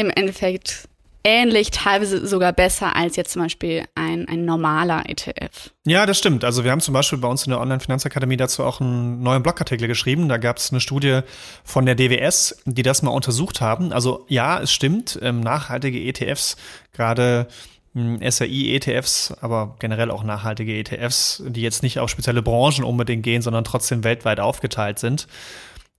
im 0.00 0.10
Endeffekt 0.10 0.88
ähnlich, 1.22 1.70
teilweise 1.70 2.26
sogar 2.26 2.52
besser 2.54 2.96
als 2.96 3.16
jetzt 3.16 3.32
zum 3.32 3.42
Beispiel 3.42 3.84
ein, 3.94 4.26
ein 4.26 4.46
normaler 4.46 5.04
ETF. 5.06 5.70
Ja, 5.86 6.06
das 6.06 6.18
stimmt. 6.18 6.44
Also 6.44 6.64
wir 6.64 6.70
haben 6.70 6.80
zum 6.80 6.94
Beispiel 6.94 7.18
bei 7.18 7.28
uns 7.28 7.44
in 7.44 7.50
der 7.50 7.60
Online-Finanzakademie 7.60 8.38
dazu 8.38 8.64
auch 8.64 8.80
einen 8.80 9.22
neuen 9.22 9.42
Blogartikel 9.42 9.86
geschrieben. 9.86 10.30
Da 10.30 10.38
gab 10.38 10.56
es 10.56 10.70
eine 10.70 10.80
Studie 10.80 11.20
von 11.62 11.84
der 11.84 11.94
DWS, 11.94 12.62
die 12.64 12.82
das 12.82 13.02
mal 13.02 13.10
untersucht 13.10 13.60
haben. 13.60 13.92
Also 13.92 14.24
ja, 14.28 14.60
es 14.60 14.72
stimmt, 14.72 15.18
ähm, 15.20 15.40
nachhaltige 15.40 16.00
ETFs, 16.00 16.56
gerade 16.94 17.48
hm, 17.92 18.20
SRI-ETFs, 18.22 19.34
aber 19.42 19.76
generell 19.78 20.10
auch 20.10 20.24
nachhaltige 20.24 20.78
ETFs, 20.78 21.42
die 21.46 21.60
jetzt 21.60 21.82
nicht 21.82 21.98
auf 21.98 22.08
spezielle 22.08 22.40
Branchen 22.40 22.84
unbedingt 22.84 23.24
gehen, 23.24 23.42
sondern 23.42 23.64
trotzdem 23.64 24.04
weltweit 24.04 24.40
aufgeteilt 24.40 24.98
sind 24.98 25.26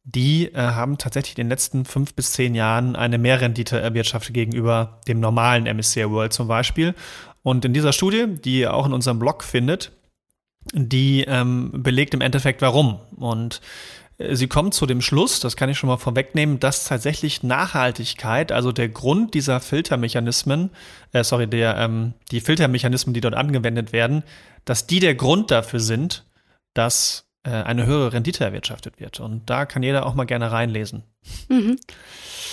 die 0.03 0.47
äh, 0.53 0.57
haben 0.57 0.97
tatsächlich 0.97 1.37
in 1.37 1.45
den 1.45 1.49
letzten 1.49 1.85
fünf 1.85 2.13
bis 2.15 2.31
zehn 2.31 2.55
Jahren 2.55 2.95
eine 2.95 3.17
Mehrrendite 3.17 3.79
erwirtschaftet 3.79 4.33
gegenüber 4.33 4.99
dem 5.07 5.19
normalen 5.19 5.65
MSCI 5.65 6.09
World 6.09 6.33
zum 6.33 6.47
Beispiel. 6.47 6.95
Und 7.43 7.65
in 7.65 7.73
dieser 7.73 7.93
Studie, 7.93 8.25
die 8.27 8.59
ihr 8.59 8.73
auch 8.73 8.85
in 8.85 8.93
unserem 8.93 9.19
Blog 9.19 9.43
findet, 9.43 9.91
die 10.73 11.23
ähm, 11.27 11.71
belegt 11.73 12.13
im 12.13 12.21
Endeffekt 12.21 12.61
warum. 12.61 12.99
Und 13.15 13.61
äh, 14.17 14.35
sie 14.35 14.47
kommt 14.47 14.73
zu 14.73 14.85
dem 14.85 15.01
Schluss, 15.01 15.39
das 15.39 15.55
kann 15.55 15.69
ich 15.69 15.77
schon 15.77 15.89
mal 15.89 15.97
vorwegnehmen, 15.97 16.59
dass 16.59 16.85
tatsächlich 16.85 17.43
Nachhaltigkeit, 17.43 18.51
also 18.51 18.71
der 18.71 18.89
Grund 18.89 19.33
dieser 19.33 19.59
Filtermechanismen, 19.59 20.71
äh, 21.13 21.23
sorry, 21.23 21.47
der, 21.47 21.77
ähm, 21.77 22.13
die 22.31 22.41
Filtermechanismen, 22.41 23.13
die 23.13 23.21
dort 23.21 23.35
angewendet 23.35 23.91
werden, 23.91 24.23
dass 24.65 24.87
die 24.87 24.99
der 24.99 25.15
Grund 25.15 25.51
dafür 25.51 25.79
sind, 25.79 26.25
dass 26.73 27.30
eine 27.43 27.85
höhere 27.85 28.13
Rendite 28.13 28.43
erwirtschaftet 28.43 28.99
wird. 28.99 29.19
Und 29.19 29.49
da 29.49 29.65
kann 29.65 29.81
jeder 29.83 30.05
auch 30.05 30.13
mal 30.13 30.25
gerne 30.25 30.51
reinlesen. 30.51 31.03
Mhm. 31.49 31.77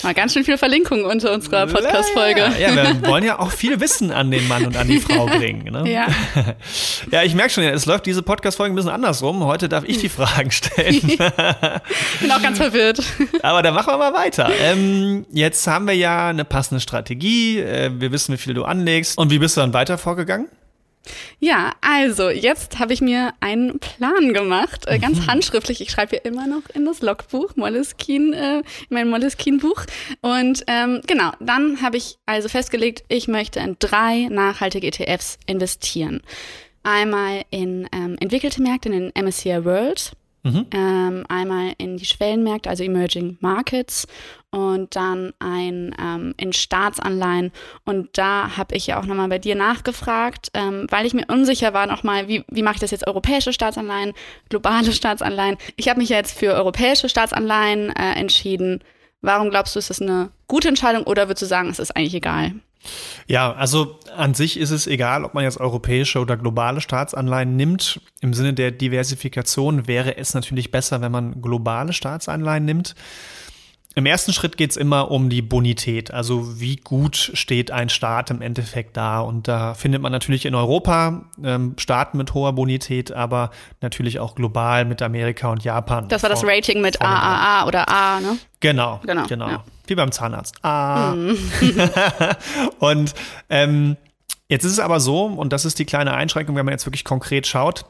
Mal 0.03 0.13
ganz 0.13 0.33
schön 0.33 0.45
viele 0.45 0.57
Verlinkungen 0.57 1.03
unter 1.03 1.33
unserer 1.33 1.67
Podcast-Folge. 1.67 2.39
Ja, 2.57 2.69
ja, 2.69 2.75
wir 2.75 3.07
wollen 3.07 3.23
ja 3.25 3.39
auch 3.39 3.51
viel 3.51 3.81
Wissen 3.81 4.11
an 4.11 4.31
den 4.31 4.47
Mann 4.47 4.65
und 4.65 4.77
an 4.77 4.87
die 4.87 4.99
Frau 4.99 5.25
bringen. 5.25 5.73
Ne? 5.73 5.91
Ja. 5.91 6.07
ja, 7.11 7.23
ich 7.23 7.35
merke 7.35 7.49
schon, 7.49 7.65
es 7.65 7.85
läuft 7.85 8.05
diese 8.05 8.21
Podcast-Folge 8.21 8.73
ein 8.73 8.75
bisschen 8.75 8.91
andersrum. 8.91 9.43
Heute 9.43 9.67
darf 9.67 9.83
ich 9.85 9.97
die 9.97 10.07
Fragen 10.07 10.51
stellen. 10.51 10.95
ich 10.95 11.17
bin 12.21 12.31
auch 12.31 12.41
ganz 12.41 12.57
verwirrt. 12.57 13.03
Aber 13.41 13.61
dann 13.61 13.73
machen 13.73 13.91
wir 13.91 13.97
mal 13.97 14.13
weiter. 14.13 14.49
Ähm, 14.61 15.25
jetzt 15.31 15.67
haben 15.67 15.85
wir 15.85 15.95
ja 15.95 16.29
eine 16.29 16.45
passende 16.45 16.79
Strategie. 16.79 17.59
Äh, 17.59 17.91
wir 17.99 18.13
wissen, 18.13 18.33
wie 18.33 18.37
viel 18.37 18.53
du 18.53 18.63
anlegst. 18.63 19.17
Und 19.17 19.31
wie 19.31 19.39
bist 19.39 19.57
du 19.57 19.61
dann 19.61 19.73
weiter 19.73 19.97
vorgegangen? 19.97 20.47
Ja, 21.39 21.73
also 21.81 22.29
jetzt 22.29 22.79
habe 22.79 22.93
ich 22.93 23.01
mir 23.01 23.33
einen 23.39 23.79
Plan 23.79 24.33
gemacht, 24.33 24.85
äh, 24.87 24.99
ganz 24.99 25.19
mhm. 25.19 25.27
handschriftlich. 25.27 25.81
Ich 25.81 25.91
schreibe 25.91 26.11
hier 26.11 26.25
immer 26.25 26.47
noch 26.47 26.69
in 26.73 26.85
das 26.85 27.01
Logbuch, 27.01 27.55
Moleskine, 27.55 28.35
äh, 28.35 28.57
in 28.59 28.63
mein 28.89 29.09
Moleskine-Buch. 29.09 29.85
Und 30.21 30.63
ähm, 30.67 31.01
genau, 31.07 31.31
dann 31.39 31.81
habe 31.81 31.97
ich 31.97 32.17
also 32.25 32.49
festgelegt, 32.49 33.03
ich 33.07 33.27
möchte 33.27 33.59
in 33.59 33.77
drei 33.79 34.27
nachhaltige 34.29 34.87
ETFs 34.87 35.39
investieren. 35.45 36.21
Einmal 36.83 37.43
in 37.49 37.87
ähm, 37.91 38.17
entwickelte 38.19 38.61
Märkte, 38.61 38.89
in 38.89 39.11
den 39.11 39.25
MSCI 39.25 39.65
World, 39.65 40.13
Mhm. 40.43 40.67
Ähm, 40.71 41.25
einmal 41.27 41.73
in 41.77 41.97
die 41.97 42.05
Schwellenmärkte, 42.05 42.69
also 42.69 42.83
Emerging 42.83 43.37
Markets 43.41 44.07
und 44.51 44.95
dann 44.95 45.33
ein 45.39 45.95
ähm, 45.99 46.33
in 46.37 46.53
Staatsanleihen. 46.53 47.51
Und 47.85 48.17
da 48.17 48.57
habe 48.57 48.75
ich 48.75 48.87
ja 48.87 48.99
auch 48.99 49.05
nochmal 49.05 49.29
bei 49.29 49.39
dir 49.39 49.55
nachgefragt, 49.55 50.49
ähm, 50.53 50.87
weil 50.89 51.05
ich 51.05 51.13
mir 51.13 51.25
unsicher 51.27 51.73
war 51.73 51.85
nochmal, 51.85 52.27
wie, 52.27 52.43
wie 52.49 52.63
mache 52.63 52.75
ich 52.75 52.81
das 52.81 52.91
jetzt 52.91 53.07
europäische 53.07 53.53
Staatsanleihen, 53.53 54.13
globale 54.49 54.91
Staatsanleihen. 54.93 55.57
Ich 55.75 55.89
habe 55.89 55.99
mich 55.99 56.09
ja 56.09 56.17
jetzt 56.17 56.37
für 56.37 56.53
europäische 56.53 57.09
Staatsanleihen 57.09 57.89
äh, 57.95 58.13
entschieden. 58.13 58.83
Warum 59.21 59.49
glaubst 59.49 59.75
du, 59.75 59.79
ist 59.79 59.89
das 59.89 60.01
eine 60.01 60.31
gute 60.47 60.69
Entscheidung 60.69 61.03
oder 61.03 61.27
würdest 61.27 61.43
du 61.43 61.45
sagen, 61.45 61.69
es 61.69 61.79
ist 61.79 61.95
eigentlich 61.95 62.15
egal? 62.15 62.53
Ja, 63.27 63.53
also 63.53 63.99
an 64.15 64.33
sich 64.33 64.57
ist 64.57 64.71
es 64.71 64.87
egal, 64.87 65.25
ob 65.25 65.33
man 65.33 65.43
jetzt 65.43 65.59
europäische 65.59 66.19
oder 66.19 66.37
globale 66.37 66.81
Staatsanleihen 66.81 67.55
nimmt. 67.55 67.99
Im 68.21 68.33
Sinne 68.33 68.53
der 68.53 68.71
Diversifikation 68.71 69.87
wäre 69.87 70.17
es 70.17 70.33
natürlich 70.33 70.71
besser, 70.71 71.01
wenn 71.01 71.11
man 71.11 71.41
globale 71.41 71.93
Staatsanleihen 71.93 72.65
nimmt. 72.65 72.95
Im 73.95 74.05
ersten 74.05 74.33
Schritt 74.33 74.55
geht 74.55 74.69
es 74.69 74.77
immer 74.77 75.09
um 75.09 75.29
die 75.29 75.41
Bonität, 75.41 76.13
also 76.13 76.59
wie 76.59 76.75
gut 76.75 77.31
steht 77.33 77.71
ein 77.71 77.89
Staat 77.89 78.29
im 78.29 78.41
Endeffekt 78.41 78.95
da. 78.95 79.19
Und 79.19 79.47
da 79.47 79.73
findet 79.73 80.01
man 80.01 80.11
natürlich 80.11 80.45
in 80.45 80.53
Europa 80.53 81.23
ähm, 81.43 81.73
Staaten 81.77 82.17
mit 82.17 82.35
hoher 82.35 82.53
Bonität, 82.53 83.11
aber 83.11 83.49
natürlich 83.81 84.19
auch 84.19 84.35
global 84.35 84.85
mit 84.85 85.01
Amerika 85.01 85.51
und 85.51 85.63
Japan. 85.63 86.07
Das 86.07 86.21
war 86.21 86.29
das 86.29 86.43
Rating 86.45 86.81
mit 86.81 87.01
AAA 87.01 87.65
oder 87.65 87.89
A, 87.89 88.19
ne? 88.19 88.37
Genau, 88.59 88.99
genau. 89.03 89.25
genau. 89.25 89.49
Ja. 89.49 89.63
Wie 89.87 89.95
beim 89.95 90.11
Zahnarzt. 90.11 90.63
Ah. 90.63 91.15
Mhm. 91.15 91.37
und 92.79 93.15
ähm, 93.49 93.97
jetzt 94.49 94.65
ist 94.65 94.73
es 94.73 94.79
aber 94.79 94.99
so, 94.99 95.25
und 95.25 95.51
das 95.51 95.65
ist 95.65 95.79
die 95.79 95.85
kleine 95.85 96.13
Einschränkung, 96.13 96.55
wenn 96.55 96.65
man 96.65 96.73
jetzt 96.73 96.85
wirklich 96.85 97.05
konkret 97.05 97.47
schaut, 97.47 97.85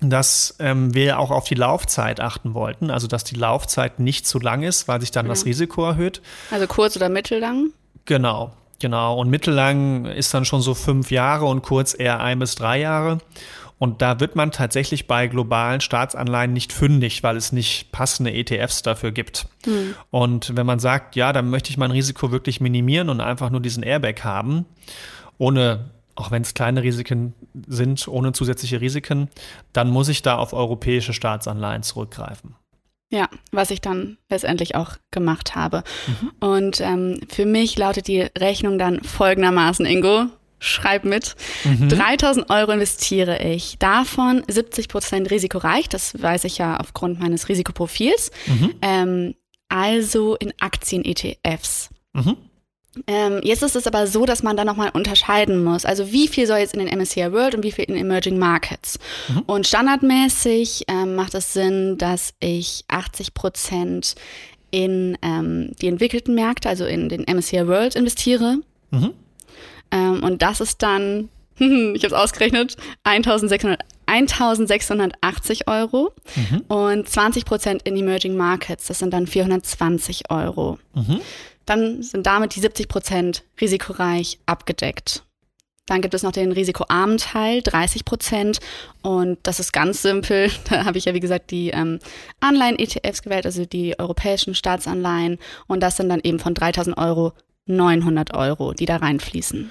dass 0.00 0.56
ähm, 0.58 0.94
wir 0.94 1.18
auch 1.18 1.30
auf 1.30 1.44
die 1.44 1.54
Laufzeit 1.54 2.20
achten 2.20 2.54
wollten, 2.54 2.90
also 2.90 3.06
dass 3.06 3.24
die 3.24 3.36
Laufzeit 3.36 3.98
nicht 3.98 4.26
zu 4.26 4.38
lang 4.38 4.62
ist, 4.62 4.88
weil 4.88 5.00
sich 5.00 5.10
dann 5.10 5.26
mhm. 5.26 5.30
das 5.30 5.44
Risiko 5.44 5.84
erhöht. 5.84 6.20
Also 6.50 6.66
kurz 6.66 6.96
oder 6.96 7.08
mittellang? 7.08 7.70
Genau, 8.04 8.52
genau. 8.78 9.18
Und 9.18 9.30
mittellang 9.30 10.04
ist 10.04 10.34
dann 10.34 10.44
schon 10.44 10.60
so 10.60 10.74
fünf 10.74 11.10
Jahre 11.10 11.46
und 11.46 11.62
kurz 11.62 11.98
eher 11.98 12.20
ein 12.20 12.38
bis 12.38 12.54
drei 12.54 12.80
Jahre. 12.80 13.18
Und 13.78 14.00
da 14.00 14.20
wird 14.20 14.36
man 14.36 14.52
tatsächlich 14.52 15.06
bei 15.06 15.26
globalen 15.26 15.82
Staatsanleihen 15.82 16.52
nicht 16.52 16.72
fündig, 16.72 17.22
weil 17.22 17.36
es 17.36 17.52
nicht 17.52 17.92
passende 17.92 18.32
ETFs 18.32 18.82
dafür 18.82 19.12
gibt. 19.12 19.48
Mhm. 19.66 19.94
Und 20.10 20.56
wenn 20.56 20.64
man 20.64 20.78
sagt, 20.78 21.14
ja, 21.14 21.32
dann 21.32 21.50
möchte 21.50 21.70
ich 21.70 21.76
mein 21.76 21.90
Risiko 21.90 22.32
wirklich 22.32 22.60
minimieren 22.60 23.10
und 23.10 23.20
einfach 23.20 23.50
nur 23.50 23.60
diesen 23.60 23.82
Airbag 23.82 24.24
haben, 24.24 24.64
ohne 25.36 25.90
auch 26.16 26.30
wenn 26.30 26.42
es 26.42 26.54
kleine 26.54 26.82
Risiken 26.82 27.34
sind, 27.66 28.08
ohne 28.08 28.32
zusätzliche 28.32 28.80
Risiken, 28.80 29.28
dann 29.72 29.90
muss 29.90 30.08
ich 30.08 30.22
da 30.22 30.36
auf 30.36 30.52
europäische 30.52 31.12
Staatsanleihen 31.12 31.82
zurückgreifen. 31.82 32.56
Ja, 33.10 33.28
was 33.52 33.70
ich 33.70 33.80
dann 33.80 34.18
letztendlich 34.28 34.74
auch 34.74 34.96
gemacht 35.12 35.54
habe. 35.54 35.84
Mhm. 36.06 36.32
Und 36.40 36.80
ähm, 36.80 37.20
für 37.28 37.46
mich 37.46 37.78
lautet 37.78 38.08
die 38.08 38.22
Rechnung 38.36 38.78
dann 38.78 39.00
folgendermaßen, 39.02 39.86
Ingo 39.86 40.26
schreib 40.58 41.04
mit. 41.04 41.36
Mhm. 41.64 41.88
3000 41.88 42.50
Euro 42.50 42.72
investiere 42.72 43.42
ich. 43.42 43.78
Davon 43.78 44.42
70 44.48 44.88
Prozent 44.88 45.30
risikoreich. 45.30 45.88
Das 45.88 46.20
weiß 46.20 46.44
ich 46.44 46.58
ja 46.58 46.78
aufgrund 46.78 47.20
meines 47.20 47.48
Risikoprofils. 47.48 48.30
Mhm. 48.46 48.74
Ähm, 48.82 49.34
also 49.68 50.34
in 50.36 50.52
Aktien-ETFs. 50.58 51.90
Mhm. 52.12 52.36
Ähm, 53.06 53.40
jetzt 53.42 53.62
ist 53.62 53.76
es 53.76 53.86
aber 53.86 54.06
so, 54.06 54.24
dass 54.24 54.42
man 54.42 54.56
da 54.56 54.64
nochmal 54.64 54.90
unterscheiden 54.92 55.62
muss. 55.62 55.84
Also 55.84 56.12
wie 56.12 56.28
viel 56.28 56.46
soll 56.46 56.58
jetzt 56.58 56.74
in 56.74 56.84
den 56.84 56.98
MSCI 56.98 57.32
World 57.32 57.54
und 57.54 57.62
wie 57.62 57.72
viel 57.72 57.84
in 57.84 57.96
Emerging 57.96 58.38
Markets? 58.38 58.98
Mhm. 59.28 59.42
Und 59.46 59.66
standardmäßig 59.66 60.84
ähm, 60.88 61.14
macht 61.14 61.34
es 61.34 61.52
Sinn, 61.52 61.98
dass 61.98 62.34
ich 62.40 62.84
80 62.88 63.34
Prozent 63.34 64.14
in 64.70 65.16
ähm, 65.22 65.72
die 65.80 65.88
entwickelten 65.88 66.34
Märkte, 66.34 66.68
also 66.68 66.84
in 66.84 67.08
den 67.08 67.22
MSCI 67.22 67.66
World 67.66 67.94
investiere. 67.96 68.58
Mhm. 68.90 69.12
Ähm, 69.90 70.22
und 70.22 70.42
das 70.42 70.60
ist 70.60 70.82
dann, 70.82 71.28
ich 71.58 72.04
habe 72.04 72.06
es 72.06 72.12
ausgerechnet, 72.12 72.76
1600, 73.04 73.80
1680 74.06 75.68
Euro 75.68 76.12
mhm. 76.36 76.60
und 76.68 77.08
20 77.08 77.44
Prozent 77.44 77.82
in 77.82 77.96
Emerging 77.96 78.36
Markets, 78.36 78.86
das 78.86 79.00
sind 79.00 79.12
dann 79.12 79.26
420 79.26 80.30
Euro. 80.30 80.78
Dann 81.66 82.02
sind 82.02 82.26
damit 82.26 82.54
die 82.56 82.60
70 82.60 82.88
Prozent 82.88 83.44
risikoreich 83.60 84.38
abgedeckt. 84.46 85.24
Dann 85.86 86.00
gibt 86.00 86.14
es 86.14 86.24
noch 86.24 86.32
den 86.32 86.50
risikoarmen 86.50 87.18
Teil, 87.18 87.62
30 87.62 88.04
Prozent. 88.04 88.58
Und 89.02 89.38
das 89.44 89.60
ist 89.60 89.72
ganz 89.72 90.02
simpel. 90.02 90.50
Da 90.68 90.84
habe 90.84 90.98
ich 90.98 91.04
ja, 91.04 91.14
wie 91.14 91.20
gesagt, 91.20 91.50
die 91.50 91.70
ähm, 91.70 92.00
Anleihen-ETFs 92.40 93.22
gewählt, 93.22 93.46
also 93.46 93.64
die 93.64 93.98
europäischen 93.98 94.54
Staatsanleihen. 94.54 95.38
Und 95.68 95.80
das 95.80 95.96
sind 95.96 96.08
dann 96.08 96.20
eben 96.20 96.40
von 96.40 96.54
3000 96.54 96.98
Euro 96.98 97.32
900 97.66 98.34
Euro, 98.34 98.72
die 98.72 98.86
da 98.86 98.96
reinfließen. 98.96 99.70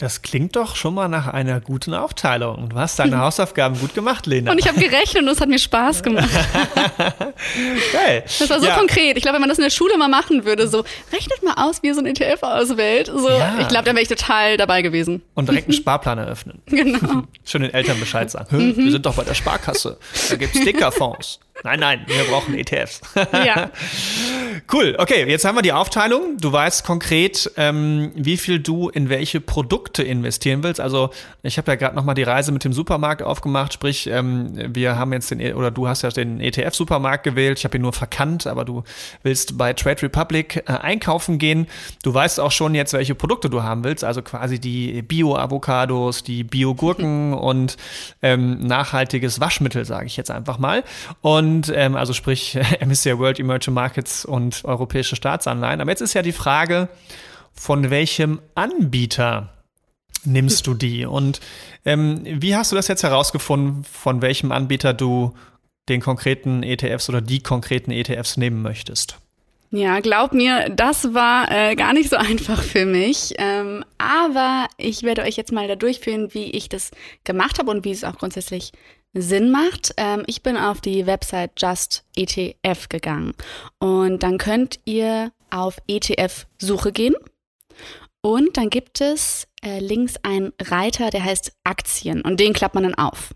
Das 0.00 0.22
klingt 0.22 0.56
doch 0.56 0.76
schon 0.76 0.94
mal 0.94 1.08
nach 1.08 1.26
einer 1.26 1.60
guten 1.60 1.92
Aufteilung. 1.92 2.70
Du 2.70 2.76
hast 2.76 2.98
deine 2.98 3.18
Hausaufgaben 3.20 3.78
gut 3.78 3.94
gemacht, 3.94 4.26
Lena. 4.26 4.50
Und 4.50 4.58
ich 4.58 4.66
habe 4.66 4.80
gerechnet 4.80 5.24
und 5.24 5.28
es 5.28 5.42
hat 5.42 5.48
mir 5.50 5.58
Spaß 5.58 6.02
gemacht. 6.02 6.30
Geil. 7.92 8.24
Das 8.24 8.48
war 8.48 8.60
so 8.60 8.66
ja. 8.66 8.78
konkret. 8.78 9.18
Ich 9.18 9.22
glaube, 9.22 9.34
wenn 9.34 9.42
man 9.42 9.50
das 9.50 9.58
in 9.58 9.64
der 9.64 9.70
Schule 9.70 9.98
mal 9.98 10.08
machen 10.08 10.46
würde, 10.46 10.68
so 10.68 10.84
rechnet 11.12 11.42
mal 11.42 11.52
aus, 11.58 11.82
wie 11.82 11.88
ihr 11.88 11.94
so 11.94 12.00
ein 12.00 12.06
ETF 12.06 12.42
auswählt. 12.42 13.08
So, 13.08 13.28
ja. 13.28 13.58
Ich 13.60 13.68
glaube, 13.68 13.84
da 13.84 13.92
wäre 13.92 14.00
ich 14.00 14.08
total 14.08 14.56
dabei 14.56 14.80
gewesen. 14.80 15.20
Und 15.34 15.50
direkt 15.50 15.66
einen 15.66 15.74
Sparplan 15.74 16.16
eröffnen. 16.16 16.62
Genau. 16.70 17.24
Schon 17.44 17.60
den 17.60 17.74
Eltern 17.74 18.00
Bescheid 18.00 18.30
sagen. 18.30 18.56
Mhm. 18.56 18.76
Wir 18.76 18.92
sind 18.92 19.04
doch 19.04 19.14
bei 19.14 19.24
der 19.24 19.34
Sparkasse. 19.34 19.98
Da 20.30 20.36
gibt 20.36 20.56
es 20.56 20.64
Dickerfonds. 20.64 21.40
Nein, 21.62 21.80
nein, 21.80 22.04
wir 22.06 22.24
brauchen 22.24 22.54
ETFs. 22.54 23.02
Ja. 23.32 23.70
Cool, 24.72 24.96
okay, 24.98 25.28
jetzt 25.28 25.44
haben 25.44 25.56
wir 25.56 25.62
die 25.62 25.72
Aufteilung. 25.72 26.36
Du 26.38 26.52
weißt 26.52 26.84
konkret, 26.84 27.50
ähm, 27.56 28.12
wie 28.14 28.36
viel 28.36 28.58
du 28.58 28.88
in 28.88 29.08
welche 29.08 29.40
Produkte 29.40 30.02
investieren 30.02 30.62
willst. 30.62 30.80
Also 30.80 31.10
ich 31.42 31.58
habe 31.58 31.70
ja 31.70 31.76
gerade 31.76 31.94
nochmal 31.94 32.14
die 32.14 32.22
Reise 32.22 32.52
mit 32.52 32.64
dem 32.64 32.72
Supermarkt 32.72 33.22
aufgemacht, 33.22 33.72
sprich, 33.72 34.06
ähm, 34.06 34.74
wir 34.74 34.96
haben 34.96 35.12
jetzt 35.12 35.30
den, 35.30 35.54
oder 35.54 35.70
du 35.70 35.88
hast 35.88 36.02
ja 36.02 36.10
den 36.10 36.40
ETF-Supermarkt 36.40 37.24
gewählt. 37.24 37.58
Ich 37.58 37.64
habe 37.64 37.76
ihn 37.76 37.82
nur 37.82 37.92
verkannt, 37.92 38.46
aber 38.46 38.64
du 38.64 38.84
willst 39.22 39.58
bei 39.58 39.72
Trade 39.72 40.02
Republic 40.02 40.64
äh, 40.66 40.72
einkaufen 40.72 41.38
gehen. 41.38 41.66
Du 42.02 42.12
weißt 42.12 42.40
auch 42.40 42.52
schon 42.52 42.74
jetzt, 42.74 42.92
welche 42.92 43.14
Produkte 43.14 43.50
du 43.50 43.62
haben 43.62 43.84
willst. 43.84 44.04
Also 44.04 44.22
quasi 44.22 44.58
die 44.58 45.02
Bio-Avocados, 45.02 46.22
die 46.22 46.44
Bio-Gurken 46.44 47.34
und 47.50 47.76
ähm, 48.22 48.66
nachhaltiges 48.66 49.40
Waschmittel, 49.40 49.84
sage 49.84 50.06
ich 50.06 50.16
jetzt 50.16 50.30
einfach 50.30 50.58
mal. 50.58 50.84
Und 51.20 51.40
und 51.40 51.72
ähm, 51.74 51.96
also 51.96 52.12
sprich 52.12 52.58
MSCI 52.86 53.18
World 53.18 53.40
Emerging 53.40 53.74
Markets 53.74 54.24
und 54.24 54.59
europäische 54.64 55.16
Staatsanleihen. 55.16 55.80
Aber 55.80 55.90
jetzt 55.90 56.00
ist 56.00 56.14
ja 56.14 56.22
die 56.22 56.32
Frage, 56.32 56.88
von 57.52 57.90
welchem 57.90 58.40
Anbieter 58.54 59.52
nimmst 60.24 60.66
du 60.66 60.74
die? 60.74 61.06
Und 61.06 61.40
ähm, 61.84 62.22
wie 62.24 62.56
hast 62.56 62.72
du 62.72 62.76
das 62.76 62.88
jetzt 62.88 63.02
herausgefunden, 63.02 63.84
von 63.84 64.22
welchem 64.22 64.52
Anbieter 64.52 64.92
du 64.92 65.34
den 65.88 66.00
konkreten 66.00 66.62
ETFs 66.62 67.08
oder 67.08 67.20
die 67.20 67.42
konkreten 67.42 67.90
ETFs 67.90 68.36
nehmen 68.36 68.62
möchtest? 68.62 69.18
Ja, 69.72 70.00
glaub 70.00 70.32
mir, 70.32 70.68
das 70.68 71.14
war 71.14 71.50
äh, 71.50 71.76
gar 71.76 71.92
nicht 71.92 72.10
so 72.10 72.16
einfach 72.16 72.62
für 72.62 72.86
mich. 72.86 73.34
Ähm, 73.38 73.84
aber 74.00 74.66
ich 74.76 75.02
werde 75.02 75.22
euch 75.22 75.36
jetzt 75.36 75.52
mal 75.52 75.68
da 75.68 75.76
durchführen, 75.76 76.32
wie 76.34 76.50
ich 76.50 76.68
das 76.68 76.90
gemacht 77.24 77.58
habe 77.58 77.70
und 77.70 77.84
wie 77.84 77.92
es 77.92 78.04
auch 78.04 78.16
grundsätzlich 78.16 78.72
Sinn 79.12 79.50
macht. 79.50 79.92
Ähm, 79.96 80.22
ich 80.26 80.42
bin 80.42 80.56
auf 80.56 80.80
die 80.80 81.06
Website 81.06 81.52
Just 81.58 82.04
ETF 82.16 82.88
gegangen 82.88 83.34
und 83.78 84.22
dann 84.22 84.38
könnt 84.38 84.80
ihr 84.84 85.32
auf 85.50 85.78
ETF-Suche 85.88 86.92
gehen 86.92 87.14
und 88.22 88.56
dann 88.56 88.70
gibt 88.70 89.00
es 89.00 89.48
äh, 89.62 89.80
links 89.80 90.14
einen 90.22 90.52
Reiter, 90.60 91.10
der 91.10 91.24
heißt 91.24 91.52
Aktien 91.64 92.22
und 92.22 92.40
den 92.40 92.52
klappt 92.52 92.74
man 92.74 92.84
dann 92.84 92.94
auf. 92.94 93.34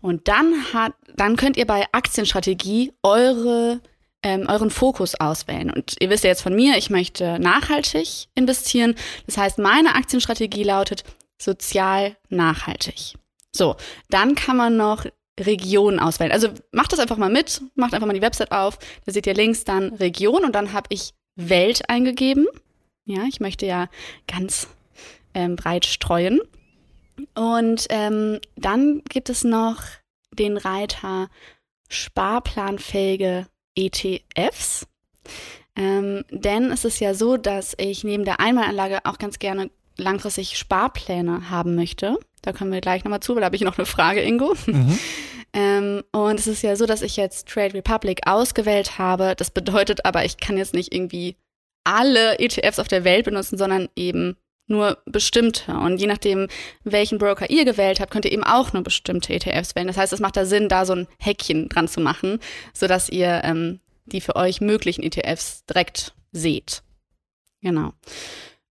Und 0.00 0.28
dann 0.28 0.74
hat, 0.74 0.92
dann 1.14 1.36
könnt 1.36 1.56
ihr 1.56 1.66
bei 1.66 1.86
Aktienstrategie 1.92 2.92
eure 3.02 3.80
ähm, 4.24 4.46
euren 4.48 4.70
Fokus 4.70 5.14
auswählen. 5.14 5.70
Und 5.70 5.96
ihr 6.00 6.10
wisst 6.10 6.24
ja 6.24 6.30
jetzt 6.30 6.42
von 6.42 6.56
mir, 6.56 6.76
ich 6.76 6.90
möchte 6.90 7.38
nachhaltig 7.38 8.26
investieren. 8.34 8.96
Das 9.26 9.36
heißt, 9.36 9.58
meine 9.58 9.94
Aktienstrategie 9.94 10.64
lautet 10.64 11.04
sozial 11.40 12.16
nachhaltig. 12.30 13.14
So, 13.52 13.76
dann 14.10 14.34
kann 14.34 14.56
man 14.56 14.76
noch 14.76 15.04
Region 15.38 15.98
auswählen. 15.98 16.32
Also 16.32 16.48
macht 16.72 16.92
das 16.92 17.00
einfach 17.00 17.18
mal 17.18 17.30
mit, 17.30 17.60
macht 17.74 17.92
einfach 17.94 18.06
mal 18.06 18.14
die 18.14 18.22
Website 18.22 18.50
auf. 18.50 18.78
Da 19.04 19.12
seht 19.12 19.26
ihr 19.26 19.34
links 19.34 19.64
dann 19.64 19.94
Region 19.94 20.44
und 20.44 20.54
dann 20.54 20.72
habe 20.72 20.86
ich 20.90 21.12
Welt 21.36 21.88
eingegeben. 21.88 22.46
Ja, 23.04 23.24
ich 23.28 23.40
möchte 23.40 23.66
ja 23.66 23.88
ganz 24.26 24.68
ähm, 25.34 25.56
breit 25.56 25.84
streuen. 25.84 26.40
Und 27.34 27.86
ähm, 27.90 28.40
dann 28.56 29.02
gibt 29.08 29.28
es 29.28 29.44
noch 29.44 29.82
den 30.32 30.56
Reiter 30.56 31.28
sparplanfähige 31.88 33.46
ETFs. 33.74 34.86
Ähm, 35.76 36.24
denn 36.30 36.70
es 36.70 36.84
ist 36.84 37.00
ja 37.00 37.14
so, 37.14 37.36
dass 37.36 37.74
ich 37.78 38.04
neben 38.04 38.24
der 38.24 38.40
Einmalanlage 38.40 39.00
auch 39.04 39.18
ganz 39.18 39.38
gerne 39.38 39.70
langfristig 39.96 40.56
Sparpläne 40.56 41.50
haben 41.50 41.74
möchte. 41.74 42.18
Da 42.42 42.52
kommen 42.52 42.72
wir 42.72 42.80
gleich 42.80 43.04
nochmal 43.04 43.20
zu, 43.20 43.34
weil 43.34 43.40
da 43.40 43.46
habe 43.46 43.56
ich 43.56 43.62
noch 43.62 43.78
eine 43.78 43.86
Frage, 43.86 44.22
Ingo. 44.22 44.54
Mhm. 44.66 44.98
ähm, 45.52 46.02
und 46.12 46.38
es 46.38 46.46
ist 46.46 46.62
ja 46.62 46.76
so, 46.76 46.86
dass 46.86 47.02
ich 47.02 47.16
jetzt 47.16 47.48
Trade 47.48 47.74
Republic 47.74 48.20
ausgewählt 48.26 48.98
habe. 48.98 49.34
Das 49.36 49.50
bedeutet 49.50 50.04
aber, 50.04 50.24
ich 50.24 50.36
kann 50.36 50.56
jetzt 50.56 50.74
nicht 50.74 50.94
irgendwie 50.94 51.36
alle 51.84 52.38
ETFs 52.38 52.78
auf 52.78 52.88
der 52.88 53.04
Welt 53.04 53.24
benutzen, 53.24 53.58
sondern 53.58 53.88
eben 53.96 54.36
nur 54.66 54.98
bestimmte. 55.04 55.72
Und 55.74 56.00
je 56.00 56.06
nachdem, 56.06 56.48
welchen 56.84 57.18
Broker 57.18 57.50
ihr 57.50 57.64
gewählt 57.64 58.00
habt, 58.00 58.10
könnt 58.10 58.24
ihr 58.24 58.32
eben 58.32 58.44
auch 58.44 58.72
nur 58.72 58.82
bestimmte 58.82 59.34
ETFs 59.34 59.74
wählen. 59.74 59.86
Das 59.86 59.96
heißt, 59.96 60.12
es 60.12 60.20
macht 60.20 60.36
da 60.36 60.46
Sinn, 60.46 60.68
da 60.68 60.86
so 60.86 60.94
ein 60.94 61.06
Häkchen 61.18 61.68
dran 61.68 61.88
zu 61.88 62.00
machen, 62.00 62.38
sodass 62.72 63.08
ihr 63.08 63.42
ähm, 63.44 63.80
die 64.06 64.20
für 64.20 64.36
euch 64.36 64.60
möglichen 64.60 65.02
ETFs 65.02 65.64
direkt 65.66 66.14
seht. 66.32 66.82
Genau. 67.60 67.92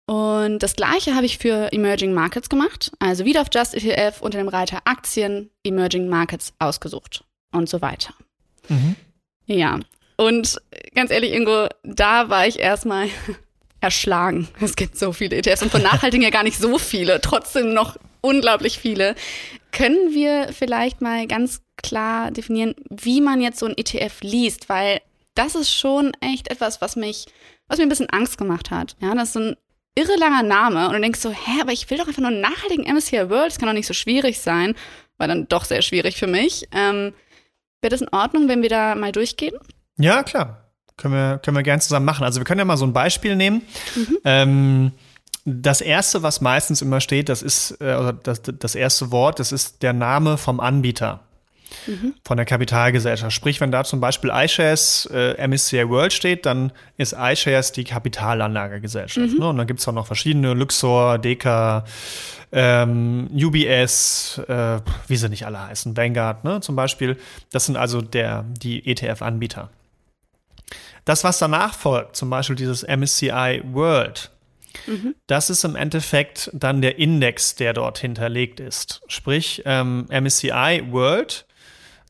Und 0.05 0.59
das 0.59 0.75
gleiche 0.75 1.15
habe 1.15 1.25
ich 1.25 1.37
für 1.37 1.71
Emerging 1.71 2.13
Markets 2.13 2.49
gemacht, 2.49 2.91
also 2.99 3.23
wieder 3.23 3.41
auf 3.41 3.47
Just 3.53 3.73
ETF 3.73 4.21
unter 4.21 4.37
dem 4.37 4.49
Reiter 4.49 4.81
Aktien 4.83 5.49
Emerging 5.63 6.09
Markets 6.09 6.53
ausgesucht 6.59 7.23
und 7.51 7.69
so 7.69 7.81
weiter. 7.81 8.13
Mhm. 8.67 8.95
Ja, 9.45 9.79
und 10.17 10.61
ganz 10.93 11.09
ehrlich, 11.09 11.33
Ingo, 11.33 11.67
da 11.83 12.29
war 12.29 12.47
ich 12.47 12.59
erstmal 12.59 13.07
erschlagen. 13.83 14.47
Es 14.61 14.75
gibt 14.75 14.97
so 14.97 15.13
viele 15.13 15.35
ETFs 15.35 15.61
und 15.61 15.71
von 15.71 15.81
nachhaltigen 15.81 16.23
ja 16.23 16.29
gar 16.29 16.43
nicht 16.43 16.57
so 16.57 16.77
viele, 16.77 17.21
trotzdem 17.21 17.73
noch 17.73 17.97
unglaublich 18.21 18.79
viele. 18.79 19.15
Können 19.71 20.13
wir 20.13 20.53
vielleicht 20.53 21.01
mal 21.01 21.27
ganz 21.27 21.61
klar 21.77 22.31
definieren, 22.31 22.75
wie 22.89 23.21
man 23.21 23.41
jetzt 23.41 23.59
so 23.59 23.65
ein 23.65 23.77
ETF 23.77 24.21
liest? 24.21 24.69
Weil 24.69 25.01
das 25.35 25.55
ist 25.55 25.73
schon 25.73 26.13
echt 26.21 26.49
etwas, 26.49 26.81
was 26.81 26.95
mich, 26.95 27.25
was 27.67 27.77
mir 27.77 27.85
ein 27.85 27.89
bisschen 27.89 28.09
Angst 28.09 28.37
gemacht 28.37 28.71
hat. 28.71 28.95
Ja, 29.01 29.13
das 29.15 29.29
ist 29.29 29.37
ein 29.37 29.55
irre 29.95 30.15
langer 30.17 30.43
Name 30.43 30.87
und 30.87 30.93
du 30.93 31.01
denkst 31.01 31.19
so, 31.19 31.31
hä, 31.31 31.61
aber 31.61 31.71
ich 31.71 31.89
will 31.89 31.97
doch 31.97 32.07
einfach 32.07 32.21
nur 32.21 32.31
einen 32.31 32.41
nachhaltigen 32.41 32.91
MSCI 32.91 33.29
World, 33.29 33.51
das 33.51 33.59
kann 33.59 33.67
doch 33.67 33.73
nicht 33.73 33.87
so 33.87 33.93
schwierig 33.93 34.39
sein. 34.39 34.75
War 35.17 35.27
dann 35.27 35.47
doch 35.47 35.65
sehr 35.65 35.81
schwierig 35.81 36.17
für 36.17 36.27
mich. 36.27 36.67
Ähm, 36.71 37.13
Wäre 37.81 37.91
das 37.91 38.01
in 38.01 38.09
Ordnung, 38.09 38.47
wenn 38.47 38.61
wir 38.61 38.69
da 38.69 38.95
mal 38.95 39.11
durchgehen? 39.11 39.55
Ja, 39.97 40.23
klar. 40.23 40.62
Können 40.97 41.13
wir, 41.13 41.39
können 41.39 41.57
wir 41.57 41.63
gerne 41.63 41.81
zusammen 41.81 42.05
machen. 42.05 42.23
Also 42.23 42.39
wir 42.39 42.45
können 42.45 42.59
ja 42.59 42.65
mal 42.65 42.77
so 42.77 42.85
ein 42.85 42.93
Beispiel 42.93 43.35
nehmen. 43.35 43.61
Mhm. 43.95 44.17
Ähm, 44.25 44.91
das 45.45 45.81
erste, 45.81 46.23
was 46.23 46.39
meistens 46.39 46.81
immer 46.81 47.01
steht, 47.01 47.29
das 47.29 47.41
ist, 47.41 47.71
äh, 47.81 48.13
das, 48.23 48.41
das 48.43 48.75
erste 48.75 49.11
Wort, 49.11 49.39
das 49.39 49.51
ist 49.51 49.83
der 49.83 49.93
Name 49.93 50.37
vom 50.37 50.59
Anbieter. 50.59 51.21
Mhm. 51.87 52.13
Von 52.23 52.37
der 52.37 52.45
Kapitalgesellschaft. 52.45 53.33
Sprich, 53.33 53.59
wenn 53.59 53.71
da 53.71 53.83
zum 53.83 53.99
Beispiel 53.99 54.31
iShares 54.31 55.09
äh, 55.11 55.47
MSCI 55.47 55.89
World 55.89 56.13
steht, 56.13 56.45
dann 56.45 56.71
ist 56.97 57.13
iShares 57.13 57.71
die 57.71 57.83
Kapitalanlagegesellschaft. 57.83 59.33
Mhm. 59.33 59.39
Ne? 59.39 59.47
Und 59.47 59.57
dann 59.57 59.67
gibt 59.67 59.79
es 59.79 59.87
auch 59.87 59.93
noch 59.93 60.05
verschiedene, 60.05 60.53
Luxor, 60.53 61.17
Deka, 61.17 61.83
ähm, 62.51 63.27
UBS, 63.33 64.39
äh, 64.47 64.79
wie 65.07 65.17
sie 65.17 65.29
nicht 65.29 65.45
alle 65.45 65.67
heißen, 65.67 65.97
Vanguard 65.97 66.43
ne, 66.43 66.61
zum 66.61 66.75
Beispiel. 66.75 67.17
Das 67.51 67.65
sind 67.65 67.75
also 67.75 68.01
der, 68.01 68.45
die 68.61 68.85
ETF-Anbieter. 68.87 69.69
Das, 71.05 71.23
was 71.23 71.39
danach 71.39 71.73
folgt, 71.73 72.15
zum 72.15 72.29
Beispiel 72.29 72.55
dieses 72.55 72.83
MSCI 72.83 73.61
World, 73.65 74.31
mhm. 74.87 75.15
das 75.27 75.49
ist 75.49 75.63
im 75.63 75.75
Endeffekt 75.75 76.49
dann 76.53 76.81
der 76.81 76.97
Index, 76.97 77.55
der 77.55 77.73
dort 77.73 77.99
hinterlegt 77.99 78.59
ist. 78.59 79.01
Sprich, 79.07 79.61
ähm, 79.65 80.07
MSCI 80.09 80.83
World, 80.91 81.45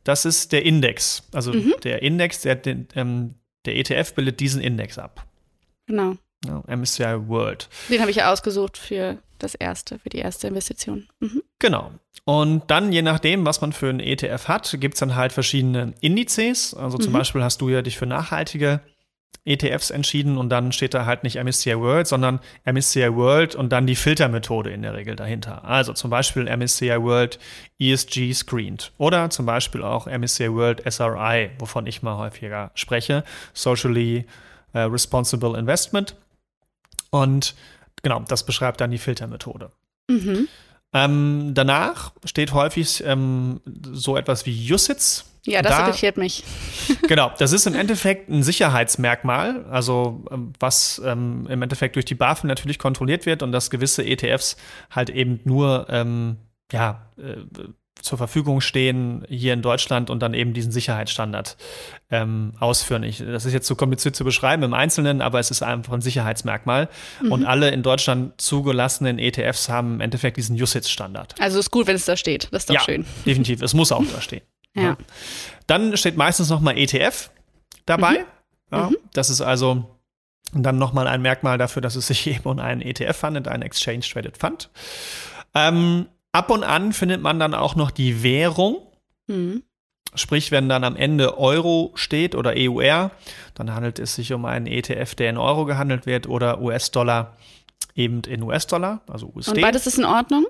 das 0.03 0.25
ist 0.25 0.51
der 0.51 0.63
Index. 0.63 1.23
Also 1.33 1.53
mhm. 1.53 1.73
der 1.83 2.01
Index, 2.01 2.41
der, 2.41 2.55
den, 2.55 2.87
ähm, 2.95 3.35
der 3.65 3.77
ETF 3.77 4.13
bildet 4.13 4.39
diesen 4.39 4.61
Index 4.61 4.97
ab. 4.97 5.25
Genau. 5.87 6.17
Ja, 6.45 6.61
MSCI 6.67 7.27
World. 7.27 7.69
Den 7.89 8.01
habe 8.01 8.11
ich 8.11 8.17
ja 8.17 8.31
ausgesucht 8.31 8.77
für 8.77 9.17
das 9.43 9.55
erste, 9.55 9.99
für 9.99 10.09
die 10.09 10.19
erste 10.19 10.47
Investition. 10.47 11.07
Mhm. 11.19 11.43
Genau. 11.59 11.91
Und 12.25 12.63
dann, 12.67 12.91
je 12.91 13.01
nachdem, 13.01 13.45
was 13.45 13.61
man 13.61 13.73
für 13.73 13.89
einen 13.89 13.99
ETF 13.99 14.47
hat, 14.47 14.75
gibt 14.79 14.95
es 14.95 14.99
dann 14.99 15.15
halt 15.15 15.33
verschiedene 15.33 15.93
Indizes. 16.01 16.73
Also 16.73 16.97
zum 16.97 17.11
mhm. 17.11 17.17
Beispiel 17.17 17.43
hast 17.43 17.61
du 17.61 17.69
ja 17.69 17.81
dich 17.81 17.97
für 17.97 18.05
nachhaltige 18.05 18.81
ETFs 19.45 19.89
entschieden 19.89 20.37
und 20.37 20.49
dann 20.49 20.71
steht 20.71 20.93
da 20.93 21.05
halt 21.05 21.23
nicht 21.23 21.35
MSCI 21.43 21.77
World, 21.77 22.07
sondern 22.07 22.39
MSCI 22.63 23.13
World 23.13 23.55
und 23.55 23.73
dann 23.73 23.85
die 23.85 23.95
Filtermethode 23.95 24.69
in 24.71 24.81
der 24.83 24.93
Regel 24.93 25.17
dahinter. 25.17 25.65
Also 25.65 25.91
zum 25.91 26.09
Beispiel 26.09 26.45
MSCI 26.45 27.01
World 27.01 27.39
ESG 27.77 28.33
Screened 28.33 28.93
oder 28.97 29.29
zum 29.29 29.45
Beispiel 29.45 29.83
auch 29.83 30.07
MSCI 30.07 30.53
World 30.53 30.81
SRI, 30.89 31.51
wovon 31.59 31.87
ich 31.87 32.01
mal 32.01 32.17
häufiger 32.17 32.71
spreche, 32.73 33.25
Socially 33.53 34.25
uh, 34.73 34.79
Responsible 34.79 35.57
Investment. 35.57 36.15
Und 37.09 37.53
genau, 38.03 38.19
das 38.27 38.45
beschreibt 38.45 38.79
dann 38.81 38.91
die 38.91 38.99
Filtermethode. 38.99 39.71
Mhm. 40.07 40.47
Ähm, 40.93 41.51
danach 41.55 42.13
steht 42.23 42.53
häufig 42.53 43.03
ähm, 43.03 43.61
so 43.65 44.15
etwas 44.15 44.45
wie 44.45 44.73
USITS. 44.73 45.25
Ja, 45.45 45.61
das 45.61 45.75
da, 45.75 45.87
irritiert 45.87 46.17
mich. 46.17 46.43
genau, 47.07 47.31
das 47.37 47.51
ist 47.51 47.65
im 47.65 47.75
Endeffekt 47.75 48.29
ein 48.29 48.43
Sicherheitsmerkmal, 48.43 49.65
also 49.65 50.23
ähm, 50.31 50.53
was 50.59 51.01
ähm, 51.03 51.47
im 51.49 51.61
Endeffekt 51.63 51.95
durch 51.95 52.05
die 52.05 52.15
BaFin 52.15 52.47
natürlich 52.47 52.77
kontrolliert 52.77 53.25
wird 53.25 53.41
und 53.41 53.51
dass 53.51 53.71
gewisse 53.71 54.05
ETFs 54.05 54.55
halt 54.91 55.09
eben 55.09 55.39
nur 55.43 55.87
ähm, 55.89 56.37
ja, 56.71 57.07
äh, 57.17 57.41
zur 58.03 58.17
Verfügung 58.17 58.59
stehen 58.59 59.25
hier 59.29 59.53
in 59.53 59.61
Deutschland 59.61 60.09
und 60.09 60.19
dann 60.19 60.33
eben 60.33 60.53
diesen 60.53 60.73
Sicherheitsstandard 60.73 61.55
ähm, 62.11 62.53
ausführen. 62.59 63.01
Ich, 63.03 63.19
das 63.19 63.45
ist 63.45 63.53
jetzt 63.53 63.65
so 63.65 63.75
kompliziert 63.75 64.13
zu 64.13 64.25
beschreiben 64.25 64.61
im 64.63 64.73
Einzelnen, 64.73 65.21
aber 65.21 65.39
es 65.39 65.51
ist 65.51 65.63
einfach 65.63 65.93
ein 65.93 66.01
Sicherheitsmerkmal. 66.01 66.89
Mhm. 67.21 67.31
Und 67.31 67.45
alle 67.45 67.71
in 67.71 67.81
Deutschland 67.81 68.39
zugelassenen 68.41 69.19
ETFs 69.19 69.69
haben 69.69 69.95
im 69.95 70.01
Endeffekt 70.01 70.35
diesen 70.35 70.61
USITS-Standard. 70.61 71.35
Also 71.39 71.59
ist 71.59 71.71
gut, 71.71 71.87
wenn 71.87 71.95
es 71.95 72.03
da 72.03 72.17
steht. 72.17 72.49
Das 72.51 72.63
ist 72.63 72.69
doch 72.69 72.75
ja, 72.75 72.81
schön. 72.81 73.05
Definitiv. 73.25 73.61
Es 73.61 73.73
muss 73.73 73.93
auch 73.93 74.03
da 74.13 74.19
stehen. 74.19 74.41
ja. 74.75 74.83
ja. 74.83 74.97
Dann 75.67 75.95
steht 75.95 76.17
meistens 76.17 76.49
nochmal 76.49 76.77
ETF 76.77 77.29
dabei. 77.85 78.19
Mhm. 78.19 78.25
Ja, 78.77 78.89
mhm. 78.89 78.97
Das 79.13 79.29
ist 79.29 79.39
also 79.39 79.97
dann 80.51 80.77
nochmal 80.77 81.07
ein 81.07 81.21
Merkmal 81.21 81.57
dafür, 81.57 81.81
dass 81.81 81.95
es 81.95 82.07
sich 82.07 82.27
eben 82.35 82.43
um 82.43 82.59
einen 82.59 82.81
ETF 82.81 83.23
handelt, 83.23 83.47
einen 83.47 83.63
Exchange 83.63 84.01
Traded 84.01 84.37
Fund. 84.37 84.69
Ähm, 85.55 86.07
Ab 86.33 86.49
und 86.49 86.63
an 86.63 86.93
findet 86.93 87.21
man 87.21 87.39
dann 87.39 87.53
auch 87.53 87.75
noch 87.75 87.91
die 87.91 88.23
Währung. 88.23 88.77
Mhm. 89.27 89.63
Sprich, 90.15 90.51
wenn 90.51 90.67
dann 90.69 90.83
am 90.83 90.95
Ende 90.95 91.37
Euro 91.37 91.91
steht 91.95 92.35
oder 92.35 92.53
EUR, 92.55 93.11
dann 93.55 93.73
handelt 93.73 93.97
es 93.99 94.15
sich 94.15 94.33
um 94.33 94.45
einen 94.45 94.67
ETF, 94.67 95.15
der 95.15 95.29
in 95.29 95.37
Euro 95.37 95.65
gehandelt 95.65 96.05
wird 96.05 96.27
oder 96.27 96.61
US-Dollar 96.61 97.37
eben 97.95 98.21
in 98.21 98.43
US-Dollar, 98.43 99.01
also 99.07 99.31
USD. 99.33 99.51
Und 99.51 99.61
beides 99.61 99.87
ist 99.87 99.97
in 99.97 100.05
Ordnung 100.05 100.45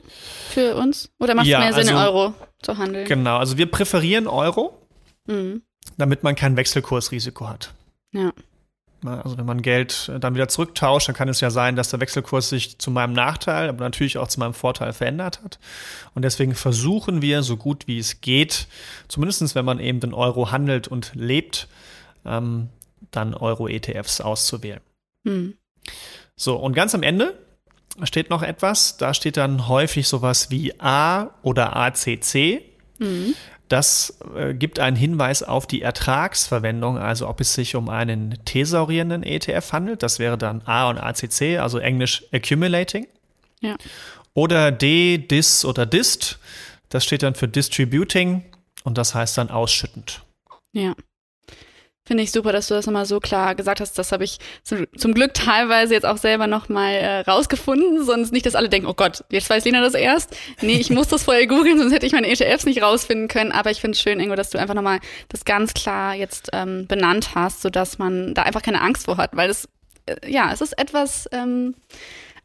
für 0.49 0.75
uns? 0.75 1.09
Oder 1.19 1.35
macht 1.35 1.45
es 1.45 1.51
ja, 1.51 1.59
mehr 1.59 1.73
Sinn, 1.73 1.89
also, 1.89 1.91
in 1.91 1.97
Euro 1.97 2.33
zu 2.61 2.77
handeln? 2.77 3.07
Genau, 3.07 3.37
also 3.37 3.57
wir 3.57 3.69
präferieren 3.69 4.27
Euro, 4.27 4.87
mhm. 5.27 5.61
damit 5.97 6.23
man 6.23 6.35
kein 6.35 6.55
Wechselkursrisiko 6.55 7.47
hat. 7.47 7.73
Ja. 8.13 8.31
Ne? 9.03 9.23
Also 9.23 9.37
wenn 9.37 9.45
man 9.45 9.61
Geld 9.61 10.09
äh, 10.13 10.19
dann 10.19 10.35
wieder 10.35 10.47
zurücktauscht, 10.47 11.07
dann 11.07 11.15
kann 11.15 11.29
es 11.29 11.41
ja 11.41 11.49
sein, 11.49 11.75
dass 11.75 11.89
der 11.89 11.99
Wechselkurs 11.99 12.49
sich 12.49 12.79
zu 12.79 12.91
meinem 12.91 13.13
Nachteil, 13.13 13.69
aber 13.69 13.83
natürlich 13.83 14.17
auch 14.17 14.27
zu 14.27 14.39
meinem 14.39 14.53
Vorteil 14.53 14.93
verändert 14.93 15.41
hat. 15.43 15.59
Und 16.13 16.23
deswegen 16.23 16.55
versuchen 16.55 17.21
wir, 17.21 17.43
so 17.43 17.57
gut 17.57 17.87
wie 17.87 17.99
es 17.99 18.21
geht, 18.21 18.67
zumindest 19.07 19.55
wenn 19.55 19.65
man 19.65 19.79
eben 19.79 19.99
den 19.99 20.13
Euro 20.13 20.51
handelt 20.51 20.87
und 20.87 21.11
lebt, 21.15 21.67
ähm, 22.25 22.69
dann 23.11 23.33
Euro-ETFs 23.33 24.21
auszuwählen. 24.21 24.81
Hm. 25.25 25.55
So, 26.35 26.55
und 26.55 26.73
ganz 26.73 26.95
am 26.95 27.03
Ende 27.03 27.37
steht 28.03 28.29
noch 28.29 28.41
etwas, 28.41 28.97
da 28.97 29.13
steht 29.13 29.37
dann 29.37 29.67
häufig 29.67 30.07
sowas 30.07 30.49
wie 30.49 30.79
A 30.79 31.31
oder 31.43 31.75
ACC. 31.75 32.63
Mhm. 32.99 33.35
Das 33.73 34.19
äh, 34.35 34.53
gibt 34.53 34.77
einen 34.77 34.95
Hinweis 34.95 35.41
auf 35.41 35.65
die 35.65 35.81
Ertragsverwendung, 35.81 36.99
also 36.99 37.27
ob 37.27 37.41
es 37.41 37.55
sich 37.55 37.75
um 37.75 37.89
einen 37.89 38.37
thesaurierenden 38.45 39.23
ETF 39.23 39.71
handelt. 39.71 40.03
Das 40.03 40.19
wäre 40.19 40.37
dann 40.37 40.61
A 40.65 40.91
und 40.91 40.99
ACC, 40.99 41.57
also 41.59 41.79
Englisch 41.79 42.23
Accumulating. 42.31 43.07
Ja. 43.61 43.75
Oder 44.35 44.71
D, 44.71 45.17
DIS 45.17 45.65
oder 45.65 45.87
DIST. 45.87 46.37
Das 46.89 47.03
steht 47.03 47.23
dann 47.23 47.33
für 47.33 47.47
Distributing 47.47 48.45
und 48.83 48.99
das 48.99 49.15
heißt 49.15 49.39
dann 49.39 49.49
ausschüttend. 49.49 50.21
Ja. 50.71 50.93
Finde 52.05 52.23
ich 52.23 52.33
super, 52.33 52.51
dass 52.51 52.67
du 52.67 52.73
das 52.73 52.85
nochmal 52.85 53.05
so 53.05 53.21
klar 53.21 53.55
gesagt 53.55 53.79
hast. 53.79 53.97
Das 53.97 54.11
habe 54.11 54.25
ich 54.25 54.37
zum, 54.63 54.85
zum, 54.97 55.13
Glück 55.13 55.33
teilweise 55.33 55.93
jetzt 55.93 56.05
auch 56.05 56.17
selber 56.17 56.47
nochmal 56.47 56.95
äh, 56.95 57.19
rausgefunden. 57.21 58.03
Sonst 58.03 58.33
nicht, 58.33 58.45
dass 58.45 58.55
alle 58.55 58.67
denken, 58.67 58.87
oh 58.87 58.93
Gott, 58.93 59.23
jetzt 59.31 59.49
weiß 59.49 59.63
Lena 59.63 59.79
das 59.79 59.93
erst. 59.93 60.35
Nee, 60.61 60.75
ich 60.75 60.89
muss 60.89 61.07
das 61.07 61.23
vorher 61.23 61.47
googeln, 61.47 61.77
sonst 61.77 61.93
hätte 61.93 62.05
ich 62.05 62.11
meine 62.11 62.27
ETFs 62.27 62.65
nicht 62.65 62.81
rausfinden 62.81 63.29
können. 63.29 63.53
Aber 63.53 63.71
ich 63.71 63.79
finde 63.79 63.95
es 63.95 64.01
schön, 64.01 64.19
Ingo, 64.19 64.35
dass 64.35 64.49
du 64.49 64.59
einfach 64.59 64.73
nochmal 64.73 64.99
das 65.29 65.45
ganz 65.45 65.73
klar 65.73 66.13
jetzt 66.13 66.49
ähm, 66.51 66.87
benannt 66.87 67.35
hast, 67.35 67.61
sodass 67.61 67.99
man 67.99 68.33
da 68.33 68.43
einfach 68.43 68.61
keine 68.61 68.81
Angst 68.81 69.05
vor 69.05 69.15
hat. 69.15 69.37
Weil 69.37 69.49
es, 69.49 69.69
äh, 70.05 70.29
ja, 70.29 70.51
es 70.51 70.59
ist 70.59 70.77
etwas... 70.77 71.29
Ähm, 71.31 71.73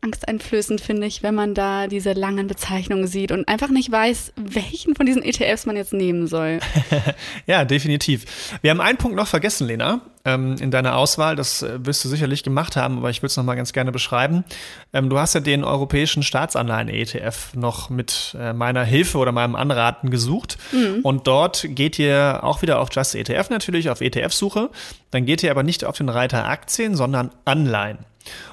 angsteinflößend, 0.00 0.80
finde 0.80 1.06
ich, 1.06 1.22
wenn 1.22 1.34
man 1.34 1.54
da 1.54 1.86
diese 1.88 2.12
langen 2.12 2.46
Bezeichnungen 2.46 3.06
sieht 3.06 3.32
und 3.32 3.48
einfach 3.48 3.68
nicht 3.68 3.90
weiß, 3.90 4.32
welchen 4.36 4.94
von 4.94 5.06
diesen 5.06 5.22
ETFs 5.22 5.66
man 5.66 5.76
jetzt 5.76 5.92
nehmen 5.92 6.26
soll. 6.26 6.60
ja, 7.46 7.64
definitiv. 7.64 8.24
Wir 8.62 8.70
haben 8.70 8.80
einen 8.80 8.98
Punkt 8.98 9.16
noch 9.16 9.26
vergessen, 9.26 9.66
Lena. 9.66 10.00
ähm, 10.28 10.56
in 10.60 10.70
deiner 10.70 10.96
Auswahl. 10.96 11.36
Das 11.36 11.62
äh, 11.62 11.84
wirst 11.84 12.04
du 12.04 12.08
sicherlich 12.08 12.42
gemacht 12.42 12.76
haben, 12.76 12.98
aber 12.98 13.10
ich 13.10 13.22
würde 13.22 13.28
es 13.28 13.36
nochmal 13.36 13.56
ganz 13.56 13.72
gerne 13.72 13.92
beschreiben. 13.92 14.44
Ähm, 14.92 15.10
du 15.10 15.18
hast 15.18 15.34
ja 15.34 15.40
den 15.40 15.64
europäischen 15.64 16.22
Staatsanleihen-ETF 16.22 17.54
noch 17.54 17.90
mit 17.90 18.36
äh, 18.38 18.52
meiner 18.52 18.84
Hilfe 18.84 19.18
oder 19.18 19.32
meinem 19.32 19.56
Anraten 19.56 20.10
gesucht. 20.10 20.58
Mhm. 20.72 21.00
Und 21.02 21.26
dort 21.26 21.66
geht 21.70 21.98
ihr 21.98 22.40
auch 22.42 22.62
wieder 22.62 22.80
auf 22.80 22.88
Just 22.92 23.14
ETF 23.14 23.50
natürlich, 23.50 23.90
auf 23.90 24.00
ETF-Suche. 24.00 24.70
Dann 25.10 25.24
geht 25.24 25.42
ihr 25.42 25.50
aber 25.50 25.62
nicht 25.62 25.84
auf 25.84 25.96
den 25.96 26.08
Reiter 26.08 26.46
Aktien, 26.46 26.94
sondern 26.94 27.30
Anleihen. 27.44 27.98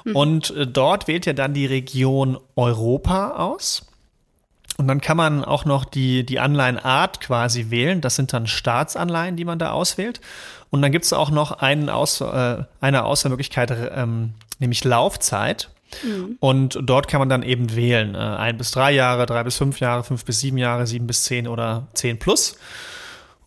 Mhm. 0.04 0.16
Und 0.16 0.50
äh, 0.52 0.68
dort 0.68 1.08
wählt 1.08 1.28
ihr 1.28 1.34
dann 1.34 1.54
die 1.54 1.66
Region 1.66 2.38
Europa 2.56 3.32
aus. 3.38 3.86
Und 4.78 4.88
dann 4.88 5.00
kann 5.00 5.16
man 5.16 5.46
auch 5.46 5.66
noch 5.66 5.86
die, 5.86 6.26
die 6.26 6.40
Anleihenart 6.40 7.22
quasi 7.22 7.70
wählen. 7.70 8.02
Das 8.02 8.16
sind 8.16 8.34
dann 8.34 8.46
Staatsanleihen, 8.46 9.38
die 9.38 9.46
man 9.46 9.58
da 9.58 9.72
auswählt. 9.72 10.20
Und 10.70 10.82
dann 10.82 10.92
gibt 10.92 11.06
es 11.06 11.14
auch 11.14 11.32
noch 11.32 11.52
einen 11.54 11.90
Aus, 11.90 12.20
äh, 12.20 12.64
eine 12.82 13.06
Auswahlmöglichkeit, 13.06 13.72
ähm, 13.96 14.34
nämlich 14.60 14.84
Laufzeit. 14.84 15.70
Mhm. 16.04 16.38
Und 16.40 16.80
dort 16.84 17.08
kann 17.08 17.20
man 17.20 17.30
dann 17.30 17.44
eben 17.44 17.74
wählen. 17.76 18.16
Äh, 18.16 18.18
ein 18.18 18.58
bis 18.58 18.72
drei 18.72 18.92
Jahre, 18.92 19.26
drei 19.26 19.44
bis 19.44 19.56
fünf 19.56 19.80
Jahre, 19.80 20.04
fünf 20.04 20.26
bis 20.26 20.42
sieben 20.42 20.58
Jahre, 20.58 20.88
sieben 20.88 21.08
bis 21.08 21.24
zehn 21.24 21.48
oder 21.48 21.88
zehn 21.94 22.20
plus. 22.20 22.58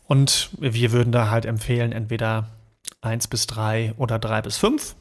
Und 0.07 0.48
wir 0.59 0.92
würden 0.92 1.12
da 1.12 1.28
halt 1.28 1.44
empfehlen, 1.44 1.92
entweder 1.92 2.48
eins 3.02 3.28
bis 3.28 3.46
drei 3.46 3.92
oder 3.98 4.18
drei 4.18 4.40
bis 4.40 4.57
fünf 4.57 4.94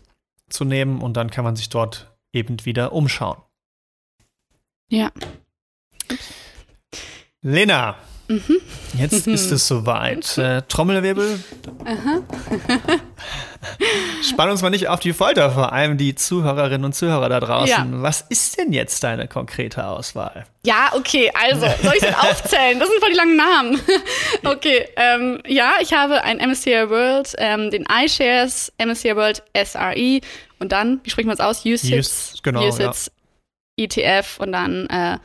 zu 0.49 0.65
nehmen. 0.65 1.01
Und 1.01 1.15
dann 1.15 1.29
kann 1.29 1.43
man 1.43 1.55
sich 1.55 1.69
dort 1.69 2.17
eben 2.33 2.65
wieder 2.65 2.93
umschauen. 2.93 3.41
Ja, 4.89 5.11
Lena, 7.41 7.95
mhm. 8.27 8.57
jetzt 8.97 9.27
ist 9.27 9.51
es 9.51 9.67
soweit. 9.67 10.37
Äh, 10.37 10.61
Trommelwirbel. 10.67 11.39
Spann 14.21 14.49
uns 14.49 14.61
mal 14.61 14.69
nicht 14.69 14.87
auf 14.87 14.99
die 14.99 15.13
Folter, 15.13 15.51
vor 15.51 15.73
allem 15.73 15.97
die 15.97 16.15
Zuhörerinnen 16.15 16.85
und 16.85 16.93
Zuhörer 16.93 17.29
da 17.29 17.39
draußen. 17.39 17.93
Ja. 17.93 18.01
Was 18.01 18.21
ist 18.21 18.57
denn 18.57 18.71
jetzt 18.71 19.03
deine 19.03 19.27
konkrete 19.27 19.85
Auswahl? 19.85 20.45
Ja, 20.63 20.91
okay, 20.93 21.31
also, 21.33 21.65
soll 21.81 21.93
ich 21.95 22.03
es 22.03 22.15
aufzählen? 22.21 22.79
Das 22.79 22.89
sind 22.89 22.99
voll 22.99 23.11
die 23.11 23.17
langen 23.17 23.35
Namen. 23.35 23.79
okay, 24.43 24.87
ähm, 24.95 25.41
ja, 25.47 25.73
ich 25.81 25.93
habe 25.93 26.23
ein 26.23 26.37
MSCI 26.37 26.89
World, 26.89 27.33
ähm, 27.37 27.71
den 27.71 27.85
iShares, 27.89 28.71
MSCI 28.77 29.15
World 29.15 29.43
SRE 29.55 30.21
und 30.59 30.71
dann, 30.71 30.99
wie 31.03 31.09
sprechen 31.09 31.27
wir 31.27 31.33
es 31.33 31.39
aus? 31.39 31.65
USITS, 31.65 32.35
genau, 32.43 32.67
USITS 32.67 33.11
ja. 33.77 33.85
ETF 33.85 34.39
und 34.39 34.51
dann 34.51 34.87
äh, 34.87 35.17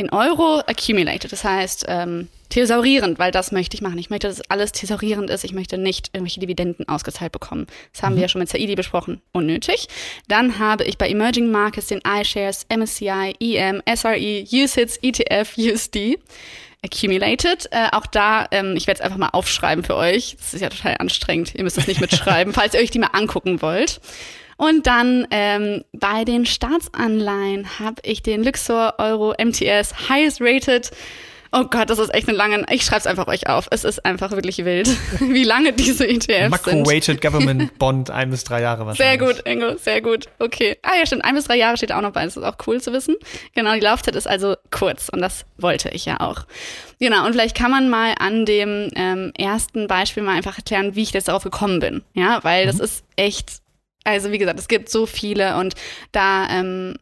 in 0.00 0.10
Euro 0.10 0.60
accumulated. 0.66 1.30
Das 1.30 1.44
heißt, 1.44 1.84
ähm, 1.88 2.28
thesaurierend, 2.48 3.18
weil 3.18 3.30
das 3.30 3.52
möchte 3.52 3.74
ich 3.74 3.82
machen. 3.82 3.98
Ich 3.98 4.10
möchte, 4.10 4.28
dass 4.28 4.42
alles 4.50 4.72
thesaurierend 4.72 5.30
ist. 5.30 5.44
Ich 5.44 5.52
möchte 5.52 5.78
nicht 5.78 6.10
irgendwelche 6.12 6.40
Dividenden 6.40 6.88
ausgezahlt 6.88 7.32
bekommen. 7.32 7.66
Das 7.92 8.02
haben 8.02 8.12
mhm. 8.12 8.16
wir 8.16 8.22
ja 8.22 8.28
schon 8.28 8.40
mit 8.40 8.48
Saidi 8.48 8.74
besprochen. 8.74 9.20
Unnötig. 9.32 9.88
Dann 10.28 10.58
habe 10.58 10.84
ich 10.84 10.98
bei 10.98 11.08
Emerging 11.08 11.50
Markets 11.50 11.86
den 11.86 12.00
iShares, 12.00 12.66
MSCI, 12.68 13.34
EM, 13.40 13.82
SRE, 13.94 14.44
USITS, 14.52 14.98
ETF, 15.02 15.56
USD. 15.56 16.18
Accumulated. 16.82 17.68
Äh, 17.72 17.88
auch 17.92 18.06
da, 18.06 18.46
ähm, 18.52 18.74
ich 18.74 18.86
werde 18.86 19.00
es 19.00 19.04
einfach 19.04 19.18
mal 19.18 19.28
aufschreiben 19.28 19.84
für 19.84 19.96
euch. 19.96 20.36
Das 20.38 20.54
ist 20.54 20.62
ja 20.62 20.70
total 20.70 20.96
anstrengend. 20.98 21.54
Ihr 21.54 21.62
müsst 21.62 21.76
es 21.76 21.86
nicht 21.86 22.00
mitschreiben, 22.00 22.54
falls 22.54 22.72
ihr 22.72 22.80
euch 22.80 22.90
die 22.90 22.98
mal 22.98 23.10
angucken 23.12 23.60
wollt. 23.60 24.00
Und 24.60 24.86
dann 24.86 25.26
ähm, 25.30 25.84
bei 25.94 26.24
den 26.26 26.44
Staatsanleihen 26.44 27.78
habe 27.78 28.02
ich 28.02 28.22
den 28.22 28.44
Luxor 28.44 28.96
Euro 28.98 29.32
MTS 29.42 30.10
Highest 30.10 30.42
Rated. 30.42 30.90
Oh 31.50 31.64
Gott, 31.64 31.88
das 31.88 31.98
ist 31.98 32.12
echt 32.12 32.28
eine 32.28 32.36
lange. 32.36 32.66
Ich 32.70 32.84
schreibe 32.84 33.00
es 33.00 33.06
einfach 33.06 33.26
euch 33.26 33.48
auf. 33.48 33.68
Es 33.70 33.84
ist 33.84 34.04
einfach 34.04 34.32
wirklich 34.32 34.62
wild, 34.66 34.86
wie 35.18 35.44
lange 35.44 35.72
diese 35.72 36.06
ETFs 36.06 36.50
Macro 36.50 36.72
sind. 36.72 36.80
Macro-Weighted 36.80 37.20
Government 37.22 37.78
Bond, 37.78 38.10
ein 38.10 38.28
bis 38.28 38.44
drei 38.44 38.60
Jahre 38.60 38.84
wahrscheinlich. 38.84 39.18
Sehr 39.18 39.34
gut, 39.34 39.48
Ingo, 39.48 39.78
sehr 39.78 40.02
gut. 40.02 40.26
Okay. 40.38 40.76
Ah 40.82 40.92
ja, 40.98 41.06
stimmt. 41.06 41.24
Ein 41.24 41.36
bis 41.36 41.44
drei 41.44 41.56
Jahre 41.56 41.78
steht 41.78 41.92
auch 41.92 42.02
noch 42.02 42.12
bei. 42.12 42.22
Das 42.22 42.36
ist 42.36 42.44
auch 42.44 42.58
cool 42.66 42.82
zu 42.82 42.92
wissen. 42.92 43.16
Genau, 43.54 43.72
die 43.72 43.80
Laufzeit 43.80 44.14
ist 44.14 44.28
also 44.28 44.56
kurz 44.70 45.08
und 45.08 45.22
das 45.22 45.46
wollte 45.56 45.88
ich 45.88 46.04
ja 46.04 46.20
auch. 46.20 46.44
Genau, 46.98 47.24
und 47.24 47.32
vielleicht 47.32 47.56
kann 47.56 47.70
man 47.70 47.88
mal 47.88 48.14
an 48.18 48.44
dem 48.44 48.90
ähm, 48.94 49.32
ersten 49.38 49.86
Beispiel 49.86 50.22
mal 50.22 50.36
einfach 50.36 50.58
erklären, 50.58 50.96
wie 50.96 51.02
ich 51.02 51.12
jetzt 51.12 51.28
darauf 51.28 51.44
gekommen 51.44 51.80
bin. 51.80 52.02
Ja, 52.12 52.44
weil 52.44 52.64
mhm. 52.64 52.68
das 52.68 52.78
ist 52.78 53.04
echt 53.16 53.59
also 54.04 54.32
wie 54.32 54.38
gesagt, 54.38 54.58
es 54.58 54.68
gibt 54.68 54.88
so 54.88 55.06
viele 55.06 55.56
und 55.56 55.74
da 56.12 56.48
ähm, 56.50 56.94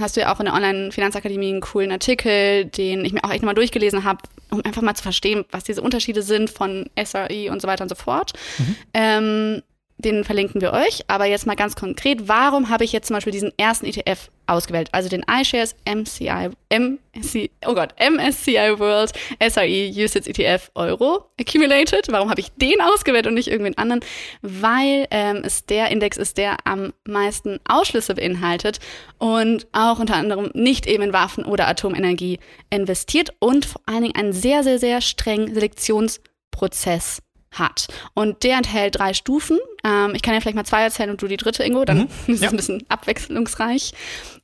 hast 0.00 0.16
du 0.16 0.20
ja 0.20 0.32
auch 0.32 0.40
in 0.40 0.46
der 0.46 0.54
Online-Finanzakademie 0.54 1.50
einen 1.50 1.60
coolen 1.60 1.92
Artikel, 1.92 2.66
den 2.66 3.04
ich 3.04 3.12
mir 3.12 3.24
auch 3.24 3.30
echt 3.30 3.42
nochmal 3.42 3.54
durchgelesen 3.54 4.04
habe, 4.04 4.22
um 4.50 4.64
einfach 4.64 4.82
mal 4.82 4.94
zu 4.94 5.02
verstehen, 5.02 5.44
was 5.50 5.64
diese 5.64 5.82
Unterschiede 5.82 6.22
sind 6.22 6.50
von 6.50 6.88
SRI 7.02 7.50
und 7.50 7.62
so 7.62 7.68
weiter 7.68 7.82
und 7.82 7.88
so 7.88 7.94
fort. 7.94 8.32
Mhm. 8.58 8.76
Ähm, 8.94 9.62
den 9.98 10.24
verlinken 10.24 10.60
wir 10.60 10.72
euch. 10.72 11.00
Aber 11.08 11.24
jetzt 11.24 11.46
mal 11.46 11.56
ganz 11.56 11.74
konkret, 11.74 12.28
warum 12.28 12.68
habe 12.68 12.84
ich 12.84 12.92
jetzt 12.92 13.08
zum 13.08 13.14
Beispiel 13.14 13.32
diesen 13.32 13.52
ersten 13.58 13.86
ETF 13.86 14.30
ausgewählt? 14.46 14.88
Also 14.92 15.08
den 15.08 15.24
iShares 15.28 15.74
MCI, 15.88 16.50
MSCI, 16.70 17.50
oh 17.66 17.74
Gott, 17.74 17.94
MSCI 17.98 18.78
World 18.78 19.12
SRE 19.40 19.90
USITS 19.90 20.26
ETF 20.26 20.70
Euro 20.74 21.30
Accumulated. 21.40 22.06
Warum 22.10 22.30
habe 22.30 22.40
ich 22.40 22.52
den 22.56 22.80
ausgewählt 22.80 23.26
und 23.26 23.34
nicht 23.34 23.48
irgendwen 23.48 23.78
anderen? 23.78 24.00
Weil 24.42 25.06
ähm, 25.10 25.42
es 25.44 25.64
der 25.64 25.90
Index 25.90 26.18
ist, 26.18 26.36
der 26.36 26.58
am 26.64 26.92
meisten 27.04 27.58
Ausschlüsse 27.66 28.14
beinhaltet 28.14 28.80
und 29.18 29.66
auch 29.72 29.98
unter 29.98 30.16
anderem 30.16 30.50
nicht 30.52 30.86
eben 30.86 31.04
in 31.04 31.12
Waffen 31.12 31.44
oder 31.44 31.68
Atomenergie 31.68 32.38
investiert 32.70 33.30
und 33.38 33.64
vor 33.64 33.80
allen 33.86 34.02
Dingen 34.02 34.16
einen 34.16 34.32
sehr, 34.32 34.62
sehr, 34.62 34.78
sehr 34.78 35.00
strengen 35.00 35.54
Selektionsprozess 35.54 37.22
hat. 37.58 37.88
Und 38.14 38.42
der 38.42 38.58
enthält 38.58 38.98
drei 38.98 39.14
Stufen. 39.14 39.58
Ähm, 39.84 40.14
ich 40.14 40.22
kann 40.22 40.34
ja 40.34 40.40
vielleicht 40.40 40.56
mal 40.56 40.64
zwei 40.64 40.82
erzählen 40.82 41.10
und 41.10 41.20
du 41.22 41.26
die 41.26 41.36
dritte, 41.36 41.64
Ingo, 41.64 41.84
dann 41.84 41.98
mhm. 41.98 42.04
ist 42.26 42.36
es 42.36 42.40
ja. 42.40 42.50
ein 42.50 42.56
bisschen 42.56 42.84
abwechslungsreich. 42.88 43.92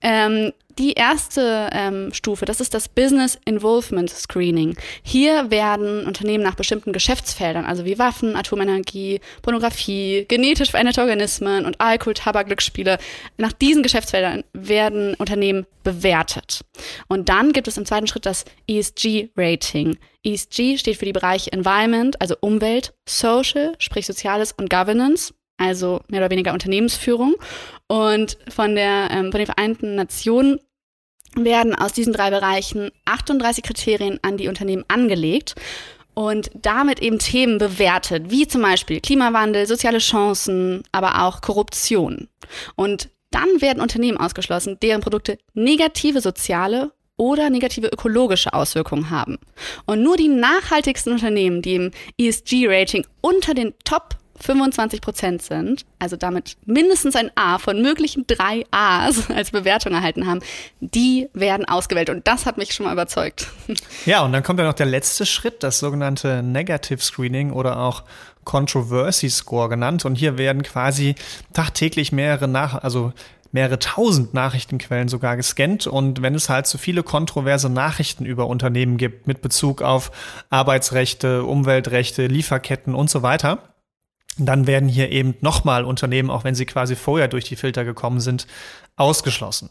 Ähm, 0.00 0.52
die 0.78 0.92
erste 0.92 1.70
ähm, 1.72 2.12
Stufe, 2.12 2.44
das 2.44 2.60
ist 2.60 2.74
das 2.74 2.88
Business 2.88 3.38
Involvement 3.44 4.10
Screening. 4.10 4.76
Hier 5.02 5.50
werden 5.50 6.06
Unternehmen 6.06 6.42
nach 6.42 6.54
bestimmten 6.54 6.92
Geschäftsfeldern, 6.92 7.64
also 7.64 7.84
wie 7.84 7.98
Waffen, 7.98 8.36
Atomenergie, 8.36 9.20
Pornografie, 9.42 10.24
genetisch 10.28 10.70
veränderte 10.70 11.02
Organismen 11.02 11.66
und 11.66 11.80
Alkohol, 11.80 12.14
Tabak, 12.14 12.46
Glücksspiele, 12.46 12.98
nach 13.38 13.52
diesen 13.52 13.82
Geschäftsfeldern 13.82 14.44
werden 14.52 15.14
Unternehmen 15.14 15.66
bewertet. 15.82 16.60
Und 17.08 17.28
dann 17.28 17.52
gibt 17.52 17.68
es 17.68 17.76
im 17.76 17.86
zweiten 17.86 18.06
Schritt 18.06 18.26
das 18.26 18.44
ESG 18.68 19.30
Rating. 19.36 19.98
ESG 20.24 20.78
steht 20.78 20.96
für 20.96 21.04
die 21.04 21.12
Bereiche 21.12 21.52
Environment, 21.52 22.20
also 22.20 22.36
Umwelt, 22.40 22.94
Social, 23.08 23.74
sprich 23.78 24.06
Soziales 24.06 24.52
und 24.52 24.70
Governance 24.70 25.34
also 25.62 26.00
mehr 26.08 26.20
oder 26.20 26.30
weniger 26.30 26.52
Unternehmensführung. 26.52 27.36
Und 27.92 28.38
von, 28.48 28.74
der, 28.74 29.10
ähm, 29.10 29.30
von 29.30 29.38
den 29.38 29.44
Vereinten 29.44 29.96
Nationen 29.96 30.58
werden 31.36 31.74
aus 31.74 31.92
diesen 31.92 32.14
drei 32.14 32.30
Bereichen 32.30 32.90
38 33.04 33.62
Kriterien 33.62 34.18
an 34.22 34.38
die 34.38 34.48
Unternehmen 34.48 34.86
angelegt 34.88 35.54
und 36.14 36.50
damit 36.54 37.02
eben 37.02 37.18
Themen 37.18 37.58
bewertet, 37.58 38.30
wie 38.30 38.48
zum 38.48 38.62
Beispiel 38.62 39.02
Klimawandel, 39.02 39.66
soziale 39.66 39.98
Chancen, 39.98 40.84
aber 40.90 41.22
auch 41.22 41.42
Korruption. 41.42 42.28
Und 42.76 43.10
dann 43.30 43.60
werden 43.60 43.82
Unternehmen 43.82 44.16
ausgeschlossen, 44.16 44.78
deren 44.80 45.02
Produkte 45.02 45.36
negative 45.52 46.22
soziale 46.22 46.92
oder 47.18 47.50
negative 47.50 47.88
ökologische 47.88 48.54
Auswirkungen 48.54 49.10
haben. 49.10 49.36
Und 49.84 50.02
nur 50.02 50.16
die 50.16 50.28
nachhaltigsten 50.28 51.12
Unternehmen, 51.12 51.60
die 51.60 51.74
im 51.74 51.90
ESG-Rating 52.18 53.06
unter 53.20 53.52
den 53.52 53.74
Top 53.84 54.16
25 54.42 55.00
Prozent 55.00 55.42
sind, 55.42 55.86
also 55.98 56.16
damit 56.16 56.56
mindestens 56.66 57.16
ein 57.16 57.30
A 57.36 57.58
von 57.58 57.80
möglichen 57.80 58.26
drei 58.26 58.64
A's 58.70 59.30
als 59.34 59.50
Bewertung 59.50 59.92
erhalten 59.92 60.26
haben, 60.26 60.40
die 60.80 61.28
werden 61.32 61.64
ausgewählt. 61.64 62.10
Und 62.10 62.26
das 62.26 62.44
hat 62.44 62.58
mich 62.58 62.74
schon 62.74 62.86
mal 62.86 62.92
überzeugt. 62.92 63.48
Ja, 64.04 64.24
und 64.24 64.32
dann 64.32 64.42
kommt 64.42 64.58
ja 64.58 64.66
noch 64.66 64.74
der 64.74 64.86
letzte 64.86 65.26
Schritt, 65.26 65.62
das 65.62 65.78
sogenannte 65.78 66.42
Negative 66.42 67.00
Screening 67.00 67.52
oder 67.52 67.78
auch 67.78 68.02
Controversy 68.44 69.30
Score 69.30 69.68
genannt. 69.68 70.04
Und 70.04 70.16
hier 70.16 70.38
werden 70.38 70.62
quasi 70.62 71.14
tagtäglich 71.52 72.10
mehrere 72.10 72.48
nach, 72.48 72.82
also 72.82 73.12
mehrere 73.52 73.78
tausend 73.78 74.34
Nachrichtenquellen 74.34 75.08
sogar 75.08 75.36
gescannt. 75.36 75.86
Und 75.86 76.22
wenn 76.22 76.34
es 76.34 76.48
halt 76.48 76.66
zu 76.66 76.78
viele 76.78 77.02
kontroverse 77.02 77.68
Nachrichten 77.68 78.24
über 78.24 78.46
Unternehmen 78.46 78.96
gibt 78.96 79.26
mit 79.26 79.42
Bezug 79.42 79.82
auf 79.82 80.10
Arbeitsrechte, 80.50 81.44
Umweltrechte, 81.44 82.26
Lieferketten 82.26 82.94
und 82.94 83.10
so 83.10 83.22
weiter, 83.22 83.71
dann 84.38 84.66
werden 84.66 84.88
hier 84.88 85.10
eben 85.10 85.34
nochmal 85.40 85.84
Unternehmen, 85.84 86.30
auch 86.30 86.44
wenn 86.44 86.54
sie 86.54 86.64
quasi 86.64 86.96
vorher 86.96 87.28
durch 87.28 87.44
die 87.44 87.56
Filter 87.56 87.84
gekommen 87.84 88.20
sind, 88.20 88.46
ausgeschlossen. 88.96 89.70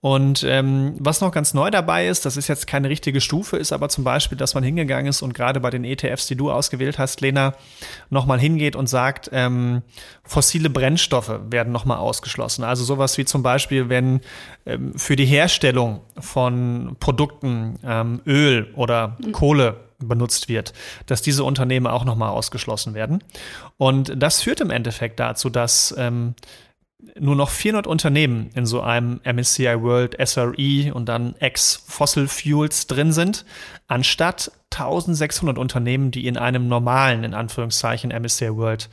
Und 0.00 0.44
ähm, 0.46 0.96
was 0.98 1.22
noch 1.22 1.32
ganz 1.32 1.54
neu 1.54 1.70
dabei 1.70 2.08
ist, 2.08 2.26
das 2.26 2.36
ist 2.36 2.48
jetzt 2.48 2.66
keine 2.66 2.90
richtige 2.90 3.22
Stufe, 3.22 3.56
ist 3.56 3.72
aber 3.72 3.88
zum 3.88 4.04
Beispiel, 4.04 4.36
dass 4.36 4.54
man 4.54 4.62
hingegangen 4.62 5.06
ist 5.06 5.22
und 5.22 5.32
gerade 5.32 5.60
bei 5.60 5.70
den 5.70 5.84
ETFs, 5.84 6.26
die 6.26 6.36
du 6.36 6.50
ausgewählt 6.50 6.98
hast, 6.98 7.22
Lena, 7.22 7.54
nochmal 8.10 8.38
hingeht 8.38 8.76
und 8.76 8.86
sagt, 8.86 9.30
ähm, 9.32 9.80
fossile 10.22 10.68
Brennstoffe 10.68 11.40
werden 11.48 11.72
nochmal 11.72 11.98
ausgeschlossen. 11.98 12.64
Also 12.64 12.84
sowas 12.84 13.16
wie 13.16 13.24
zum 13.24 13.42
Beispiel, 13.42 13.88
wenn 13.88 14.20
ähm, 14.66 14.92
für 14.98 15.16
die 15.16 15.24
Herstellung 15.24 16.00
von 16.18 16.96
Produkten 17.00 17.78
ähm, 17.82 18.20
Öl 18.26 18.70
oder 18.74 19.16
Kohle 19.32 19.83
benutzt 19.98 20.48
wird, 20.48 20.72
dass 21.06 21.22
diese 21.22 21.44
Unternehmen 21.44 21.86
auch 21.86 22.04
nochmal 22.04 22.30
ausgeschlossen 22.30 22.94
werden. 22.94 23.22
Und 23.76 24.12
das 24.16 24.42
führt 24.42 24.60
im 24.60 24.70
Endeffekt 24.70 25.20
dazu, 25.20 25.50
dass 25.50 25.94
ähm, 25.96 26.34
nur 27.18 27.36
noch 27.36 27.50
400 27.50 27.86
Unternehmen 27.86 28.50
in 28.54 28.66
so 28.66 28.80
einem 28.80 29.20
MSCI 29.24 29.82
World 29.82 30.16
SRE 30.26 30.94
und 30.94 31.08
dann 31.08 31.34
ex-Fossil 31.36 32.28
Fuels 32.28 32.86
drin 32.86 33.12
sind, 33.12 33.44
anstatt 33.86 34.50
1600 34.72 35.58
Unternehmen, 35.58 36.10
die 36.10 36.26
in 36.26 36.36
einem 36.36 36.68
normalen, 36.68 37.24
in 37.24 37.34
Anführungszeichen, 37.34 38.10
MSCI 38.10 38.56
World 38.56 38.88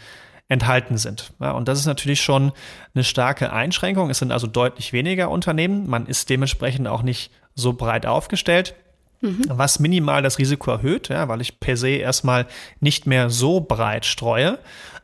enthalten 0.47 0.97
sind. 0.97 1.33
Ja, 1.39 1.51
und 1.51 1.67
das 1.67 1.79
ist 1.79 1.85
natürlich 1.85 2.21
schon 2.21 2.51
eine 2.93 3.05
starke 3.05 3.53
Einschränkung. 3.53 4.09
Es 4.09 4.19
sind 4.19 4.31
also 4.31 4.47
deutlich 4.47 4.91
weniger 4.91 5.29
Unternehmen. 5.29 5.89
Man 5.89 6.07
ist 6.07 6.29
dementsprechend 6.29 6.87
auch 6.87 7.03
nicht 7.03 7.31
so 7.55 7.73
breit 7.73 8.05
aufgestellt. 8.05 8.75
Mhm. 9.21 9.43
Was 9.47 9.79
minimal 9.79 10.21
das 10.21 10.39
Risiko 10.39 10.71
erhöht, 10.71 11.09
ja, 11.09 11.27
weil 11.27 11.41
ich 11.41 11.59
per 11.59 11.77
se 11.77 11.89
erstmal 11.89 12.47
nicht 12.79 13.07
mehr 13.07 13.29
so 13.29 13.61
breit 13.61 14.05
streue. 14.05 14.59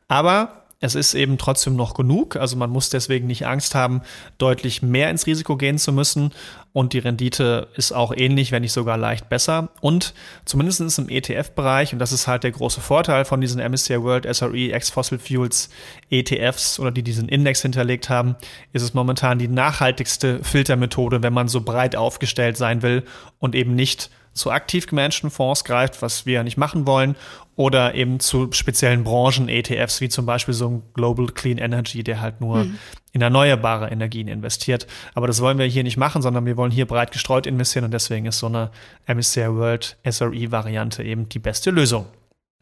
Aber 0.07 0.66
es 0.79 0.93
ist 0.93 1.15
eben 1.15 1.39
trotzdem 1.39 1.75
noch 1.75 1.95
genug. 1.95 2.35
Also 2.35 2.55
man 2.55 2.69
muss 2.69 2.89
deswegen 2.89 3.25
nicht 3.25 3.47
Angst 3.47 3.73
haben, 3.73 4.01
deutlich 4.37 4.83
mehr 4.83 5.09
ins 5.09 5.25
Risiko 5.25 5.57
gehen 5.57 5.79
zu 5.79 5.91
müssen. 5.91 6.31
Und 6.71 6.93
die 6.93 6.99
Rendite 6.99 7.69
ist 7.75 7.91
auch 7.91 8.13
ähnlich, 8.15 8.51
wenn 8.51 8.61
nicht 8.61 8.73
sogar 8.73 8.97
leicht 8.97 9.27
besser. 9.27 9.69
Und 9.81 10.13
zumindest 10.45 10.99
im 10.99 11.09
ETF-Bereich, 11.09 11.93
und 11.93 11.99
das 11.99 12.11
ist 12.11 12.27
halt 12.27 12.43
der 12.43 12.51
große 12.51 12.81
Vorteil 12.81 13.25
von 13.25 13.41
diesen 13.41 13.59
MSCI 13.59 14.03
World 14.03 14.27
SRE 14.35 14.71
Ex-Fossil 14.71 15.17
Fuels 15.17 15.69
ETFs 16.11 16.79
oder 16.79 16.91
die 16.91 17.01
diesen 17.01 17.27
Index 17.27 17.63
hinterlegt 17.63 18.09
haben, 18.09 18.35
ist 18.71 18.83
es 18.83 18.93
momentan 18.93 19.39
die 19.39 19.47
nachhaltigste 19.47 20.43
Filtermethode, 20.43 21.23
wenn 21.23 21.33
man 21.33 21.47
so 21.47 21.61
breit 21.61 21.95
aufgestellt 21.95 22.57
sein 22.57 22.83
will 22.83 23.03
und 23.39 23.55
eben 23.55 23.73
nicht 23.73 24.11
zu 24.37 24.51
aktiv 24.51 24.87
gemanagten 24.87 25.29
Fonds 25.29 25.63
greift, 25.63 26.01
was 26.01 26.25
wir 26.25 26.43
nicht 26.43 26.57
machen 26.57 26.87
wollen, 26.87 27.15
oder 27.57 27.95
eben 27.95 28.19
zu 28.19 28.51
speziellen 28.51 29.03
Branchen-ETFs, 29.03 29.99
wie 29.99 30.09
zum 30.09 30.25
Beispiel 30.25 30.53
so 30.53 30.69
ein 30.69 30.83
Global 30.93 31.25
Clean 31.25 31.57
Energy, 31.57 32.03
der 32.03 32.21
halt 32.21 32.39
nur 32.39 32.65
mhm. 32.65 32.77
in 33.13 33.21
erneuerbare 33.21 33.89
Energien 33.89 34.27
investiert. 34.27 34.85
Aber 35.15 35.25
das 35.25 35.41
wollen 35.41 35.57
wir 35.57 35.65
hier 35.65 35.83
nicht 35.83 35.97
machen, 35.97 36.21
sondern 36.21 36.45
wir 36.45 36.55
wollen 36.55 36.71
hier 36.71 36.85
breit 36.85 37.11
gestreut 37.11 37.47
investieren 37.47 37.85
und 37.85 37.91
deswegen 37.91 38.27
ist 38.27 38.37
so 38.39 38.45
eine 38.45 38.69
MSCI 39.07 39.49
World 39.55 39.97
SRE-Variante 40.07 41.03
eben 41.03 41.27
die 41.27 41.39
beste 41.39 41.71
Lösung. 41.71 42.05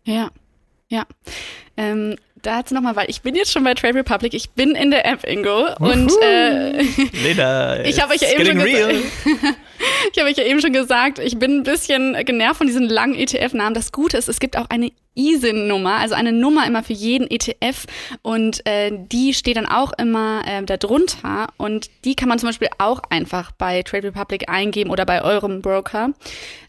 Ja, 0.05 0.29
ja. 0.87 1.05
Ähm, 1.75 2.15
dazu 2.45 2.73
nochmal, 2.73 2.95
weil 2.95 3.09
ich 3.09 3.21
bin 3.21 3.35
jetzt 3.35 3.51
schon 3.51 3.63
bei 3.63 3.73
Trade 3.73 3.95
Republic, 3.95 4.33
ich 4.33 4.51
bin 4.51 4.71
in 4.71 4.91
der 4.91 5.05
App, 5.05 5.25
Ingo. 5.27 5.67
Und 5.79 6.11
äh, 6.21 6.81
Leda, 7.23 7.79
ich 7.83 8.01
habe 8.01 8.13
euch 8.13 8.21
ja 8.21 8.31
eben 8.31 8.45
schon 8.45 8.59
gesagt. 8.59 8.95
Ich 10.13 10.19
habe 10.19 10.29
euch 10.29 10.37
ja 10.37 10.45
eben 10.45 10.61
schon 10.61 10.71
gesagt, 10.71 11.19
ich 11.19 11.37
bin 11.37 11.59
ein 11.59 11.63
bisschen 11.63 12.13
genervt 12.25 12.57
von 12.57 12.67
diesen 12.67 12.87
langen 12.87 13.15
ETF-Namen. 13.15 13.73
Das 13.73 13.91
Gute 13.91 14.17
ist, 14.17 14.29
es 14.29 14.39
gibt 14.39 14.57
auch 14.57 14.69
eine 14.69 14.91
ISIN-Nummer, 15.15 15.97
also 15.97 16.15
eine 16.15 16.31
Nummer 16.31 16.65
immer 16.65 16.83
für 16.83 16.93
jeden 16.93 17.29
ETF 17.29 17.85
und 18.21 18.65
äh, 18.65 18.91
die 18.93 19.33
steht 19.33 19.57
dann 19.57 19.65
auch 19.65 19.93
immer 19.97 20.43
äh, 20.45 20.63
darunter 20.63 21.47
und 21.57 21.89
die 22.03 22.15
kann 22.15 22.29
man 22.29 22.39
zum 22.39 22.49
Beispiel 22.49 22.69
auch 22.77 23.01
einfach 23.09 23.51
bei 23.51 23.81
Trade 23.83 24.07
Republic 24.07 24.49
eingeben 24.49 24.89
oder 24.91 25.05
bei 25.05 25.21
eurem 25.21 25.61
Broker. 25.61 26.11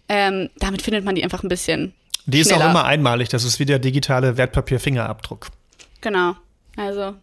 Ähm, 0.09 0.51
damit 0.59 0.83
findet 0.83 1.05
man 1.05 1.15
die 1.15 1.25
einfach 1.25 1.43
ein 1.43 1.49
bisschen. 1.49 1.93
Die 2.27 2.41
ist 2.41 2.49
schneller. 2.49 2.67
auch 2.67 2.71
immer 2.71 2.85
einmalig, 2.85 3.29
das 3.29 3.45
ist 3.45 3.59
wie 3.61 3.67
der 3.67 3.79
digitale 3.79 4.37
Wertpapier-Fingerabdruck. 4.37 5.49
Genau, 6.07 6.37
also 6.77 7.17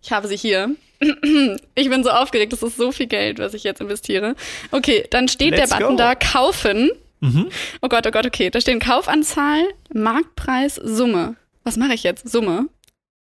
ich 0.00 0.10
habe 0.12 0.26
sie 0.26 0.36
hier. 0.36 0.74
Ich 1.74 1.90
bin 1.90 2.02
so 2.02 2.08
aufgeregt, 2.08 2.54
das 2.54 2.62
ist 2.62 2.78
so 2.78 2.90
viel 2.90 3.06
Geld, 3.06 3.38
was 3.38 3.52
ich 3.52 3.64
jetzt 3.64 3.82
investiere. 3.82 4.34
Okay, 4.70 5.06
dann 5.10 5.28
steht 5.28 5.50
Let's 5.50 5.68
der 5.68 5.76
Button 5.76 5.96
go. 5.96 5.96
da 5.96 6.14
kaufen. 6.14 6.90
Mhm. 7.20 7.50
Oh 7.82 7.88
Gott, 7.88 8.06
oh 8.06 8.10
Gott, 8.10 8.24
okay. 8.24 8.48
Da 8.48 8.58
stehen 8.62 8.80
Kaufanzahl, 8.80 9.62
Marktpreis, 9.92 10.76
Summe. 10.76 11.36
Was 11.64 11.76
mache 11.76 11.92
ich 11.92 12.02
jetzt? 12.02 12.30
Summe? 12.30 12.68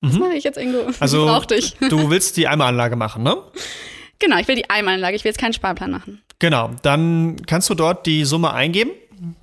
Was 0.01 0.13
mhm. 0.13 0.19
mache 0.19 0.33
ich 0.33 0.43
jetzt, 0.43 0.57
Ingo? 0.57 0.87
Also, 0.99 1.27
brauch 1.27 1.45
dich. 1.45 1.75
du 1.77 2.09
willst 2.09 2.37
die 2.37 2.47
Einmalanlage 2.47 2.95
machen, 2.95 3.21
ne? 3.21 3.37
Genau, 4.17 4.37
ich 4.37 4.47
will 4.47 4.55
die 4.55 4.69
Einmalanlage. 4.71 5.15
Ich 5.15 5.23
will 5.23 5.29
jetzt 5.29 5.39
keinen 5.39 5.53
Sparplan 5.53 5.91
machen. 5.91 6.23
Genau, 6.39 6.71
dann 6.81 7.35
kannst 7.45 7.69
du 7.69 7.75
dort 7.75 8.07
die 8.07 8.25
Summe 8.25 8.51
eingeben, 8.53 8.91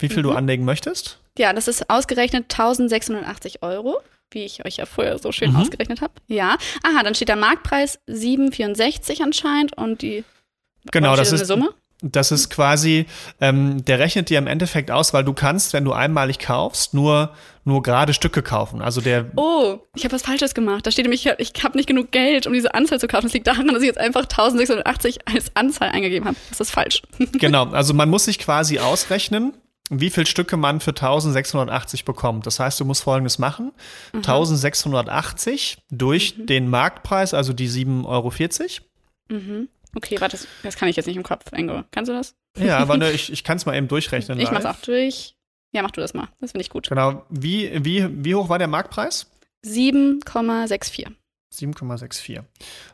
wie 0.01 0.09
viel 0.09 0.19
mhm. 0.19 0.23
du 0.23 0.33
anlegen 0.33 0.65
möchtest. 0.65 1.21
Ja, 1.39 1.53
das 1.53 1.69
ist 1.69 1.91
ausgerechnet 1.91 2.45
1680 2.53 3.63
Euro 3.63 4.01
wie 4.31 4.45
ich 4.45 4.65
euch 4.65 4.77
ja 4.77 4.87
vorher 4.87 5.19
so 5.19 5.33
schön 5.33 5.51
mhm. 5.53 5.57
ausgerechnet 5.57 6.01
habe. 6.01 6.13
Ja. 6.29 6.57
Aha, 6.83 7.03
dann 7.03 7.15
steht 7.15 7.29
der 7.29 7.37
Marktpreis 7.37 7.99
7,64 8.09 9.23
anscheinend 9.23 9.77
und 9.77 10.03
die 10.03 10.25
Genau, 10.93 11.17
das 11.17 11.33
ist 11.33 11.47
Summe. 11.47 11.75
Das 12.03 12.33
ist 12.33 12.49
quasi, 12.49 13.05
ähm, 13.43 13.85
der 13.85 13.99
rechnet 13.99 14.31
dir 14.31 14.39
im 14.39 14.47
Endeffekt 14.47 14.91
aus, 14.91 15.13
weil 15.13 15.23
du 15.23 15.35
kannst, 15.35 15.75
wenn 15.75 15.85
du 15.85 15.93
einmalig 15.93 16.39
kaufst, 16.39 16.95
nur, 16.95 17.35
nur 17.65 17.83
gerade 17.83 18.15
Stücke 18.15 18.43
kaufen. 18.43 18.81
Also 18.81 19.03
der. 19.03 19.27
Oh, 19.37 19.79
ich 19.95 20.05
habe 20.05 20.15
was 20.15 20.23
Falsches 20.23 20.55
gemacht. 20.55 20.87
Da 20.87 20.91
steht 20.91 21.05
nämlich, 21.05 21.27
ich 21.37 21.53
habe 21.63 21.77
nicht 21.77 21.87
genug 21.87 22.11
Geld, 22.11 22.47
um 22.47 22.55
diese 22.55 22.73
Anzahl 22.75 22.99
zu 22.99 23.07
kaufen. 23.07 23.27
Das 23.27 23.35
liegt 23.35 23.47
daran, 23.47 23.69
dass 23.69 23.83
ich 23.83 23.89
jetzt 23.89 23.99
einfach 23.99 24.23
1680 24.23 25.29
als 25.29 25.55
Anzahl 25.55 25.91
eingegeben 25.91 26.27
habe. 26.27 26.39
Das 26.49 26.61
ist 26.61 26.71
falsch. 26.71 27.03
Genau, 27.33 27.67
also 27.67 27.93
man 27.95 28.09
muss 28.09 28.25
sich 28.25 28.39
quasi 28.39 28.79
ausrechnen, 28.79 29.53
wie 29.91 30.11
viele 30.11 30.27
Stücke 30.27 30.57
man 30.57 30.81
für 30.81 30.91
1680 30.91 32.05
bekommt. 32.05 32.47
Das 32.47 32.61
heißt, 32.61 32.79
du 32.81 32.85
musst 32.85 33.03
folgendes 33.03 33.39
machen. 33.39 33.73
Mhm. 34.13 34.19
1680 34.19 35.79
durch 35.91 36.39
mhm. 36.39 36.47
den 36.47 36.71
Marktpreis, 36.71 37.35
also 37.35 37.53
die 37.53 37.69
7,40 37.69 38.07
Euro. 38.07 38.33
Mhm. 39.29 39.69
Okay, 39.97 40.21
warte, 40.21 40.39
das, 40.63 40.77
kann 40.77 40.89
ich 40.89 40.97
jetzt 40.97 41.07
nicht 41.07 41.17
im 41.17 41.25
Kopf, 41.25 41.53
Engo. 41.53 41.83
Kannst 41.91 42.09
du 42.09 42.13
das? 42.13 42.37
Ja, 42.57 42.79
aber 42.79 42.97
ne, 42.97 43.11
ich, 43.13 43.33
ich 43.33 43.43
kann 43.43 43.57
es 43.57 43.67
mal 43.67 43.77
eben 43.77 43.89
durchrechnen. 43.89 44.39
Ich 44.39 44.51
mach's 44.51 44.65
auch 44.65 44.81
durch. 44.81 45.35
Ja, 45.73 45.83
mach 45.83 45.91
du 45.91 46.01
das 46.01 46.15
mal. 46.15 46.29
Das 46.41 46.53
finde 46.53 46.63
ich 46.63 46.71
gut. 46.71 46.89
Genau. 46.89 47.25
Wie, 47.29 47.85
wie, 47.85 48.25
wie 48.25 48.35
hoch 48.35 48.49
war 48.49 48.59
der 48.59 48.69
Marktpreis? 48.69 49.31
7,64. 49.65 51.13
7,64. 51.53 52.43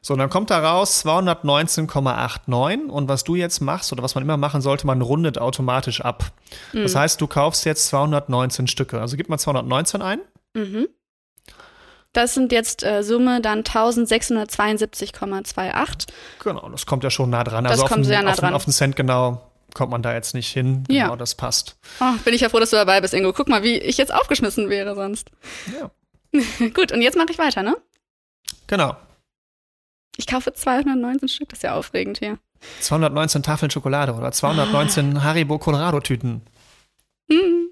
So, 0.01 0.15
und 0.15 0.19
dann 0.19 0.31
kommt 0.31 0.51
da 0.51 0.59
raus 0.59 1.05
219,89 1.05 2.89
und 2.89 3.09
was 3.09 3.25
du 3.25 3.35
jetzt 3.35 3.61
machst 3.61 3.93
oder 3.93 4.03
was 4.03 4.15
man 4.15 4.25
immer 4.25 4.37
machen 4.37 4.63
sollte, 4.63 4.87
man 4.87 5.03
rundet 5.03 5.39
automatisch 5.39 6.01
ab. 6.01 6.33
Mhm. 6.73 6.83
Das 6.83 6.95
heißt, 6.95 7.21
du 7.21 7.27
kaufst 7.27 7.67
jetzt 7.67 7.89
219 7.89 8.67
Stücke. 8.67 9.01
Also 9.01 9.17
gib 9.17 9.29
mal 9.29 9.39
219 9.39 10.03
ein. 10.03 10.21
Mhm. 10.55 10.89
Das 12.13 12.33
sind 12.33 12.51
jetzt 12.51 12.83
äh, 12.83 13.03
Summe 13.03 13.43
dann 13.43 13.63
1672,28. 13.63 16.07
Genau, 16.43 16.67
das 16.71 16.87
kommt 16.87 17.05
ja 17.05 17.11
schon 17.11 17.29
nah 17.29 17.45
dran. 17.45 17.65
Das 17.65 17.73
also 17.73 17.85
kommt 17.85 18.01
auf 18.01 18.07
sehr 18.07 18.23
nah 18.23 18.31
auf 18.31 18.39
dran. 18.39 18.55
auf 18.55 18.65
den 18.65 18.73
Cent 18.73 18.97
genau 18.97 19.53
kommt 19.75 19.91
man 19.91 20.01
da 20.01 20.15
jetzt 20.15 20.35
nicht 20.35 20.51
hin. 20.51 20.85
Genau, 20.89 21.11
ja. 21.11 21.17
das 21.17 21.35
passt. 21.35 21.77
Oh, 22.01 22.13
bin 22.25 22.33
ich 22.33 22.41
ja 22.41 22.49
froh, 22.49 22.59
dass 22.59 22.71
du 22.71 22.77
dabei 22.77 23.03
bist, 23.03 23.13
Ingo. 23.13 23.35
Guck 23.35 23.49
mal, 23.49 23.63
wie 23.63 23.77
ich 23.77 23.99
jetzt 23.99 24.15
aufgeschmissen 24.15 24.71
wäre 24.71 24.95
sonst. 24.95 25.31
Ja. 25.79 25.91
Gut, 26.75 26.93
und 26.93 27.03
jetzt 27.03 27.19
mache 27.19 27.31
ich 27.31 27.39
weiter, 27.39 27.63
ne? 27.63 27.77
Genau. 28.67 28.97
Ich 30.17 30.27
kaufe 30.27 30.53
219 30.53 31.29
Stück, 31.29 31.49
das 31.51 31.59
ist 31.59 31.63
ja 31.63 31.75
aufregend 31.75 32.19
hier. 32.19 32.39
219 32.81 33.43
Tafeln 33.43 33.71
Schokolade 33.71 34.15
oder 34.15 34.33
219 34.33 35.17
ah. 35.17 35.23
Haribo 35.25 35.59
Colorado 35.59 36.01
Tüten. 36.01 36.43
Hm. 37.31 37.71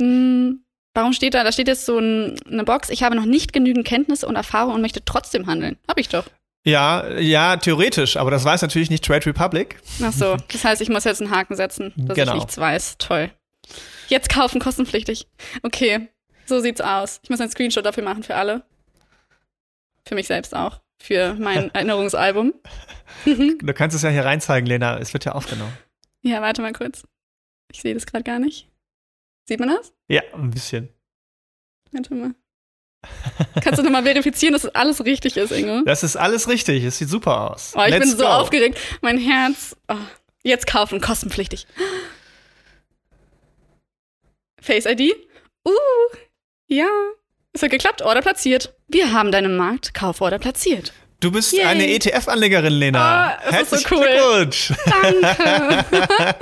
hm. 0.00 0.58
Warum 0.94 1.14
steht 1.14 1.32
da? 1.34 1.42
Da 1.42 1.52
steht 1.52 1.68
jetzt 1.68 1.86
so 1.86 1.98
ein, 1.98 2.38
eine 2.50 2.64
Box. 2.64 2.90
Ich 2.90 3.02
habe 3.02 3.16
noch 3.16 3.24
nicht 3.24 3.52
genügend 3.52 3.86
Kenntnisse 3.86 4.26
und 4.26 4.36
Erfahrung 4.36 4.74
und 4.74 4.82
möchte 4.82 5.02
trotzdem 5.04 5.46
handeln. 5.46 5.78
Hab 5.88 5.98
ich 5.98 6.08
doch. 6.08 6.26
Ja, 6.64 7.18
ja, 7.18 7.56
theoretisch, 7.56 8.16
aber 8.16 8.30
das 8.30 8.44
weiß 8.44 8.62
natürlich 8.62 8.90
nicht 8.90 9.04
Trade 9.04 9.26
Republic. 9.26 9.80
Ach 10.00 10.12
so, 10.12 10.36
das 10.52 10.64
heißt, 10.64 10.80
ich 10.80 10.90
muss 10.90 11.04
jetzt 11.04 11.20
einen 11.20 11.32
Haken 11.32 11.56
setzen, 11.56 11.92
dass 11.96 12.14
genau. 12.14 12.32
ich 12.32 12.40
nichts 12.40 12.58
weiß. 12.58 12.98
Toll. 12.98 13.30
Jetzt 14.08 14.28
kaufen 14.28 14.60
kostenpflichtig. 14.60 15.26
Okay, 15.62 16.08
so 16.46 16.60
sieht's 16.60 16.80
aus. 16.80 17.20
Ich 17.22 17.30
muss 17.30 17.40
einen 17.40 17.50
Screenshot 17.50 17.84
dafür 17.84 18.04
machen 18.04 18.22
für 18.22 18.34
alle. 18.34 18.62
Für 20.06 20.14
mich 20.14 20.26
selbst 20.26 20.54
auch. 20.54 20.80
Für 21.00 21.34
mein 21.34 21.70
Erinnerungsalbum. 21.74 22.54
du 23.24 23.74
kannst 23.74 23.96
es 23.96 24.02
ja 24.02 24.10
hier 24.10 24.24
reinzeigen, 24.24 24.66
Lena. 24.66 24.98
Es 24.98 25.12
wird 25.12 25.24
ja 25.24 25.32
aufgenommen. 25.32 25.76
Ja, 26.22 26.40
warte 26.40 26.62
mal 26.62 26.72
kurz. 26.72 27.04
Ich 27.72 27.80
sehe 27.80 27.94
das 27.94 28.06
gerade 28.06 28.24
gar 28.24 28.38
nicht. 28.38 28.68
Sieht 29.48 29.60
man 29.60 29.70
das? 29.70 29.92
Ja, 30.08 30.22
ein 30.34 30.50
bisschen. 30.50 30.88
Warte 31.90 32.14
mal. 32.14 32.34
Kannst 33.62 33.78
du 33.78 33.82
nochmal 33.82 34.04
verifizieren, 34.04 34.52
dass 34.52 34.62
das 34.62 34.74
alles 34.74 35.04
richtig 35.04 35.36
ist, 35.36 35.50
Inge? 35.50 35.82
Das 35.84 36.04
ist 36.04 36.16
alles 36.16 36.48
richtig. 36.48 36.84
Es 36.84 36.98
sieht 36.98 37.08
super 37.08 37.50
aus. 37.50 37.72
Oh, 37.76 37.82
ich 37.82 37.90
Let's 37.90 38.10
bin 38.10 38.18
so 38.18 38.24
go. 38.24 38.30
aufgeregt. 38.30 38.78
Mein 39.00 39.18
Herz. 39.18 39.76
Oh, 39.88 39.96
jetzt 40.44 40.68
kaufen, 40.68 41.00
kostenpflichtig. 41.00 41.66
Face 44.60 44.86
ID? 44.86 45.12
Uh, 45.66 45.72
ja. 46.72 46.88
Es 47.52 47.62
hat 47.62 47.70
geklappt, 47.70 48.02
Order 48.02 48.22
platziert. 48.22 48.74
Wir 48.88 49.12
haben 49.12 49.30
deinen 49.30 49.56
Markt, 49.56 49.92
Kauforder 49.92 50.38
platziert. 50.38 50.92
Du 51.20 51.30
bist 51.30 51.52
Yay. 51.52 51.64
eine 51.64 51.86
ETF-Anlegerin, 51.86 52.72
Lena. 52.72 53.38
Oh, 53.38 53.50
das 53.52 53.72
ist 53.72 53.88
so 53.88 53.94
cool. 53.94 54.06
Glückwunsch. 54.06 54.72
Danke. 54.86 55.84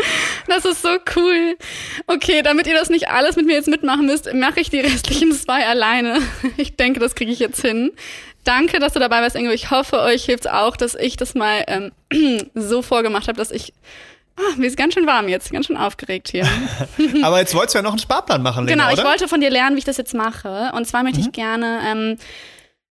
das 0.47 0.65
ist 0.65 0.81
so 0.81 0.97
cool. 1.17 1.59
Okay, 2.07 2.41
damit 2.41 2.67
ihr 2.67 2.73
das 2.73 2.89
nicht 2.89 3.09
alles 3.09 3.37
mit 3.37 3.45
mir 3.45 3.57
jetzt 3.57 3.69
mitmachen 3.69 4.07
müsst, 4.07 4.33
mache 4.33 4.61
ich 4.61 4.71
die 4.71 4.81
restlichen 4.81 5.33
zwei 5.33 5.67
alleine. 5.67 6.19
Ich 6.57 6.77
denke, 6.77 6.99
das 6.99 7.15
kriege 7.15 7.31
ich 7.31 7.41
jetzt 7.41 7.61
hin. 7.61 7.93
Danke, 8.45 8.79
dass 8.79 8.95
du 8.95 9.01
dabei 9.01 9.21
warst, 9.21 9.37
Ingo. 9.37 9.51
Ich 9.51 9.71
hoffe, 9.71 10.01
euch 10.01 10.25
hilft 10.25 10.47
es 10.47 10.51
auch, 10.51 10.79
dass 10.79 10.95
ich 10.95 11.19
das 11.19 11.35
mal 11.35 11.63
ähm, 11.67 11.93
so 12.55 12.81
vorgemacht 12.81 13.29
habe, 13.29 13.37
dass 13.37 13.51
ich 13.51 13.75
Ah, 14.41 14.55
mir 14.57 14.67
ist 14.67 14.77
ganz 14.77 14.95
schön 14.95 15.07
warm 15.07 15.29
jetzt, 15.29 15.53
ganz 15.53 15.67
schön 15.67 15.77
aufgeregt 15.77 16.29
hier. 16.31 16.49
Aber 17.23 17.39
jetzt 17.41 17.55
wolltest 17.55 17.75
du 17.75 17.79
ja 17.79 17.83
noch 17.83 17.91
einen 17.93 17.99
Sparplan 17.99 18.43
machen, 18.43 18.67
Lena, 18.67 18.85
genau, 18.85 18.95
ich 18.95 19.01
oder? 19.01 19.09
wollte 19.11 19.29
von 19.29 19.41
dir 19.41 19.51
lernen, 19.51 19.77
wie 19.77 19.81
ich 19.81 19.85
das 19.85 19.97
jetzt 19.99 20.15
mache. 20.15 20.73
Und 20.75 20.87
zwar 20.87 21.03
möchte 21.03 21.21
ich 21.21 21.33
gerne 21.33 21.81
ähm, 21.87 22.17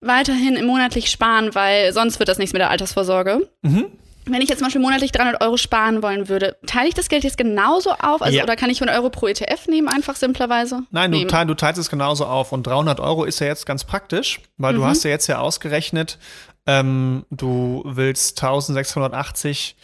weiterhin 0.00 0.64
monatlich 0.66 1.10
sparen, 1.10 1.54
weil 1.54 1.92
sonst 1.92 2.18
wird 2.18 2.28
das 2.28 2.38
nichts 2.38 2.52
mit 2.52 2.60
der 2.60 2.70
Altersvorsorge. 2.70 3.48
Mhm. 3.62 3.86
Wenn 4.26 4.40
ich 4.40 4.48
jetzt 4.48 4.58
zum 4.60 4.66
Beispiel 4.68 4.80
monatlich 4.80 5.12
300 5.12 5.42
Euro 5.42 5.58
sparen 5.58 6.02
wollen 6.02 6.30
würde, 6.30 6.56
teile 6.66 6.88
ich 6.88 6.94
das 6.94 7.10
Geld 7.10 7.24
jetzt 7.24 7.36
genauso 7.36 7.90
auf? 7.90 8.22
Also, 8.22 8.34
Ja. 8.38 8.42
Oder 8.44 8.56
kann 8.56 8.70
ich 8.70 8.78
100 8.80 8.96
Euro 8.96 9.10
pro 9.10 9.26
ETF 9.26 9.66
nehmen, 9.68 9.86
einfach 9.86 10.16
simplerweise? 10.16 10.80
Nein, 10.90 11.12
du, 11.12 11.24
teil, 11.26 11.44
du 11.44 11.52
teilst 11.52 11.78
es 11.78 11.90
genauso 11.90 12.24
auf. 12.24 12.50
Und 12.52 12.66
300 12.66 13.00
Euro 13.00 13.24
ist 13.24 13.40
ja 13.40 13.48
jetzt 13.48 13.66
ganz 13.66 13.84
praktisch, 13.84 14.40
weil 14.56 14.72
Mhm. 14.72 14.76
du 14.78 14.84
hast 14.86 15.04
ja 15.04 15.10
jetzt 15.10 15.26
ja 15.26 15.40
ausgerechnet, 15.40 16.18
ähm, 16.66 17.26
du 17.30 17.82
willst 17.84 18.38
1680 18.42 19.76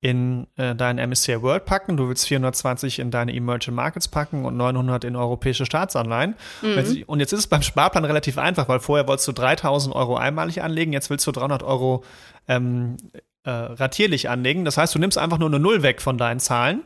in 0.00 0.46
äh, 0.56 0.76
deinen 0.76 1.10
MSCI 1.10 1.42
World 1.42 1.64
packen, 1.64 1.96
du 1.96 2.08
willst 2.08 2.28
420 2.28 3.00
in 3.00 3.10
deine 3.10 3.34
Emerging 3.34 3.74
Markets 3.74 4.06
packen 4.06 4.44
und 4.44 4.56
900 4.56 5.02
in 5.04 5.16
europäische 5.16 5.66
Staatsanleihen. 5.66 6.34
Und 6.62 6.68
jetzt- 6.76 7.08
Und 7.08 7.20
jetzt 7.20 7.32
ist 7.32 7.40
es 7.40 7.46
beim 7.48 7.62
Sparplan 7.62 8.04
relativ 8.04 8.38
einfach, 8.38 8.68
weil 8.68 8.78
vorher 8.78 9.08
wolltest 9.08 9.26
du 9.26 9.32
3000 9.32 9.94
Euro 9.96 10.16
einmalig 10.16 10.62
anlegen, 10.62 10.92
jetzt 10.92 11.10
willst 11.10 11.26
du 11.26 11.32
300 11.32 11.64
Euro 11.64 12.04
ähm, 12.46 12.96
äh, 13.44 13.50
ratierlich 13.50 14.28
anlegen. 14.30 14.64
Das 14.64 14.76
heißt, 14.76 14.94
du 14.94 14.98
nimmst 15.00 15.18
einfach 15.18 15.38
nur 15.38 15.48
eine 15.48 15.58
Null 15.58 15.82
weg 15.82 16.00
von 16.00 16.16
deinen 16.16 16.38
Zahlen. 16.38 16.82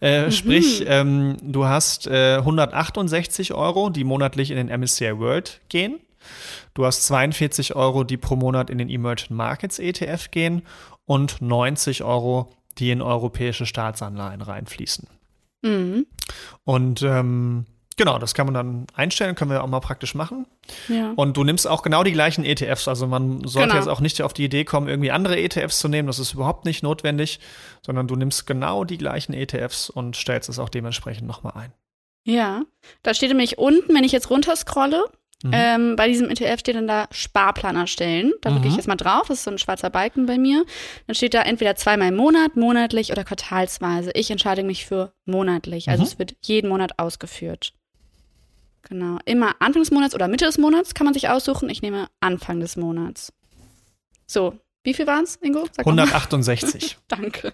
Äh, 0.00 0.30
Sprich, 0.32 0.84
ähm, 0.88 1.36
du 1.42 1.66
hast 1.66 2.06
äh, 2.08 2.36
168 2.38 3.54
Euro, 3.54 3.90
die 3.90 4.02
monatlich 4.04 4.50
in 4.50 4.56
den 4.56 4.68
MSCI 4.80 5.18
World 5.18 5.60
gehen. 5.68 6.00
Du 6.74 6.84
hast 6.84 7.06
42 7.06 7.76
Euro, 7.76 8.02
die 8.04 8.16
pro 8.16 8.34
Monat 8.36 8.70
in 8.70 8.78
den 8.78 8.88
Emerging 8.90 9.36
Markets 9.36 9.78
ETF 9.78 10.30
gehen 10.30 10.62
und 11.06 11.40
90 11.40 12.04
Euro, 12.04 12.52
die 12.78 12.90
in 12.90 13.00
europäische 13.00 13.64
Staatsanleihen 13.66 14.42
reinfließen. 14.42 15.08
Mhm. 15.62 16.06
Und 16.64 17.02
ähm, 17.02 17.64
genau, 17.96 18.18
das 18.18 18.34
kann 18.34 18.46
man 18.46 18.54
dann 18.54 18.86
einstellen, 18.94 19.34
können 19.34 19.50
wir 19.50 19.64
auch 19.64 19.68
mal 19.68 19.80
praktisch 19.80 20.14
machen. 20.14 20.46
Ja. 20.88 21.12
Und 21.16 21.36
du 21.36 21.44
nimmst 21.44 21.66
auch 21.66 21.82
genau 21.82 22.02
die 22.04 22.12
gleichen 22.12 22.44
ETFs. 22.44 22.88
Also 22.88 23.06
man 23.06 23.46
sollte 23.46 23.68
Genau. 23.68 23.80
jetzt 23.80 23.88
auch 23.88 24.00
nicht 24.00 24.20
auf 24.20 24.34
die 24.34 24.44
Idee 24.44 24.64
kommen, 24.64 24.88
irgendwie 24.88 25.10
andere 25.10 25.38
ETFs 25.40 25.78
zu 25.78 25.88
nehmen. 25.88 26.06
Das 26.06 26.18
ist 26.18 26.34
überhaupt 26.34 26.64
nicht 26.66 26.82
notwendig, 26.82 27.40
sondern 27.84 28.06
du 28.08 28.16
nimmst 28.16 28.46
genau 28.46 28.84
die 28.84 28.98
gleichen 28.98 29.32
ETFs 29.32 29.88
und 29.88 30.16
stellst 30.16 30.48
es 30.48 30.58
auch 30.58 30.68
dementsprechend 30.68 31.26
nochmal 31.26 31.54
ein. 31.56 31.72
Ja, 32.24 32.62
da 33.04 33.14
steht 33.14 33.28
nämlich 33.28 33.56
unten, 33.56 33.94
wenn 33.94 34.02
ich 34.04 34.10
jetzt 34.12 34.30
runterscrolle, 34.30 35.04
Mhm. 35.46 35.52
ähm, 35.54 35.96
bei 35.96 36.08
diesem 36.08 36.28
ETF 36.30 36.60
steht 36.60 36.76
dann 36.76 36.86
da 36.86 37.08
Sparplan 37.10 37.76
erstellen. 37.76 38.32
Da 38.42 38.50
drücke 38.50 38.66
ich 38.66 38.72
Mhm. 38.72 38.76
jetzt 38.78 38.86
mal 38.88 38.96
drauf, 38.96 39.28
das 39.28 39.38
ist 39.38 39.44
so 39.44 39.50
ein 39.50 39.58
schwarzer 39.58 39.90
Balken 39.90 40.26
bei 40.26 40.38
mir. 40.38 40.64
Dann 41.06 41.14
steht 41.14 41.34
da 41.34 41.42
entweder 41.42 41.74
zweimal 41.76 42.08
im 42.08 42.16
Monat, 42.16 42.56
monatlich 42.56 43.10
oder 43.12 43.24
quartalsweise. 43.24 44.10
Ich 44.14 44.30
entscheide 44.30 44.62
mich 44.62 44.86
für 44.86 45.12
monatlich, 45.24 45.88
also 45.88 46.02
Mhm. 46.02 46.06
es 46.08 46.18
wird 46.18 46.36
jeden 46.42 46.68
Monat 46.68 46.98
ausgeführt. 46.98 47.72
Genau, 48.88 49.18
immer 49.24 49.56
Anfang 49.58 49.82
des 49.82 49.90
Monats 49.90 50.14
oder 50.14 50.28
Mitte 50.28 50.44
des 50.44 50.58
Monats 50.58 50.94
kann 50.94 51.06
man 51.06 51.14
sich 51.14 51.28
aussuchen. 51.28 51.68
Ich 51.68 51.82
nehme 51.82 52.06
Anfang 52.20 52.60
des 52.60 52.76
Monats. 52.76 53.32
So, 54.26 54.54
wie 54.84 54.94
viel 54.94 55.06
waren 55.08 55.24
es, 55.24 55.36
Ingo? 55.42 55.64
Sag 55.72 55.84
noch 55.86 55.94
mal. 55.94 56.02
168. 56.02 56.96
Danke. 57.08 57.52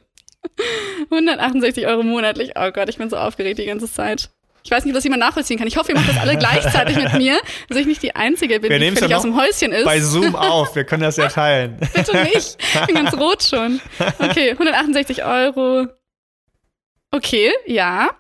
168 1.11 1.87
Euro 1.87 2.03
monatlich. 2.03 2.53
Oh 2.57 2.71
Gott, 2.73 2.89
ich 2.89 2.99
bin 2.99 3.09
so 3.09 3.17
aufgeregt 3.17 3.59
die 3.59 3.65
ganze 3.65 3.91
Zeit. 3.91 4.31
Ich 4.65 4.71
weiß 4.71 4.85
nicht, 4.85 4.93
ob 4.93 4.97
das 4.97 5.05
jemand 5.05 5.21
nachvollziehen 5.21 5.59
kann. 5.59 5.67
Ich 5.67 5.77
hoffe, 5.77 5.93
ihr 5.93 5.95
macht 5.97 6.09
das 6.09 6.19
alle 6.19 6.37
gleichzeitig 6.37 6.97
mit 6.97 7.15
mir, 7.15 7.41
dass 7.69 7.79
ich 7.79 7.87
nicht 7.87 8.03
die 8.03 8.15
Einzige 8.15 8.61
bin, 8.61 8.71
Wir 8.71 8.79
die 8.79 8.91
völlig 8.93 9.11
ja 9.11 9.17
aus 9.17 9.23
dem 9.23 9.37
Häuschen 9.37 9.73
ist. 9.73 9.85
Bei 9.85 10.01
Zoom 10.01 10.35
auf, 10.37 10.75
wir 10.77 10.85
können 10.85 11.03
das 11.03 11.17
ja 11.17 11.29
teilen. 11.29 11.79
Bitte 11.95 12.17
nicht. 12.23 12.57
Ich 12.75 12.87
bin 12.87 12.95
ganz 12.95 13.15
rot 13.15 13.43
schon. 13.43 13.81
Okay, 14.19 14.53
168 14.53 15.25
Euro. 15.25 15.87
Okay, 17.11 17.51
ja. 17.67 18.11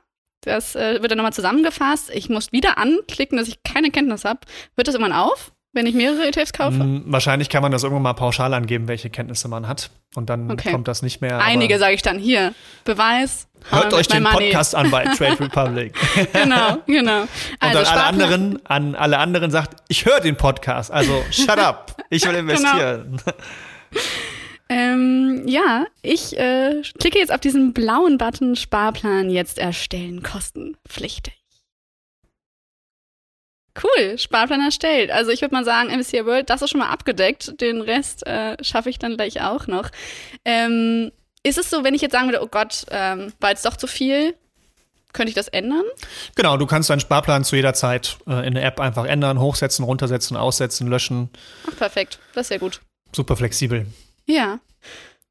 Das 0.45 0.74
äh, 0.74 1.01
wird 1.01 1.11
dann 1.11 1.18
nochmal 1.18 1.32
zusammengefasst. 1.32 2.11
Ich 2.12 2.28
muss 2.28 2.51
wieder 2.51 2.76
anklicken, 2.76 3.38
dass 3.38 3.47
ich 3.47 3.62
keine 3.62 3.90
Kenntnis 3.90 4.24
habe. 4.24 4.40
Hört 4.74 4.88
das 4.88 4.97
irgendwann 4.97 5.16
auf, 5.16 5.53
wenn 5.72 5.86
ich 5.86 5.94
mehrere 5.94 6.26
ETFs 6.26 6.52
kaufe? 6.52 6.78
Hm, 6.78 7.04
Wahrscheinlich 7.06 7.48
kann 7.48 7.62
man 7.62 7.72
das 7.72 7.82
irgendwann 7.82 8.02
mal 8.02 8.12
pauschal 8.12 8.52
angeben, 8.54 8.88
welche 8.88 9.08
Kenntnisse 9.10 9.48
man 9.48 9.66
hat. 9.68 9.90
Und 10.14 10.28
dann 10.30 10.50
Okay. 10.50 10.70
kommt 10.70 10.86
das 10.88 11.02
nicht 11.02 11.20
mehr. 11.20 11.38
Einige 11.40 11.78
sage 11.78 11.94
ich 11.94 12.02
dann 12.02 12.18
hier. 12.18 12.54
Beweis. 12.84 13.48
Hört 13.70 13.94
euch 13.94 14.08
den 14.08 14.24
money. 14.24 14.46
Podcast 14.50 14.74
an 14.74 14.90
bei 14.90 15.04
Trade 15.16 15.40
Republic. 15.40 15.94
Genau, 16.32 16.78
genau. 16.86 17.22
Und 17.22 17.28
Also 17.60 17.78
an 17.78 17.84
alle 17.84 17.86
Sparplan- 17.86 18.06
anderen, 18.08 18.66
an 18.66 18.94
alle 18.94 19.18
anderen 19.18 19.50
sagt, 19.50 19.76
ich 19.88 20.04
höre 20.04 20.20
den 20.20 20.36
Podcast, 20.36 20.90
also 20.90 21.24
shut 21.30 21.58
up, 21.58 21.96
ich 22.10 22.22
Genau. 22.26 22.32
will 22.34 22.40
investieren. 22.40 23.16
Ähm, 24.68 25.42
ja, 25.46 25.84
ich 26.02 26.36
äh, 26.38 26.80
klicke 26.98 27.18
jetzt 27.18 27.32
auf 27.32 27.40
diesen 27.40 27.72
blauen 27.74 28.16
Button 28.18 28.56
Sparplan 28.56 29.28
jetzt 29.30 29.58
erstellen, 29.58 30.22
kostenpflichtig. 30.22 31.34
Cool, 33.80 34.18
Sparplan 34.18 34.60
erstellt. 34.60 35.10
Also 35.10 35.30
ich 35.30 35.40
würde 35.40 35.54
mal 35.54 35.64
sagen, 35.64 35.88
MSCI 35.88 36.26
World, 36.26 36.50
das 36.50 36.62
ist 36.62 36.70
schon 36.70 36.80
mal 36.80 36.90
abgedeckt. 36.90 37.60
Den 37.60 37.80
Rest 37.80 38.26
äh, 38.26 38.62
schaffe 38.62 38.90
ich 38.90 38.98
dann 38.98 39.16
gleich 39.16 39.40
auch 39.40 39.66
noch. 39.66 39.88
Ähm, 40.44 41.10
ist 41.42 41.58
es 41.58 41.70
so, 41.70 41.82
wenn 41.82 41.94
ich 41.94 42.02
jetzt 42.02 42.12
sagen 42.12 42.26
würde, 42.26 42.42
oh 42.42 42.48
Gott, 42.48 42.84
ähm, 42.90 43.32
war 43.40 43.50
jetzt 43.50 43.64
doch 43.64 43.76
zu 43.76 43.86
viel, 43.86 44.34
könnte 45.12 45.30
ich 45.30 45.34
das 45.34 45.48
ändern? 45.48 45.84
Genau, 46.34 46.56
du 46.56 46.66
kannst 46.66 46.90
deinen 46.90 47.00
Sparplan 47.00 47.44
zu 47.44 47.56
jeder 47.56 47.74
Zeit 47.74 48.18
äh, 48.26 48.46
in 48.46 48.54
der 48.54 48.64
App 48.64 48.80
einfach 48.80 49.04
ändern, 49.06 49.40
hochsetzen, 49.40 49.84
runtersetzen, 49.84 50.36
aussetzen, 50.36 50.88
löschen. 50.88 51.30
Ach, 51.70 51.76
perfekt. 51.76 52.18
Das 52.34 52.46
ist 52.46 52.50
ja 52.50 52.58
gut. 52.58 52.80
Super 53.14 53.36
flexibel. 53.36 53.86
Ja. 54.26 54.60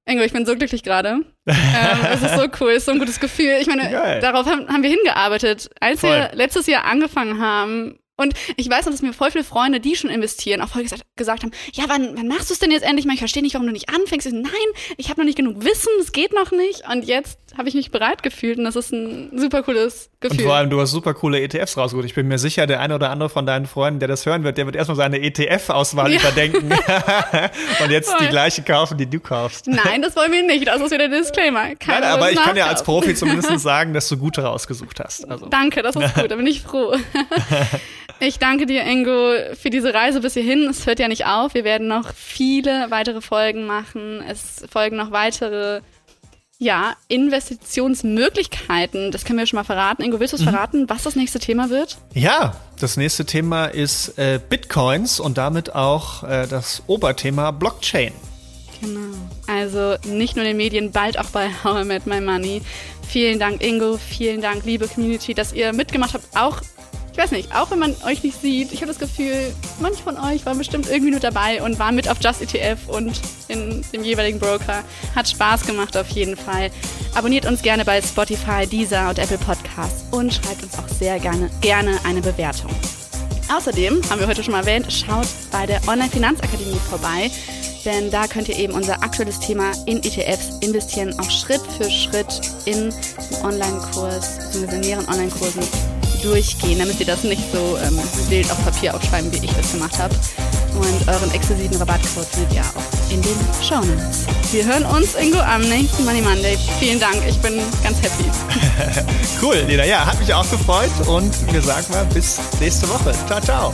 Ingo, 0.06 0.24
ich 0.24 0.34
bin 0.34 0.46
so 0.46 0.56
glücklich 0.56 0.84
gerade. 0.84 1.10
ähm, 1.10 1.26
es 2.12 2.22
ist 2.22 2.36
so 2.36 2.48
cool, 2.60 2.72
es 2.72 2.78
ist 2.78 2.86
so 2.86 2.92
ein 2.92 3.00
gutes 3.00 3.20
Gefühl. 3.20 3.58
Ich 3.60 3.68
meine, 3.68 3.90
Geil. 3.90 4.20
darauf 4.20 4.46
haben, 4.46 4.68
haben 4.68 4.84
wir 4.84 4.90
hingearbeitet, 4.90 5.70
als 5.80 6.04
wir 6.04 6.28
Voll. 6.28 6.30
letztes 6.34 6.68
Jahr 6.68 6.86
angefangen 6.86 7.40
haben. 7.42 8.00
Und 8.22 8.34
ich 8.56 8.70
weiß 8.70 8.86
noch, 8.86 8.92
dass 8.92 9.02
mir 9.02 9.14
voll 9.14 9.32
viele 9.32 9.44
Freunde, 9.44 9.80
die 9.80 9.96
schon 9.96 10.10
investieren, 10.10 10.62
auch 10.62 10.70
voll 10.70 10.84
gesagt, 10.84 11.04
gesagt 11.16 11.44
haben, 11.44 11.52
ja, 11.74 11.86
wann, 11.88 12.16
wann 12.18 12.28
machst 12.28 12.50
du 12.50 12.54
es 12.54 12.60
denn 12.60 12.72
jetzt 12.72 12.84
endlich 12.84 13.06
mal? 13.06 13.14
Ich 13.14 13.20
verstehe 13.20 13.44
nicht, 13.44 13.54
warum 13.56 13.68
du 13.68 13.74
nicht 13.74 13.90
anfängst. 13.90 14.28
Ich 14.28 14.34
nein, 14.34 14.52
ich 14.98 15.10
habe 15.10 15.20
noch 15.22 15.26
nicht 15.26 15.38
genug 15.38 15.64
Wissen, 15.64 15.90
es 16.00 16.12
geht 16.12 16.34
noch 16.34 16.52
nicht. 16.52 16.84
Und 16.92 17.04
jetzt 17.06 17.40
habe 17.58 17.68
ich 17.68 17.76
mich 17.76 17.92
bereit 17.92 18.24
gefühlt 18.24 18.58
und 18.58 18.64
das 18.64 18.76
ist 18.78 18.92
ein 18.94 19.38
super 19.38 19.62
cooles 19.64 20.10
Und 20.24 20.30
Gefühl. 20.32 20.46
vor 20.46 20.56
allem, 20.56 20.70
du 20.70 20.80
hast 20.80 20.92
super 20.92 21.14
coole 21.14 21.42
ETFs 21.42 21.76
rausgeholt. 21.78 22.06
Ich 22.06 22.16
bin 22.16 22.28
mir 22.28 22.38
sicher, 22.40 22.66
der 22.68 22.80
eine 22.80 22.96
oder 22.96 23.10
andere 23.10 23.30
von 23.30 23.46
deinen 23.46 23.66
Freunden, 23.66 24.00
der 24.00 24.08
das 24.08 24.26
hören 24.26 24.44
wird, 24.44 24.58
der 24.58 24.66
wird 24.68 24.76
erstmal 24.78 24.96
seine 24.96 25.20
ETF-Auswahl 25.20 26.12
Ja. 26.14 26.20
überdenken 26.20 26.72
und 27.84 27.92
jetzt 27.92 28.10
die 28.14 28.24
Voll. 28.24 28.28
gleiche 28.28 28.62
kaufen, 28.62 28.98
die 28.98 29.06
du 29.10 29.20
kaufst. 29.20 29.68
Nein, 29.68 30.02
das 30.02 30.16
wollen 30.16 30.32
wir 30.32 30.44
nicht. 30.44 30.66
Das 30.68 30.78
ist 30.80 30.92
wieder 30.92 31.10
der 31.10 31.20
Disclaimer. 31.20 31.76
Keiner 31.76 32.00
Nein, 32.02 32.10
aber 32.12 32.32
ich 32.32 32.38
kann 32.42 32.56
ja 32.56 32.68
als. 32.68 32.84
Profi 32.84 33.14
zumindest 33.16 33.60
sagen, 33.60 33.94
dass 33.94 34.08
du 34.10 34.18
gute 34.18 34.42
rausgesucht 34.44 35.00
hast. 35.00 35.30
Also. 35.30 35.48
Danke, 35.48 35.82
das 35.84 35.96
ist 35.96 36.16
gut, 36.16 36.32
da 36.32 36.36
bin 36.36 36.48
ich 36.48 36.62
froh. 36.62 36.96
Ich 38.24 38.38
danke 38.38 38.68
dir, 38.68 38.86
Ingo, 38.86 39.34
für 39.56 39.72
diese 39.72 39.96
Reise 39.96 40.22
bis 40.22 40.36
hierhin. 40.36 40.70
Es 40.70 40.86
hört 40.86 41.00
ja 41.00 41.08
nicht 41.08 41.26
auf. 41.26 41.56
Wir 41.56 41.64
werden 41.64 41.88
noch 41.88 42.14
viele 42.14 42.92
weitere 42.92 43.20
Folgen 43.20 43.66
machen. 43.66 44.24
Es 44.28 44.64
folgen 44.72 44.96
noch 44.96 45.10
weitere, 45.10 45.82
ja, 46.60 46.96
Investitionsmöglichkeiten. 47.08 49.10
Das 49.10 49.26
können 49.26 49.40
wir 49.40 49.48
schon 49.48 49.58
mal 49.58 49.64
verraten. 49.64 50.04
Ingo, 50.04 50.20
willst 50.20 50.34
du 50.34 50.38
es 50.38 50.44
verraten, 50.44 50.88
was 50.88 51.02
das 51.02 51.16
nächste 51.16 51.40
Thema 51.40 51.72
wird? 51.72 51.98
Ja, 52.14 52.56
das 52.80 52.96
nächste 52.96 53.26
Thema 53.26 53.66
ist 53.66 54.20
äh, 54.20 54.40
Bitcoins 54.48 55.20
und 55.20 55.40
damit 55.40 55.74
auch 55.74 56.24
äh, 56.24 56.46
das 56.48 56.84
Oberthema 56.86 57.50
Blockchain. 57.50 58.14
Genau. 58.82 59.16
Also 59.48 59.96
nicht 60.06 60.36
nur 60.36 60.46
in 60.46 60.52
den 60.52 60.58
Medien, 60.58 60.92
bald 60.92 61.18
auch 61.18 61.32
bei 61.32 61.50
How 61.64 61.82
I 61.82 61.86
Met 61.86 62.06
My 62.06 62.22
Money. 62.22 62.62
Vielen 63.08 63.40
Dank, 63.40 63.64
Ingo. 63.64 63.98
Vielen 63.98 64.42
Dank, 64.42 64.64
liebe 64.64 64.88
Community, 64.88 65.34
dass 65.34 65.54
ihr 65.54 65.74
mitgemacht 65.74 66.14
habt. 66.14 66.38
Auch, 66.38 66.62
ich 67.12 67.18
weiß 67.18 67.32
nicht, 67.32 67.54
auch 67.54 67.70
wenn 67.72 67.80
man 67.80 67.96
euch 68.06 68.24
nicht 68.24 68.40
sieht, 68.40 68.72
ich 68.72 68.82
habe 68.82 68.88
das 68.88 69.00
Gefühl, 69.00 69.54
manche 69.80 70.02
von 70.02 70.18
euch 70.18 70.46
waren 70.46 70.58
bestimmt 70.58 70.90
irgendwie 70.90 71.12
mit 71.12 71.24
dabei 71.24 71.62
und 71.62 71.78
waren 71.78 71.96
mit 71.96 72.08
auf 72.08 72.18
Just 72.22 72.42
ETF 72.42 72.88
und 72.88 73.20
in 73.48 73.84
dem 73.92 74.04
jeweiligen 74.04 74.40
Broker. 74.40 74.84
Hat 75.14 75.28
Spaß 75.28 75.66
gemacht 75.66 75.98
auf 75.98 76.08
jeden 76.10 76.38
Fall. 76.38 76.72
Abonniert 77.14 77.46
uns 77.46 77.62
gerne 77.62 77.84
bei 77.84 78.02
Spotify, 78.02 78.66
Deezer 78.66 79.10
und 79.10 79.20
Apple 79.20 79.38
Podcasts 79.40 80.06
und 80.12 80.34
schreibt 80.34 80.64
uns 80.64 80.78
auch 80.78 80.88
sehr 80.88 81.20
gerne, 81.20 81.50
gerne 81.60 82.00
eine 82.06 82.22
Bewertung. 82.22 82.72
Außerdem, 83.54 84.02
haben 84.10 84.20
wir 84.22 84.28
heute 84.28 84.44
schon 84.44 84.54
mal 84.54 84.62
erwähnt, 84.62 84.92
schaut 84.92 85.28
bei 85.52 85.66
der 85.66 85.82
Online-Finanzakademie 85.86 86.80
vorbei, 86.90 87.30
denn 87.84 88.10
da 88.10 88.28
könnt 88.28 88.48
ihr 88.48 88.58
eben 88.58 88.74
unser 88.74 89.04
aktuelles 89.04 89.40
Thema 89.42 89.74
in 89.86 89.98
ETFs 89.98 90.60
investieren, 90.62 91.14
auch 91.20 91.30
Schritt 91.30 91.62
für 91.78 91.90
Schritt 91.90 92.40
in 92.64 92.94
Online-Kurs, 93.44 94.56
in 94.56 94.80
mehreren 94.80 95.08
Online-Kursen 95.10 96.01
durchgehen, 96.22 96.80
damit 96.80 97.00
ihr 97.00 97.06
das 97.06 97.24
nicht 97.24 97.44
so 97.52 97.78
ähm, 97.84 98.00
wild 98.30 98.50
auf 98.52 98.64
Papier 98.64 98.96
aufschreiben, 98.96 99.32
wie 99.32 99.46
ich 99.46 99.54
das 99.54 99.72
gemacht 99.72 99.98
habe. 100.00 100.16
Und 100.76 101.08
euren 101.08 101.32
exklusiven 101.32 101.78
Rabattcode 101.78 102.26
findet 102.26 102.54
ihr 102.56 102.62
auch 102.62 103.12
in 103.12 103.22
den 103.22 103.36
Shownotes. 103.62 104.26
Wir 104.52 104.66
hören 104.66 104.86
uns, 104.86 105.16
Ingo, 105.16 105.40
am 105.40 105.62
nächsten 105.62 106.06
Money 106.06 106.22
Monday. 106.22 106.58
Vielen 106.80 107.00
Dank, 107.00 107.18
ich 107.28 107.38
bin 107.40 107.60
ganz 107.84 107.98
happy. 108.02 108.26
Cool, 109.42 109.56
Lena. 109.68 109.86
Ja, 109.86 110.06
hat 110.06 110.20
mich 110.20 110.32
auch 110.34 110.48
gefreut 110.50 110.92
und 111.08 111.52
wir 111.52 111.62
sagen 111.64 111.86
mal 111.92 112.06
bis 112.14 112.38
nächste 112.60 112.88
Woche. 112.90 113.12
Ciao, 113.28 113.42
ciao. 113.42 113.72